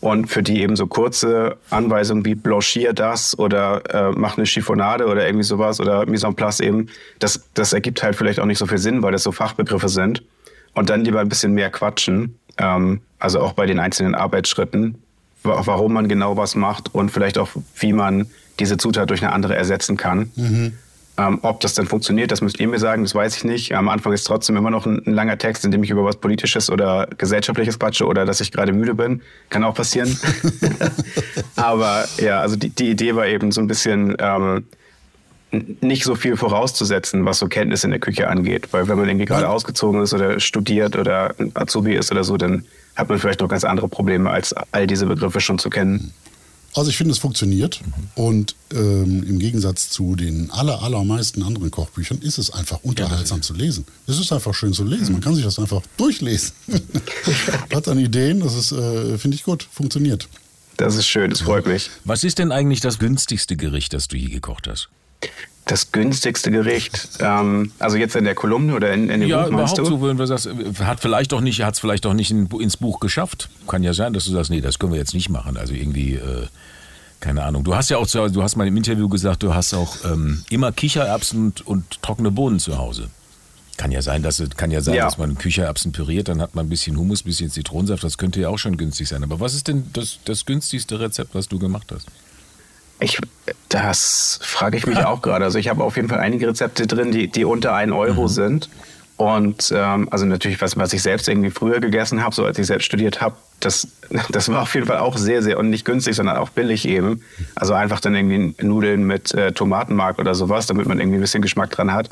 [0.00, 5.06] und für die eben so kurze Anweisungen wie blanchier das oder äh, mach eine Chiffonade
[5.06, 6.88] oder irgendwie sowas oder mise en place eben,
[7.18, 10.22] das, das ergibt halt vielleicht auch nicht so viel Sinn, weil das so Fachbegriffe sind.
[10.74, 15.02] Und dann lieber ein bisschen mehr quatschen, ähm, also auch bei den einzelnen Arbeitsschritten,
[15.42, 18.26] warum man genau was macht und vielleicht auch, wie man
[18.60, 20.30] diese Zutat durch eine andere ersetzen kann.
[20.36, 20.72] Mhm.
[21.18, 23.74] Ähm, ob das dann funktioniert, das müsst ihr mir sagen, das weiß ich nicht.
[23.74, 26.16] Am Anfang ist trotzdem immer noch ein, ein langer Text, in dem ich über was
[26.16, 29.20] Politisches oder Gesellschaftliches quatsche oder dass ich gerade müde bin.
[29.50, 30.16] Kann auch passieren.
[31.56, 34.64] Aber ja, also die, die Idee war eben so ein bisschen ähm,
[35.50, 38.68] nicht so viel vorauszusetzen, was so Kenntnisse in der Küche angeht.
[38.70, 42.64] Weil wenn man irgendwie gerade ausgezogen ist oder studiert oder Azubi ist oder so, dann
[42.94, 46.12] hat man vielleicht noch ganz andere Probleme, als all diese Begriffe schon zu kennen.
[46.78, 47.80] Also ich finde, es funktioniert.
[47.84, 48.22] Mhm.
[48.22, 53.42] Und ähm, im Gegensatz zu den aller, allermeisten anderen Kochbüchern ist es einfach unterhaltsam ja,
[53.42, 53.84] zu lesen.
[54.06, 55.06] Es ist einfach schön zu lesen.
[55.06, 55.12] Mhm.
[55.12, 56.52] Man kann sich das einfach durchlesen.
[57.74, 60.28] Hat an Ideen, das ist, äh, finde ich gut, funktioniert.
[60.76, 61.90] Das ist schön, das freut mich.
[62.04, 64.88] Was ist denn eigentlich das günstigste Gericht, das du je gekocht hast?
[65.68, 69.50] Das günstigste Gericht, ähm, also jetzt in der Kolumne oder in, in dem ja, Buch,
[69.50, 70.48] meinst überhaupt so, wenn du sagst,
[70.82, 73.50] hat vielleicht doch nicht, hat es vielleicht doch nicht in, ins Buch geschafft.
[73.68, 75.58] Kann ja sein, dass du sagst, nee, das können wir jetzt nicht machen.
[75.58, 76.46] Also irgendwie, äh,
[77.20, 77.64] keine Ahnung.
[77.64, 80.42] Du hast ja auch, zu, du hast mal im Interview gesagt, du hast auch ähm,
[80.48, 83.10] immer Kichererbsen und, und trockene Bohnen zu Hause.
[83.76, 85.04] Kann ja sein, dass kann ja sein, Ja.
[85.04, 88.02] dass man Kichererbsen püriert, dann hat man ein bisschen Hummus, ein bisschen Zitronensaft.
[88.02, 89.22] Das könnte ja auch schon günstig sein.
[89.22, 92.06] Aber was ist denn das, das günstigste Rezept, was du gemacht hast?
[93.00, 93.18] Ich,
[93.68, 95.44] das frage ich mich auch gerade.
[95.44, 98.28] Also ich habe auf jeden Fall einige Rezepte drin, die, die unter 1 Euro Mhm.
[98.28, 98.68] sind.
[99.16, 102.66] Und ähm, also natürlich, was, was ich selbst irgendwie früher gegessen habe, so als ich
[102.66, 103.88] selbst studiert habe, das,
[104.30, 107.22] das war auf jeden Fall auch sehr, sehr und nicht günstig, sondern auch billig eben.
[107.56, 111.42] Also einfach dann irgendwie Nudeln mit äh, Tomatenmark oder sowas, damit man irgendwie ein bisschen
[111.42, 112.10] Geschmack dran hat.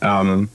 [0.00, 0.48] Ähm,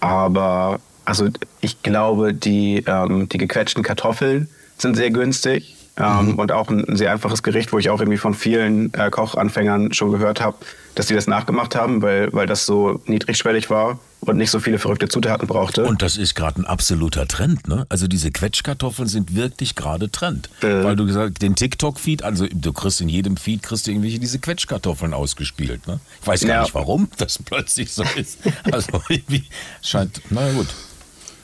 [0.00, 1.28] aber also
[1.60, 4.48] ich glaube, die, ähm, die gequetschten Kartoffeln
[4.78, 5.76] sind sehr günstig.
[5.96, 9.10] Ähm, Und auch ein, ein sehr einfaches Gericht, wo ich auch irgendwie von vielen äh,
[9.10, 10.56] Kochanfängern schon gehört habe,
[10.96, 14.78] dass die das nachgemacht haben, weil, weil das so niedrigschwellig war und nicht so viele
[14.78, 15.84] verrückte Zutaten brauchte.
[15.84, 17.86] Und das ist gerade ein absoluter Trend, ne?
[17.90, 20.48] Also diese Quetschkartoffeln sind wirklich gerade Trend.
[20.62, 20.82] Äh.
[20.82, 24.40] Weil du gesagt den TikTok-Feed, also du kriegst in jedem Feed, kriegst du irgendwelche diese
[24.40, 26.00] Quetschkartoffeln ausgespielt, ne?
[26.22, 26.62] Ich weiß gar Ja.
[26.62, 28.38] nicht, warum das plötzlich so ist.
[28.72, 29.44] Also irgendwie
[29.82, 30.66] scheint, na gut.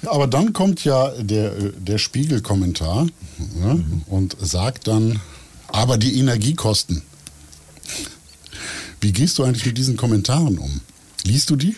[0.07, 3.07] Aber dann kommt ja der, der Spiegel-Kommentar
[3.57, 5.20] ne, und sagt dann,
[5.68, 7.03] aber die Energiekosten.
[9.01, 10.80] Wie gehst du eigentlich mit diesen Kommentaren um?
[11.24, 11.76] Liest du die?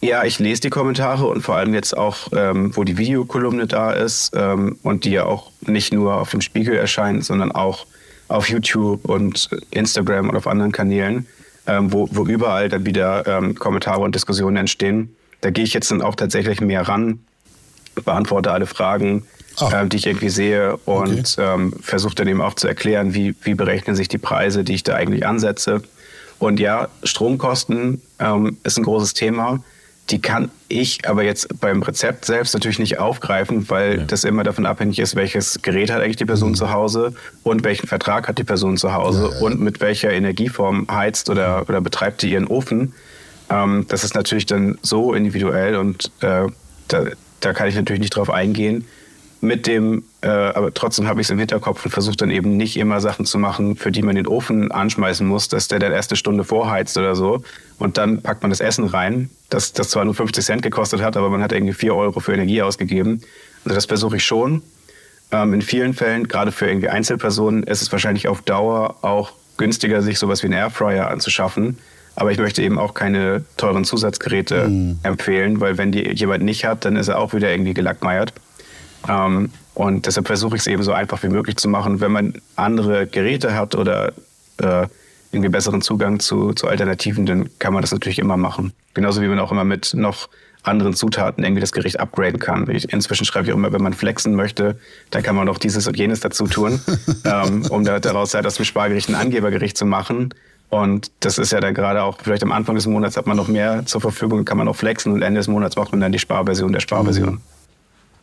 [0.00, 3.92] Ja, ich lese die Kommentare und vor allem jetzt auch, ähm, wo die Videokolumne da
[3.92, 7.86] ist ähm, und die ja auch nicht nur auf dem Spiegel erscheint, sondern auch
[8.28, 11.26] auf YouTube und Instagram und auf anderen Kanälen,
[11.66, 15.16] ähm, wo, wo überall dann wieder ähm, Kommentare und Diskussionen entstehen.
[15.40, 17.20] Da gehe ich jetzt dann auch tatsächlich mehr ran,
[18.04, 19.24] beantworte alle Fragen,
[19.60, 19.80] Ah.
[19.82, 23.54] ähm, die ich irgendwie sehe und ähm, versuche dann eben auch zu erklären, wie, wie
[23.54, 25.82] berechnen sich die Preise, die ich da eigentlich ansetze.
[26.38, 29.58] Und ja, Stromkosten ähm, ist ein großes Thema.
[30.10, 34.64] Die kann ich aber jetzt beim Rezept selbst natürlich nicht aufgreifen, weil das immer davon
[34.64, 37.12] abhängig ist, welches Gerät hat eigentlich die Person zu Hause
[37.42, 41.80] und welchen Vertrag hat die Person zu Hause und mit welcher Energieform heizt oder, oder
[41.80, 42.94] betreibt die ihren Ofen.
[43.50, 46.46] Ähm, das ist natürlich dann so individuell und äh,
[46.88, 47.04] da,
[47.40, 48.86] da kann ich natürlich nicht drauf eingehen.
[49.40, 52.76] Mit dem, äh, aber trotzdem habe ich es im Hinterkopf und versuche dann eben nicht
[52.76, 56.10] immer Sachen zu machen, für die man den Ofen anschmeißen muss, dass der dann erst
[56.10, 57.42] eine Stunde vorheizt oder so.
[57.78, 61.16] Und dann packt man das Essen rein, das, das zwar nur 50 Cent gekostet hat,
[61.16, 63.20] aber man hat irgendwie 4 Euro für Energie ausgegeben.
[63.64, 64.62] Also das versuche ich schon.
[65.30, 70.02] Ähm, in vielen Fällen, gerade für irgendwie Einzelpersonen, ist es wahrscheinlich auf Dauer auch günstiger,
[70.02, 71.78] sich sowas wie einen Airfryer anzuschaffen.
[72.18, 76.84] Aber ich möchte eben auch keine teuren Zusatzgeräte empfehlen, weil wenn die jemand nicht hat,
[76.84, 78.32] dann ist er auch wieder irgendwie gelackmeiert.
[79.08, 82.00] Ähm, und deshalb versuche ich es eben so einfach wie möglich zu machen.
[82.00, 84.14] Wenn man andere Geräte hat oder
[84.60, 84.88] äh,
[85.30, 88.72] irgendwie besseren Zugang zu, zu Alternativen, dann kann man das natürlich immer machen.
[88.94, 90.28] Genauso wie man auch immer mit noch
[90.64, 92.68] anderen Zutaten irgendwie das Gericht upgraden kann.
[92.68, 94.76] Ich, inzwischen schreibe ich auch immer, wenn man flexen möchte,
[95.12, 96.80] dann kann man noch dieses und jenes dazu tun,
[97.24, 100.34] ähm, um da, daraus halt aus dem Spargericht ein Angebergericht zu machen.
[100.70, 103.48] Und das ist ja dann gerade auch, vielleicht am Anfang des Monats hat man noch
[103.48, 106.18] mehr zur Verfügung, kann man auch flexen und Ende des Monats macht man dann die
[106.18, 107.40] Sparversion der Sparversion.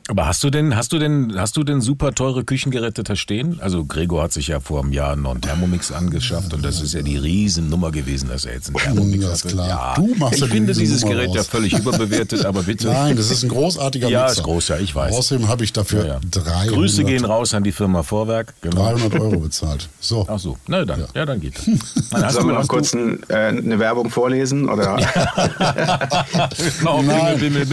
[0.07, 3.59] Aber hast du denn, hast du denn, hast du denn super teure Küchengeräte da stehen?
[3.59, 6.93] Also Gregor hat sich ja vor einem Jahr noch einen Thermomix angeschafft und das ist
[6.93, 9.47] ja die Riesennummer gewesen, dass er jetzt einen Thermomix Ja, hatte.
[9.47, 9.67] klar.
[9.67, 11.47] Ja, Du machst ich ja finde dieses Riesennummer Gerät ja raus.
[11.47, 12.87] völlig überbewertet, aber bitte.
[12.87, 14.37] Nein, das ist ein großartiger Ja, Mixer.
[14.41, 15.11] ist groß, ja, ich weiß.
[15.15, 16.19] Außerdem habe ich dafür Ja, ja.
[16.43, 18.53] 300, Grüße gehen raus an die Firma Vorwerk.
[18.61, 18.83] Genau.
[18.93, 19.89] 300 Euro bezahlt.
[19.99, 20.23] So.
[20.29, 21.65] Ach so, na dann, ja, dann geht das.
[22.11, 24.69] Dann Sollen wir noch kurz ein, äh, eine Werbung vorlesen?
[24.69, 24.97] Oder?
[26.79, 27.39] genau, Nein.
[27.39, 27.65] Bimmel.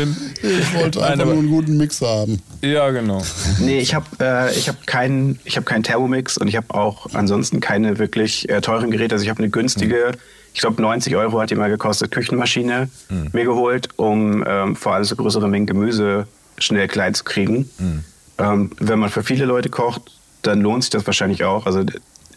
[0.43, 2.22] Ich wollte Nein, einfach nur einen guten Mixer haben.
[2.62, 3.23] Ja, genau.
[3.61, 7.07] Nee, ich habe äh, ich hab keinen ich hab keinen Thermomix und ich habe auch
[7.14, 9.14] ansonsten keine wirklich äh, teuren Geräte.
[9.14, 10.12] Also ich habe eine günstige,
[10.55, 12.89] ich glaube 90 Euro hat die mal gekostet, Küchenmaschine
[13.33, 16.27] mir geholt, um ähm, vor allem so größere Mengen Gemüse
[16.59, 17.68] schnell klein zu kriegen.
[18.39, 20.03] Ähm, wenn man für viele Leute kocht,
[20.43, 21.66] dann lohnt sich das wahrscheinlich auch.
[21.66, 21.85] Also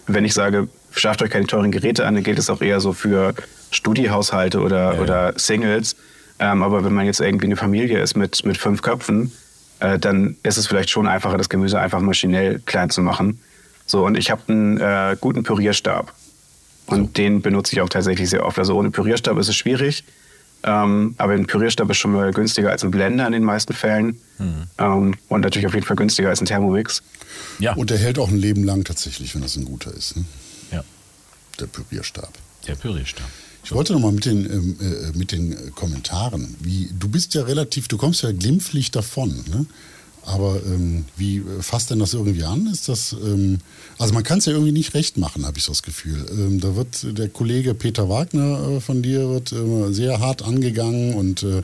[0.08, 2.94] wenn ich sage, schafft euch keine teuren Geräte an, dann gilt es auch eher so
[2.94, 3.34] für
[3.72, 5.96] Studiehaushalte oder, Ja, oder Singles.
[6.40, 9.32] Ähm, aber wenn man jetzt irgendwie eine Familie ist mit, mit fünf Köpfen,
[9.80, 13.40] äh, dann ist es vielleicht schon einfacher, das Gemüse einfach maschinell klein zu machen.
[13.86, 16.14] So, und ich habe einen äh, guten Pürierstab.
[16.88, 18.60] Und den benutze ich auch tatsächlich sehr oft.
[18.60, 20.04] Also ohne Pürierstab ist es schwierig.
[20.64, 24.20] Ähm, aber ein Pürierstab ist schon mal günstiger als ein Blender in den meisten Fällen.
[24.40, 27.04] Ähm, und natürlich auf jeden Fall günstiger als ein Thermomix.
[27.60, 30.16] Ja, Und der hält auch ein Leben lang tatsächlich, wenn das ein guter ist.
[30.16, 30.26] Ne?
[30.72, 30.84] ja,
[31.60, 32.34] Der Pürierstab.
[32.68, 33.28] der Pürierstab.
[33.66, 36.56] Ich wollte noch mal mit den, ähm, äh, mit den äh, Kommentaren.
[36.62, 39.44] Wie, du bist ja relativ, du kommst ja glimpflich davon.
[39.52, 39.66] Ne?
[40.24, 42.68] Aber ähm, wie äh, fasst denn das irgendwie an?
[42.68, 43.58] Ist das, ähm,
[43.98, 46.26] also man kann es ja irgendwie nicht recht machen, habe ich so das Gefühl.
[46.30, 51.16] Ähm, da wird der Kollege Peter Wagner äh, von dir wird immer sehr hart angegangen
[51.16, 51.64] und äh,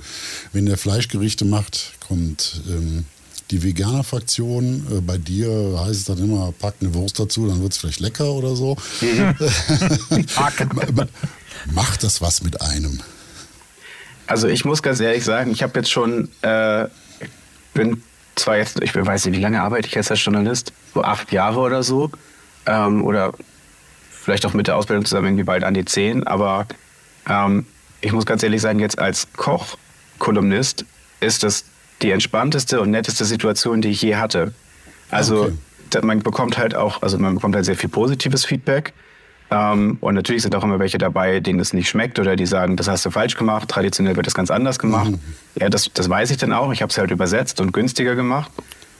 [0.54, 3.06] wenn der Fleischgerichte macht, kommt ähm,
[3.52, 4.88] die Veganer-Fraktion.
[4.92, 8.00] Äh, bei dir heißt es dann immer, pack eine Wurst dazu, dann wird es vielleicht
[8.00, 8.76] lecker oder so.
[9.02, 9.36] Mhm.
[11.74, 13.00] Macht das was mit einem?
[14.28, 16.88] Also ich muss ganz ehrlich sagen, ich habe jetzt schon, äh,
[17.74, 18.02] bin
[18.36, 21.60] zwar jetzt, ich weiß nicht, wie lange arbeite ich jetzt als Journalist, so acht Jahre
[21.60, 22.12] oder so,
[22.66, 23.34] ähm, oder
[24.10, 26.68] vielleicht auch mit der Ausbildung zusammen irgendwie bald an die zehn, aber
[27.30, 27.66] ähm,
[28.02, 30.86] ich muss ganz ehrlich sagen, jetzt als Koch-Kolumnist
[31.20, 31.66] ist das
[32.02, 34.54] die entspannteste und netteste Situation, die ich je hatte.
[35.10, 35.52] Also
[35.92, 36.06] okay.
[36.06, 38.94] man bekommt halt auch, also man bekommt halt sehr viel positives Feedback.
[39.52, 42.78] Ähm, und natürlich sind auch immer welche dabei, denen es nicht schmeckt oder die sagen,
[42.78, 45.12] das hast du falsch gemacht, traditionell wird das ganz anders gemacht.
[45.12, 45.20] Mhm.
[45.60, 46.72] Ja, das, das weiß ich dann auch.
[46.72, 48.50] Ich habe es halt übersetzt und günstiger gemacht.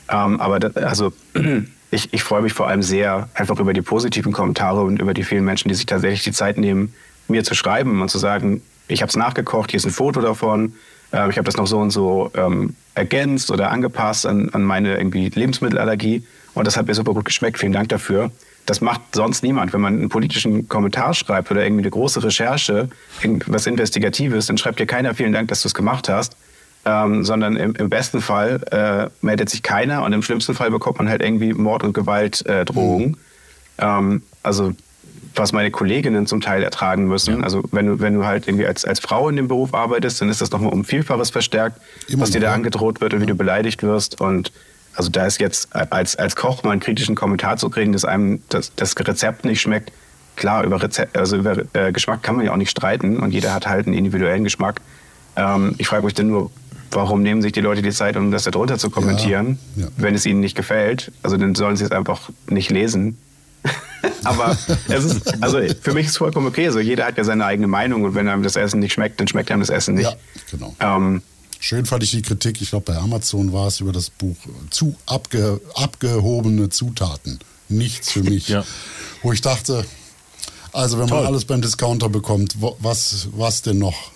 [0.10, 1.14] Ähm, aber das, also
[1.92, 5.24] ich, ich freue mich vor allem sehr einfach über die positiven Kommentare und über die
[5.24, 6.94] vielen Menschen, die sich tatsächlich die Zeit nehmen,
[7.30, 10.74] mir zu schreiben und zu sagen, ich habe es nachgekocht, hier ist ein Foto davon,
[11.14, 14.98] äh, ich habe das noch so und so ähm, ergänzt oder angepasst an, an meine
[14.98, 16.24] irgendwie Lebensmittelallergie
[16.54, 17.58] und das hat mir super gut geschmeckt.
[17.58, 18.32] Vielen Dank dafür.
[18.66, 19.74] Das macht sonst niemand.
[19.74, 22.90] Wenn man einen politischen Kommentar schreibt oder irgendwie eine große Recherche,
[23.22, 26.36] irgendwas Investigatives, dann schreibt dir keiner vielen Dank, dass du es gemacht hast.
[26.84, 30.98] Ähm, sondern im, im, besten Fall äh, meldet sich keiner und im schlimmsten Fall bekommt
[30.98, 33.10] man halt irgendwie Mord- und Gewaltdrohungen.
[33.10, 33.18] Mhm.
[33.78, 34.74] Ähm, also
[35.36, 37.40] was meine Kolleginnen zum Teil ertragen müssen.
[37.40, 37.44] Ja.
[37.44, 40.30] Also wenn du, wenn du halt irgendwie als, als Frau in dem Beruf arbeitest, dann
[40.30, 43.28] ist das nochmal um Vielfaches verstärkt, Immer was dir da angedroht wird und ja.
[43.28, 44.20] wie du beleidigt wirst.
[44.20, 44.52] Und
[44.96, 48.42] also da ist jetzt als, als Koch mal einen kritischen Kommentar zu kriegen, dass einem
[48.50, 49.92] das, das Rezept nicht schmeckt.
[50.36, 53.54] Klar, über, Rezept, also über äh, Geschmack kann man ja auch nicht streiten und jeder
[53.54, 54.82] hat halt einen individuellen Geschmack.
[55.36, 56.52] Ähm, ich frage mich dann nur,
[56.92, 59.92] warum nehmen sich die Leute die Zeit, um das da drunter zu kommentieren, ja, ja.
[59.98, 61.12] wenn es ihnen nicht gefällt?
[61.24, 63.18] Also dann sollen sie es einfach nicht lesen.
[64.24, 66.66] Aber es ist, also für mich ist es vollkommen okay.
[66.66, 69.28] Also jeder hat ja seine eigene Meinung und wenn einem das Essen nicht schmeckt, dann
[69.28, 70.10] schmeckt einem das Essen nicht.
[70.10, 70.18] Ja,
[70.50, 70.76] genau.
[70.80, 71.22] Ähm,
[71.64, 74.36] Schön fand ich die Kritik, ich glaube bei Amazon war es über das Buch
[74.72, 77.38] zu abge, abgehobene Zutaten.
[77.70, 78.48] Nichts für mich.
[78.50, 78.66] ja.
[79.22, 79.86] Wo ich dachte,
[80.74, 81.20] also wenn Toll.
[81.20, 84.12] man alles beim Discounter bekommt, was, was denn noch?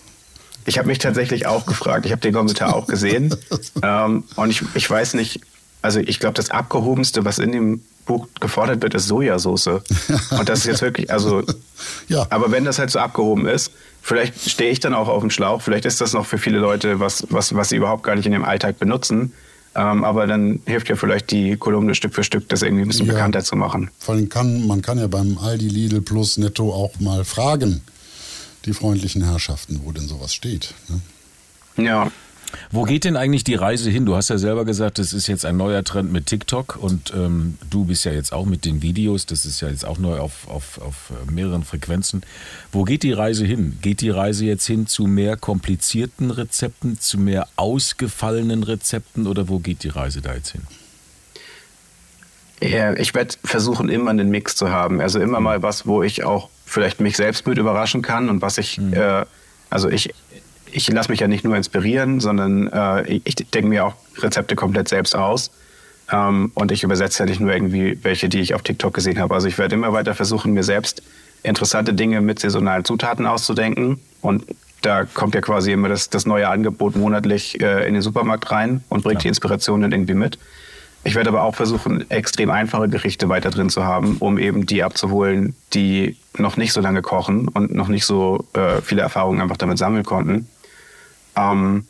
[0.66, 2.08] Ich habe mich tatsächlich auch gefragt.
[2.08, 3.36] Ich habe den Kommentar auch gesehen.
[3.84, 5.40] ähm, und ich, ich weiß nicht,
[5.86, 9.68] also ich glaube, das Abgehobenste, was in dem Buch gefordert wird, ist Sojasauce.
[10.38, 11.44] Und das ist jetzt wirklich, also,
[12.08, 12.26] ja.
[12.30, 13.72] aber wenn das halt so abgehoben ist,
[14.02, 17.00] vielleicht stehe ich dann auch auf dem Schlauch, vielleicht ist das noch für viele Leute
[17.00, 19.34] was, was, was sie überhaupt gar nicht in ihrem Alltag benutzen.
[19.76, 23.08] Ähm, aber dann hilft ja vielleicht die Kolumne Stück für Stück, das irgendwie ein bisschen
[23.08, 23.14] ja.
[23.14, 23.92] bekannter zu machen.
[24.00, 27.82] Vor allem kann, man kann ja beim Aldi, Lidl plus Netto auch mal fragen,
[28.66, 30.74] die freundlichen Herrschaften, wo denn sowas steht.
[30.88, 31.86] Ne?
[31.86, 32.12] Ja.
[32.72, 34.06] Wo geht denn eigentlich die Reise hin?
[34.06, 37.58] Du hast ja selber gesagt, das ist jetzt ein neuer Trend mit TikTok und ähm,
[37.70, 40.48] du bist ja jetzt auch mit den Videos, das ist ja jetzt auch neu auf,
[40.48, 42.22] auf, auf äh, mehreren Frequenzen.
[42.72, 43.78] Wo geht die Reise hin?
[43.82, 49.60] Geht die Reise jetzt hin zu mehr komplizierten Rezepten, zu mehr ausgefallenen Rezepten oder wo
[49.60, 50.62] geht die Reise da jetzt hin?
[52.62, 55.02] Ja, ich werde versuchen, immer einen Mix zu haben.
[55.02, 58.58] Also immer mal was, wo ich auch vielleicht mich selbst mit überraschen kann und was
[58.58, 58.94] ich, mhm.
[58.94, 59.26] äh,
[59.70, 60.14] also ich
[60.76, 64.90] ich lasse mich ja nicht nur inspirieren, sondern äh, ich denke mir auch Rezepte komplett
[64.90, 65.52] selbst aus.
[66.12, 69.34] Ähm, und ich übersetze ja nicht nur irgendwie welche, die ich auf TikTok gesehen habe.
[69.34, 71.02] Also ich werde immer weiter versuchen, mir selbst
[71.44, 74.02] interessante Dinge mit saisonalen Zutaten auszudenken.
[74.22, 74.44] Und
[74.82, 78.84] da kommt ja quasi immer das, das neue Angebot monatlich äh, in den Supermarkt rein
[78.90, 79.24] und bringt ja.
[79.24, 80.38] die Inspiration dann irgendwie mit.
[81.06, 84.84] Ich werde aber auch versuchen, extrem einfache Gerichte weiter drin zu haben, um eben die
[84.84, 89.58] abzuholen, die noch nicht so lange kochen und noch nicht so äh, viele Erfahrungen einfach
[89.58, 90.50] damit sammeln konnten.
[91.36, 91.86] Ähm,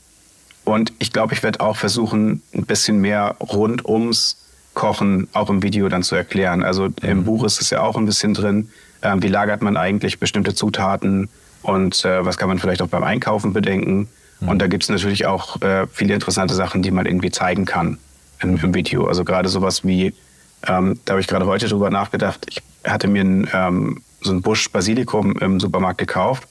[0.63, 4.37] und ich glaube, ich werde auch versuchen, ein bisschen mehr rund ums
[4.73, 6.63] Kochen auch im Video dann zu erklären.
[6.63, 7.23] Also im mhm.
[7.23, 8.69] Buch ist es ja auch ein bisschen drin,
[9.01, 11.29] äh, wie lagert man eigentlich bestimmte Zutaten
[11.61, 14.07] und äh, was kann man vielleicht auch beim Einkaufen bedenken.
[14.39, 14.49] Mhm.
[14.49, 17.97] Und da gibt es natürlich auch äh, viele interessante Sachen, die man irgendwie zeigen kann
[18.41, 19.05] im, im Video.
[19.05, 20.13] Also gerade sowas wie,
[20.67, 24.41] ähm, da habe ich gerade heute drüber nachgedacht, ich hatte mir ein, ähm, so einen
[24.41, 26.47] Busch Basilikum im Supermarkt gekauft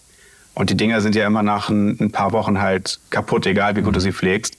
[0.54, 3.82] und die Dinger sind ja immer nach ein, ein paar Wochen halt kaputt, egal wie
[3.82, 4.56] gut du sie pflegst.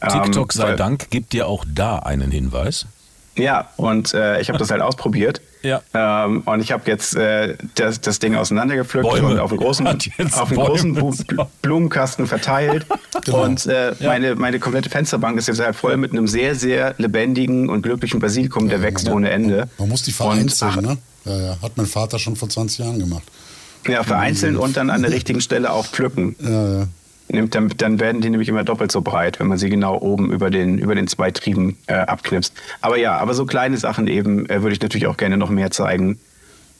[0.00, 2.86] TikTok ähm, sei Dank gibt dir auch da einen Hinweis.
[3.36, 5.40] Ja, und äh, ich habe das halt ausprobiert.
[5.62, 5.82] Ja.
[5.92, 9.28] Ähm, und ich habe jetzt äh, das, das Ding auseinandergepflückt Bäume.
[9.28, 11.26] und auf einen großen, auf einen großen
[11.62, 12.86] Blumenkasten verteilt.
[13.24, 13.44] genau.
[13.44, 14.08] Und äh, ja.
[14.08, 18.20] meine, meine komplette Fensterbank ist jetzt halt voll mit einem sehr, sehr lebendigen und glücklichen
[18.20, 19.68] Basilikum, der ja, wächst ohne Ende.
[19.78, 20.98] Man muss die vereinzeln, ne?
[21.24, 21.56] Ja, ja.
[21.60, 23.24] Hat mein Vater schon vor 20 Jahren gemacht.
[23.86, 26.36] Ja, vereinzeln und dann an der richtigen Stelle auch pflücken.
[26.40, 26.86] Ja, ja.
[27.30, 30.48] Dann, dann, werden die nämlich immer doppelt so breit, wenn man sie genau oben über
[30.50, 32.54] den, über den zwei Trieben äh, abknipst.
[32.80, 35.70] Aber ja, aber so kleine Sachen eben äh, würde ich natürlich auch gerne noch mehr
[35.70, 36.18] zeigen.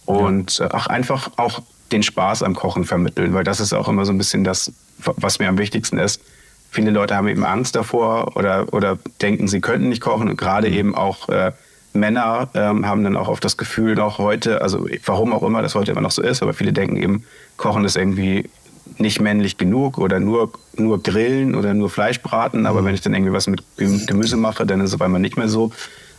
[0.06, 1.60] Und äh, auch einfach auch
[1.92, 5.38] den Spaß am Kochen vermitteln, weil das ist auch immer so ein bisschen das, was
[5.38, 6.22] mir am wichtigsten ist.
[6.70, 10.30] viele Leute haben eben Angst davor oder, oder denken, sie könnten nicht kochen.
[10.30, 11.52] Und gerade eben auch äh,
[11.92, 15.74] Männer ähm, haben dann auch oft das Gefühl noch heute, also warum auch immer das
[15.74, 17.24] heute immer noch so ist, aber viele denken eben,
[17.56, 18.48] Kochen ist irgendwie
[18.96, 22.66] nicht männlich genug oder nur, nur grillen oder nur Fleisch braten.
[22.66, 22.86] Aber mhm.
[22.86, 25.48] wenn ich dann irgendwie was mit Gemüse mache, dann ist es auf einmal nicht mehr
[25.48, 25.72] so.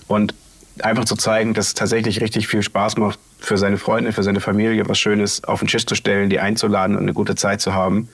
[0.07, 0.33] Und
[0.81, 4.39] einfach zu zeigen, dass es tatsächlich richtig viel Spaß macht, für seine Freunde, für seine
[4.39, 7.73] Familie was Schönes auf den Tisch zu stellen, die einzuladen und eine gute Zeit zu
[7.73, 8.09] haben.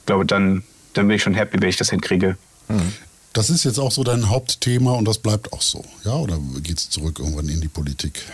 [0.00, 2.36] Ich glaube, dann, dann bin ich schon happy, wenn ich das hinkriege.
[2.68, 2.92] Mhm.
[3.32, 6.14] Das ist jetzt auch so dein Hauptthema und das bleibt auch so, ja?
[6.14, 8.24] Oder geht es zurück irgendwann in die Politik?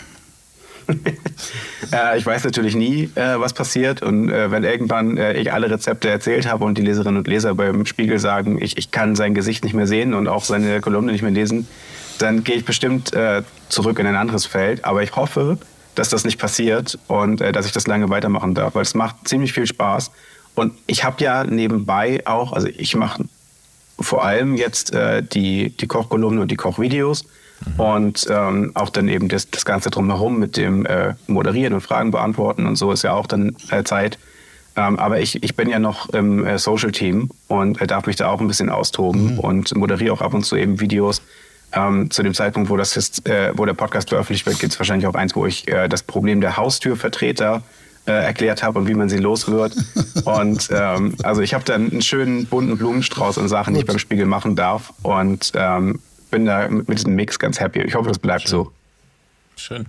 [1.91, 4.01] äh, ich weiß natürlich nie, äh, was passiert.
[4.01, 7.53] Und äh, wenn irgendwann äh, ich alle Rezepte erzählt habe und die Leserinnen und Leser
[7.55, 11.11] beim Spiegel sagen, ich, ich kann sein Gesicht nicht mehr sehen und auch seine Kolumne
[11.11, 11.67] nicht mehr lesen,
[12.19, 14.85] dann gehe ich bestimmt äh, zurück in ein anderes Feld.
[14.85, 15.57] Aber ich hoffe,
[15.95, 19.27] dass das nicht passiert und äh, dass ich das lange weitermachen darf, weil es macht
[19.27, 20.11] ziemlich viel Spaß.
[20.55, 23.25] Und ich habe ja nebenbei auch, also ich mache
[23.99, 27.25] vor allem jetzt äh, die, die Kochkolumne und die Kochvideos
[27.65, 27.79] mhm.
[27.79, 32.11] und ähm, auch dann eben das, das Ganze drumherum mit dem äh, Moderieren und Fragen
[32.11, 34.17] beantworten und so ist ja auch dann äh, Zeit.
[34.75, 38.29] Ähm, aber ich, ich bin ja noch im äh, Social-Team und äh, darf mich da
[38.29, 39.39] auch ein bisschen austoben mhm.
[39.39, 41.21] und moderiere auch ab und zu eben Videos
[41.73, 44.79] ähm, zu dem Zeitpunkt, wo, das jetzt, äh, wo der Podcast veröffentlicht wird, gibt es
[44.79, 47.63] wahrscheinlich auch eins, wo ich äh, das Problem der Haustürvertreter
[48.07, 49.75] äh, erklärt habe und wie man sie los wird.
[50.25, 53.75] und ähm, also ich habe dann einen schönen bunten Blumenstrauß an Sachen, Gut.
[53.75, 54.93] die ich beim Spiegel machen darf.
[55.03, 55.99] Und ähm,
[56.31, 57.81] bin da mit, mit diesem Mix ganz happy.
[57.81, 58.51] Ich hoffe, das bleibt Schön.
[58.51, 58.71] so.
[59.55, 59.85] Schön.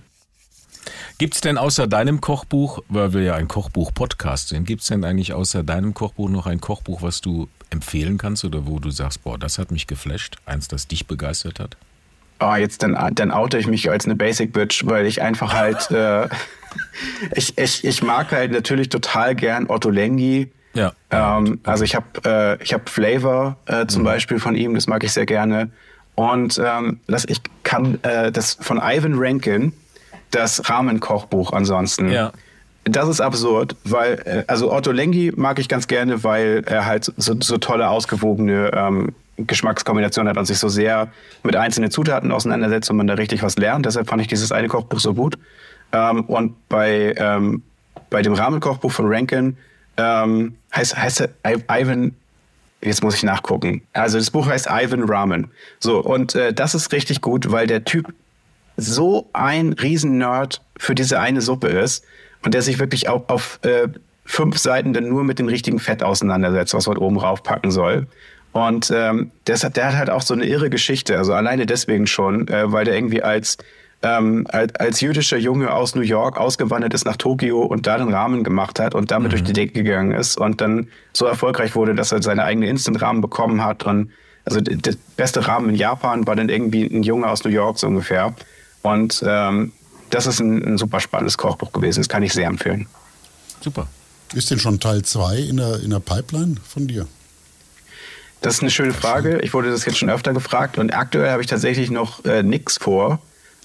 [1.17, 5.03] Gibt es denn außer deinem Kochbuch, weil wir ja ein Kochbuch-Podcast sind, gibt es denn
[5.03, 9.23] eigentlich außer deinem Kochbuch noch ein Kochbuch, was du empfehlen kannst oder wo du sagst,
[9.23, 11.75] boah, das hat mich geflasht, eins, das dich begeistert hat?
[12.39, 15.91] Oh, jetzt dann, dann oute ich mich als eine Basic Bitch, weil ich einfach halt,
[15.91, 16.29] äh,
[17.35, 20.51] ich, ich, ich mag halt natürlich total gern Otto Lengi.
[20.73, 20.93] Ja.
[21.09, 24.05] Ähm, also ich habe äh, ich hab Flavor äh, zum mhm.
[24.05, 25.71] Beispiel von ihm, das mag ich sehr gerne.
[26.15, 29.73] Und ähm, das, ich kann äh, das von Ivan Rankin,
[30.31, 32.11] das Rahmenkochbuch ansonsten.
[32.11, 32.33] Ja.
[32.83, 37.11] Das ist absurd, weil, äh, also Otto Lengi mag ich ganz gerne, weil er halt
[37.17, 41.07] so, so tolle, ausgewogene ähm, Geschmackskombinationen hat und sich so sehr
[41.43, 43.85] mit einzelnen Zutaten auseinandersetzt und man da richtig was lernt.
[43.85, 45.37] Deshalb fand ich dieses eine Kochbuch so gut.
[45.91, 47.63] Ähm, und bei, ähm,
[48.09, 49.57] bei dem Rahmenkochbuch von Rankin
[49.97, 52.15] ähm, heißt, heißt er Ivan,
[52.81, 53.81] jetzt muss ich nachgucken.
[53.93, 55.51] Also das Buch heißt Ivan Ramen.
[55.79, 58.13] So, und äh, das ist richtig gut, weil der Typ
[58.77, 62.05] so ein Riesen-Nerd für diese eine Suppe ist
[62.43, 63.89] und der sich wirklich auch auf äh,
[64.25, 68.07] fünf Seiten dann nur mit dem richtigen Fett auseinandersetzt, was man oben raufpacken soll.
[68.51, 72.07] Und ähm, der, hat, der hat halt auch so eine irre Geschichte, also alleine deswegen
[72.07, 73.57] schon, äh, weil der irgendwie als,
[74.01, 78.13] ähm, als, als jüdischer Junge aus New York ausgewandert ist nach Tokio und da den
[78.13, 79.31] Rahmen gemacht hat und damit mhm.
[79.31, 83.21] durch die Decke gegangen ist und dann so erfolgreich wurde, dass er seine eigene Instant-Rahmen
[83.21, 83.83] bekommen hat.
[83.83, 84.11] Und
[84.45, 87.87] also der beste Rahmen in Japan war dann irgendwie ein Junge aus New York so
[87.87, 88.33] ungefähr.
[88.83, 89.73] Und ähm,
[90.09, 91.99] das ist ein, ein super spannendes Kochbuch gewesen.
[91.99, 92.87] Das kann ich sehr empfehlen.
[93.59, 93.87] Super.
[94.33, 97.07] Ist denn schon Teil 2 in der, in der Pipeline von dir?
[98.41, 99.39] Das ist eine schöne Frage.
[99.39, 102.77] Ich wurde das jetzt schon öfter gefragt und aktuell habe ich tatsächlich noch äh, nichts
[102.77, 103.19] vor.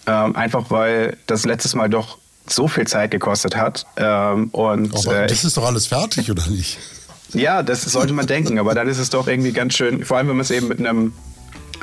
[0.06, 3.86] Ähm, einfach weil das letztes Mal doch so viel Zeit gekostet hat.
[3.96, 6.78] Ähm, und, aber äh, das ist doch alles fertig, oder nicht?
[7.32, 10.28] Ja, das sollte man denken, aber dann ist es doch irgendwie ganz schön, vor allem
[10.28, 11.12] wenn man es eben mit einem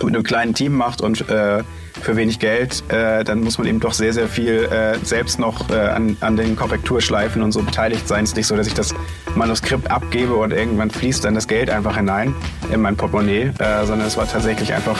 [0.01, 1.63] mit einem kleinen Team macht und äh,
[2.01, 5.69] für wenig Geld, äh, dann muss man eben doch sehr, sehr viel äh, selbst noch
[5.69, 8.23] äh, an, an den Korrekturschleifen und so beteiligt sein.
[8.23, 8.95] Es ist nicht so, dass ich das
[9.35, 12.33] Manuskript abgebe und irgendwann fließt dann das Geld einfach hinein
[12.71, 14.97] in mein Portemonnaie, äh, sondern es war tatsächlich einfach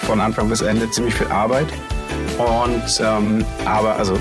[0.00, 1.68] von Anfang bis Ende ziemlich viel Arbeit.
[2.38, 4.18] Und ähm, aber also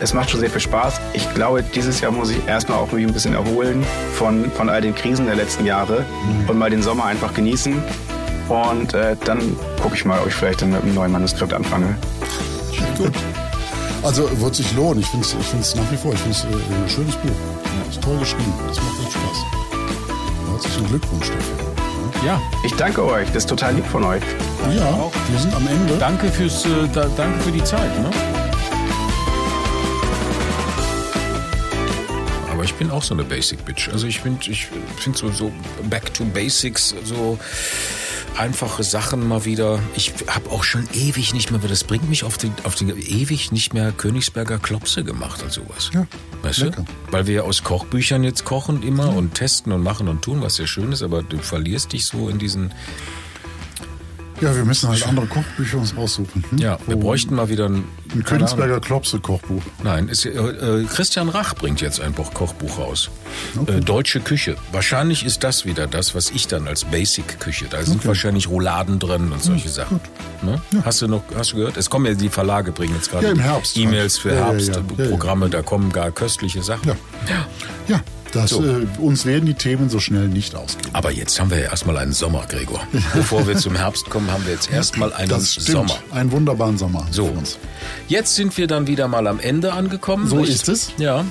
[0.00, 1.00] es macht schon sehr viel Spaß.
[1.12, 4.80] Ich glaube, dieses Jahr muss ich erstmal auch mich ein bisschen erholen von, von all
[4.80, 6.48] den Krisen der letzten Jahre mhm.
[6.48, 7.82] und mal den Sommer einfach genießen
[8.50, 11.96] und äh, dann gucke ich mal, ob ich vielleicht dann mit einem neuen Manuskript anfange.
[12.98, 13.12] Gut.
[14.02, 15.00] Also wird sich lohnen.
[15.00, 16.12] Ich finde es ich nach wie vor.
[16.12, 17.28] Ich finde es äh, ein schönes Buch.
[17.28, 18.52] Ja, ist toll geschrieben.
[18.66, 19.44] Das macht echt Spaß.
[20.52, 21.69] Herzlichen Glückwunsch dafür.
[22.24, 22.40] Ja.
[22.62, 23.26] Ich danke euch.
[23.28, 24.22] Das ist total lieb von euch.
[24.76, 25.12] Ja, auch.
[25.30, 25.96] wir sind am Ende.
[25.96, 27.98] Danke, fürs, äh, da, danke für die Zeit.
[27.98, 28.10] Ne?
[32.52, 33.88] Aber ich bin auch so eine Basic Bitch.
[33.88, 34.66] Also ich finde ich
[34.98, 35.50] find so, so
[35.88, 37.38] Back to Basics so
[38.36, 39.80] einfache Sachen mal wieder.
[39.94, 43.52] Ich habe auch schon ewig nicht mehr, das bringt mich auf den, auf den ewig
[43.52, 45.90] nicht mehr Königsberger Klopse gemacht und sowas.
[45.92, 46.06] Ja,
[46.42, 46.84] weißt lecker.
[46.86, 47.12] du?
[47.12, 49.12] Weil wir ja aus Kochbüchern jetzt kochen immer ja.
[49.12, 52.28] und testen und machen und tun, was ja schön ist, aber du verlierst dich so
[52.28, 52.72] in diesen
[54.40, 56.44] Ja, wir müssen halt andere Kochbücher uns raussuchen.
[56.50, 56.58] hm?
[56.58, 57.84] Ja, wir Wo- bräuchten mal wieder ein,
[58.14, 59.62] ein Königsberger Klopse-Kochbuch.
[59.82, 63.10] Nein, ist, äh, äh, Christian Rach bringt jetzt ein Buch, Kochbuch raus.
[63.66, 64.56] Äh, Deutsche Küche.
[64.72, 67.66] Wahrscheinlich ist das wieder das, was ich dann als Basic-Küche.
[67.70, 70.00] Da sind wahrscheinlich Rouladen drin und solche Sachen.
[70.42, 70.60] Ne?
[70.84, 71.76] Hast du noch, hast du gehört?
[71.76, 73.32] Es kommen ja die Verlage bringen jetzt gerade Ja,
[73.76, 74.22] E-Mails halt.
[74.22, 74.74] für Ja, ja, ja.
[74.74, 75.50] Herbstprogramme.
[75.50, 76.88] Da kommen gar köstliche Sachen.
[76.88, 76.96] Ja.
[77.88, 78.00] Ja,
[78.32, 78.64] das, So.
[78.64, 80.88] äh, uns werden die Themen so schnell nicht ausgehen.
[80.94, 82.80] Aber jetzt haben wir ja erstmal einen Sommer, Gregor.
[83.14, 85.68] Bevor wir zum Herbst kommen, haben wir jetzt erstmal einen Das stimmt.
[85.68, 85.94] Sommer.
[86.10, 87.58] Einen wunderbaren Sommer So, für uns.
[88.08, 90.28] jetzt sind wir dann wieder mal am Ende angekommen.
[90.28, 90.50] So nicht?
[90.50, 90.92] ist es.
[90.98, 91.24] Ja.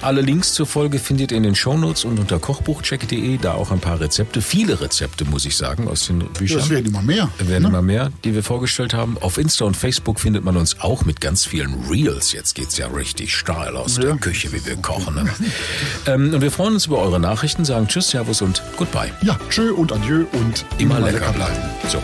[0.00, 3.38] Alle Links zur Folge findet ihr in den Shownotes und unter kochbuchcheck.de.
[3.38, 6.58] Da auch ein paar Rezepte, viele Rezepte, muss ich sagen, aus den Büchern.
[6.58, 7.28] Das werden immer mehr.
[7.38, 7.68] Es werden ne?
[7.68, 9.16] immer mehr, die wir vorgestellt haben.
[9.20, 12.32] Auf Insta und Facebook findet man uns auch mit ganz vielen Reels.
[12.32, 14.04] Jetzt geht's ja richtig steil aus Ja.
[14.04, 15.14] der Küche, wie wir kochen.
[15.16, 15.28] Ne?
[16.06, 19.10] ähm, und wir freuen uns über eure Nachrichten, sagen Tschüss, Servus und Goodbye.
[19.22, 21.56] Ja, tschö und adieu und Immer, lecker, bleiben.
[21.88, 22.00] So,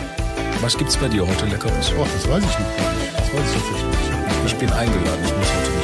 [0.61, 1.91] was gibt's bei dir heute Leckeres?
[1.97, 2.67] Oh, das weiß ich noch
[2.99, 3.13] nicht.
[3.17, 4.45] Das weiß ich tatsächlich nicht.
[4.47, 5.74] Ich bin eingeladen, ich muss heute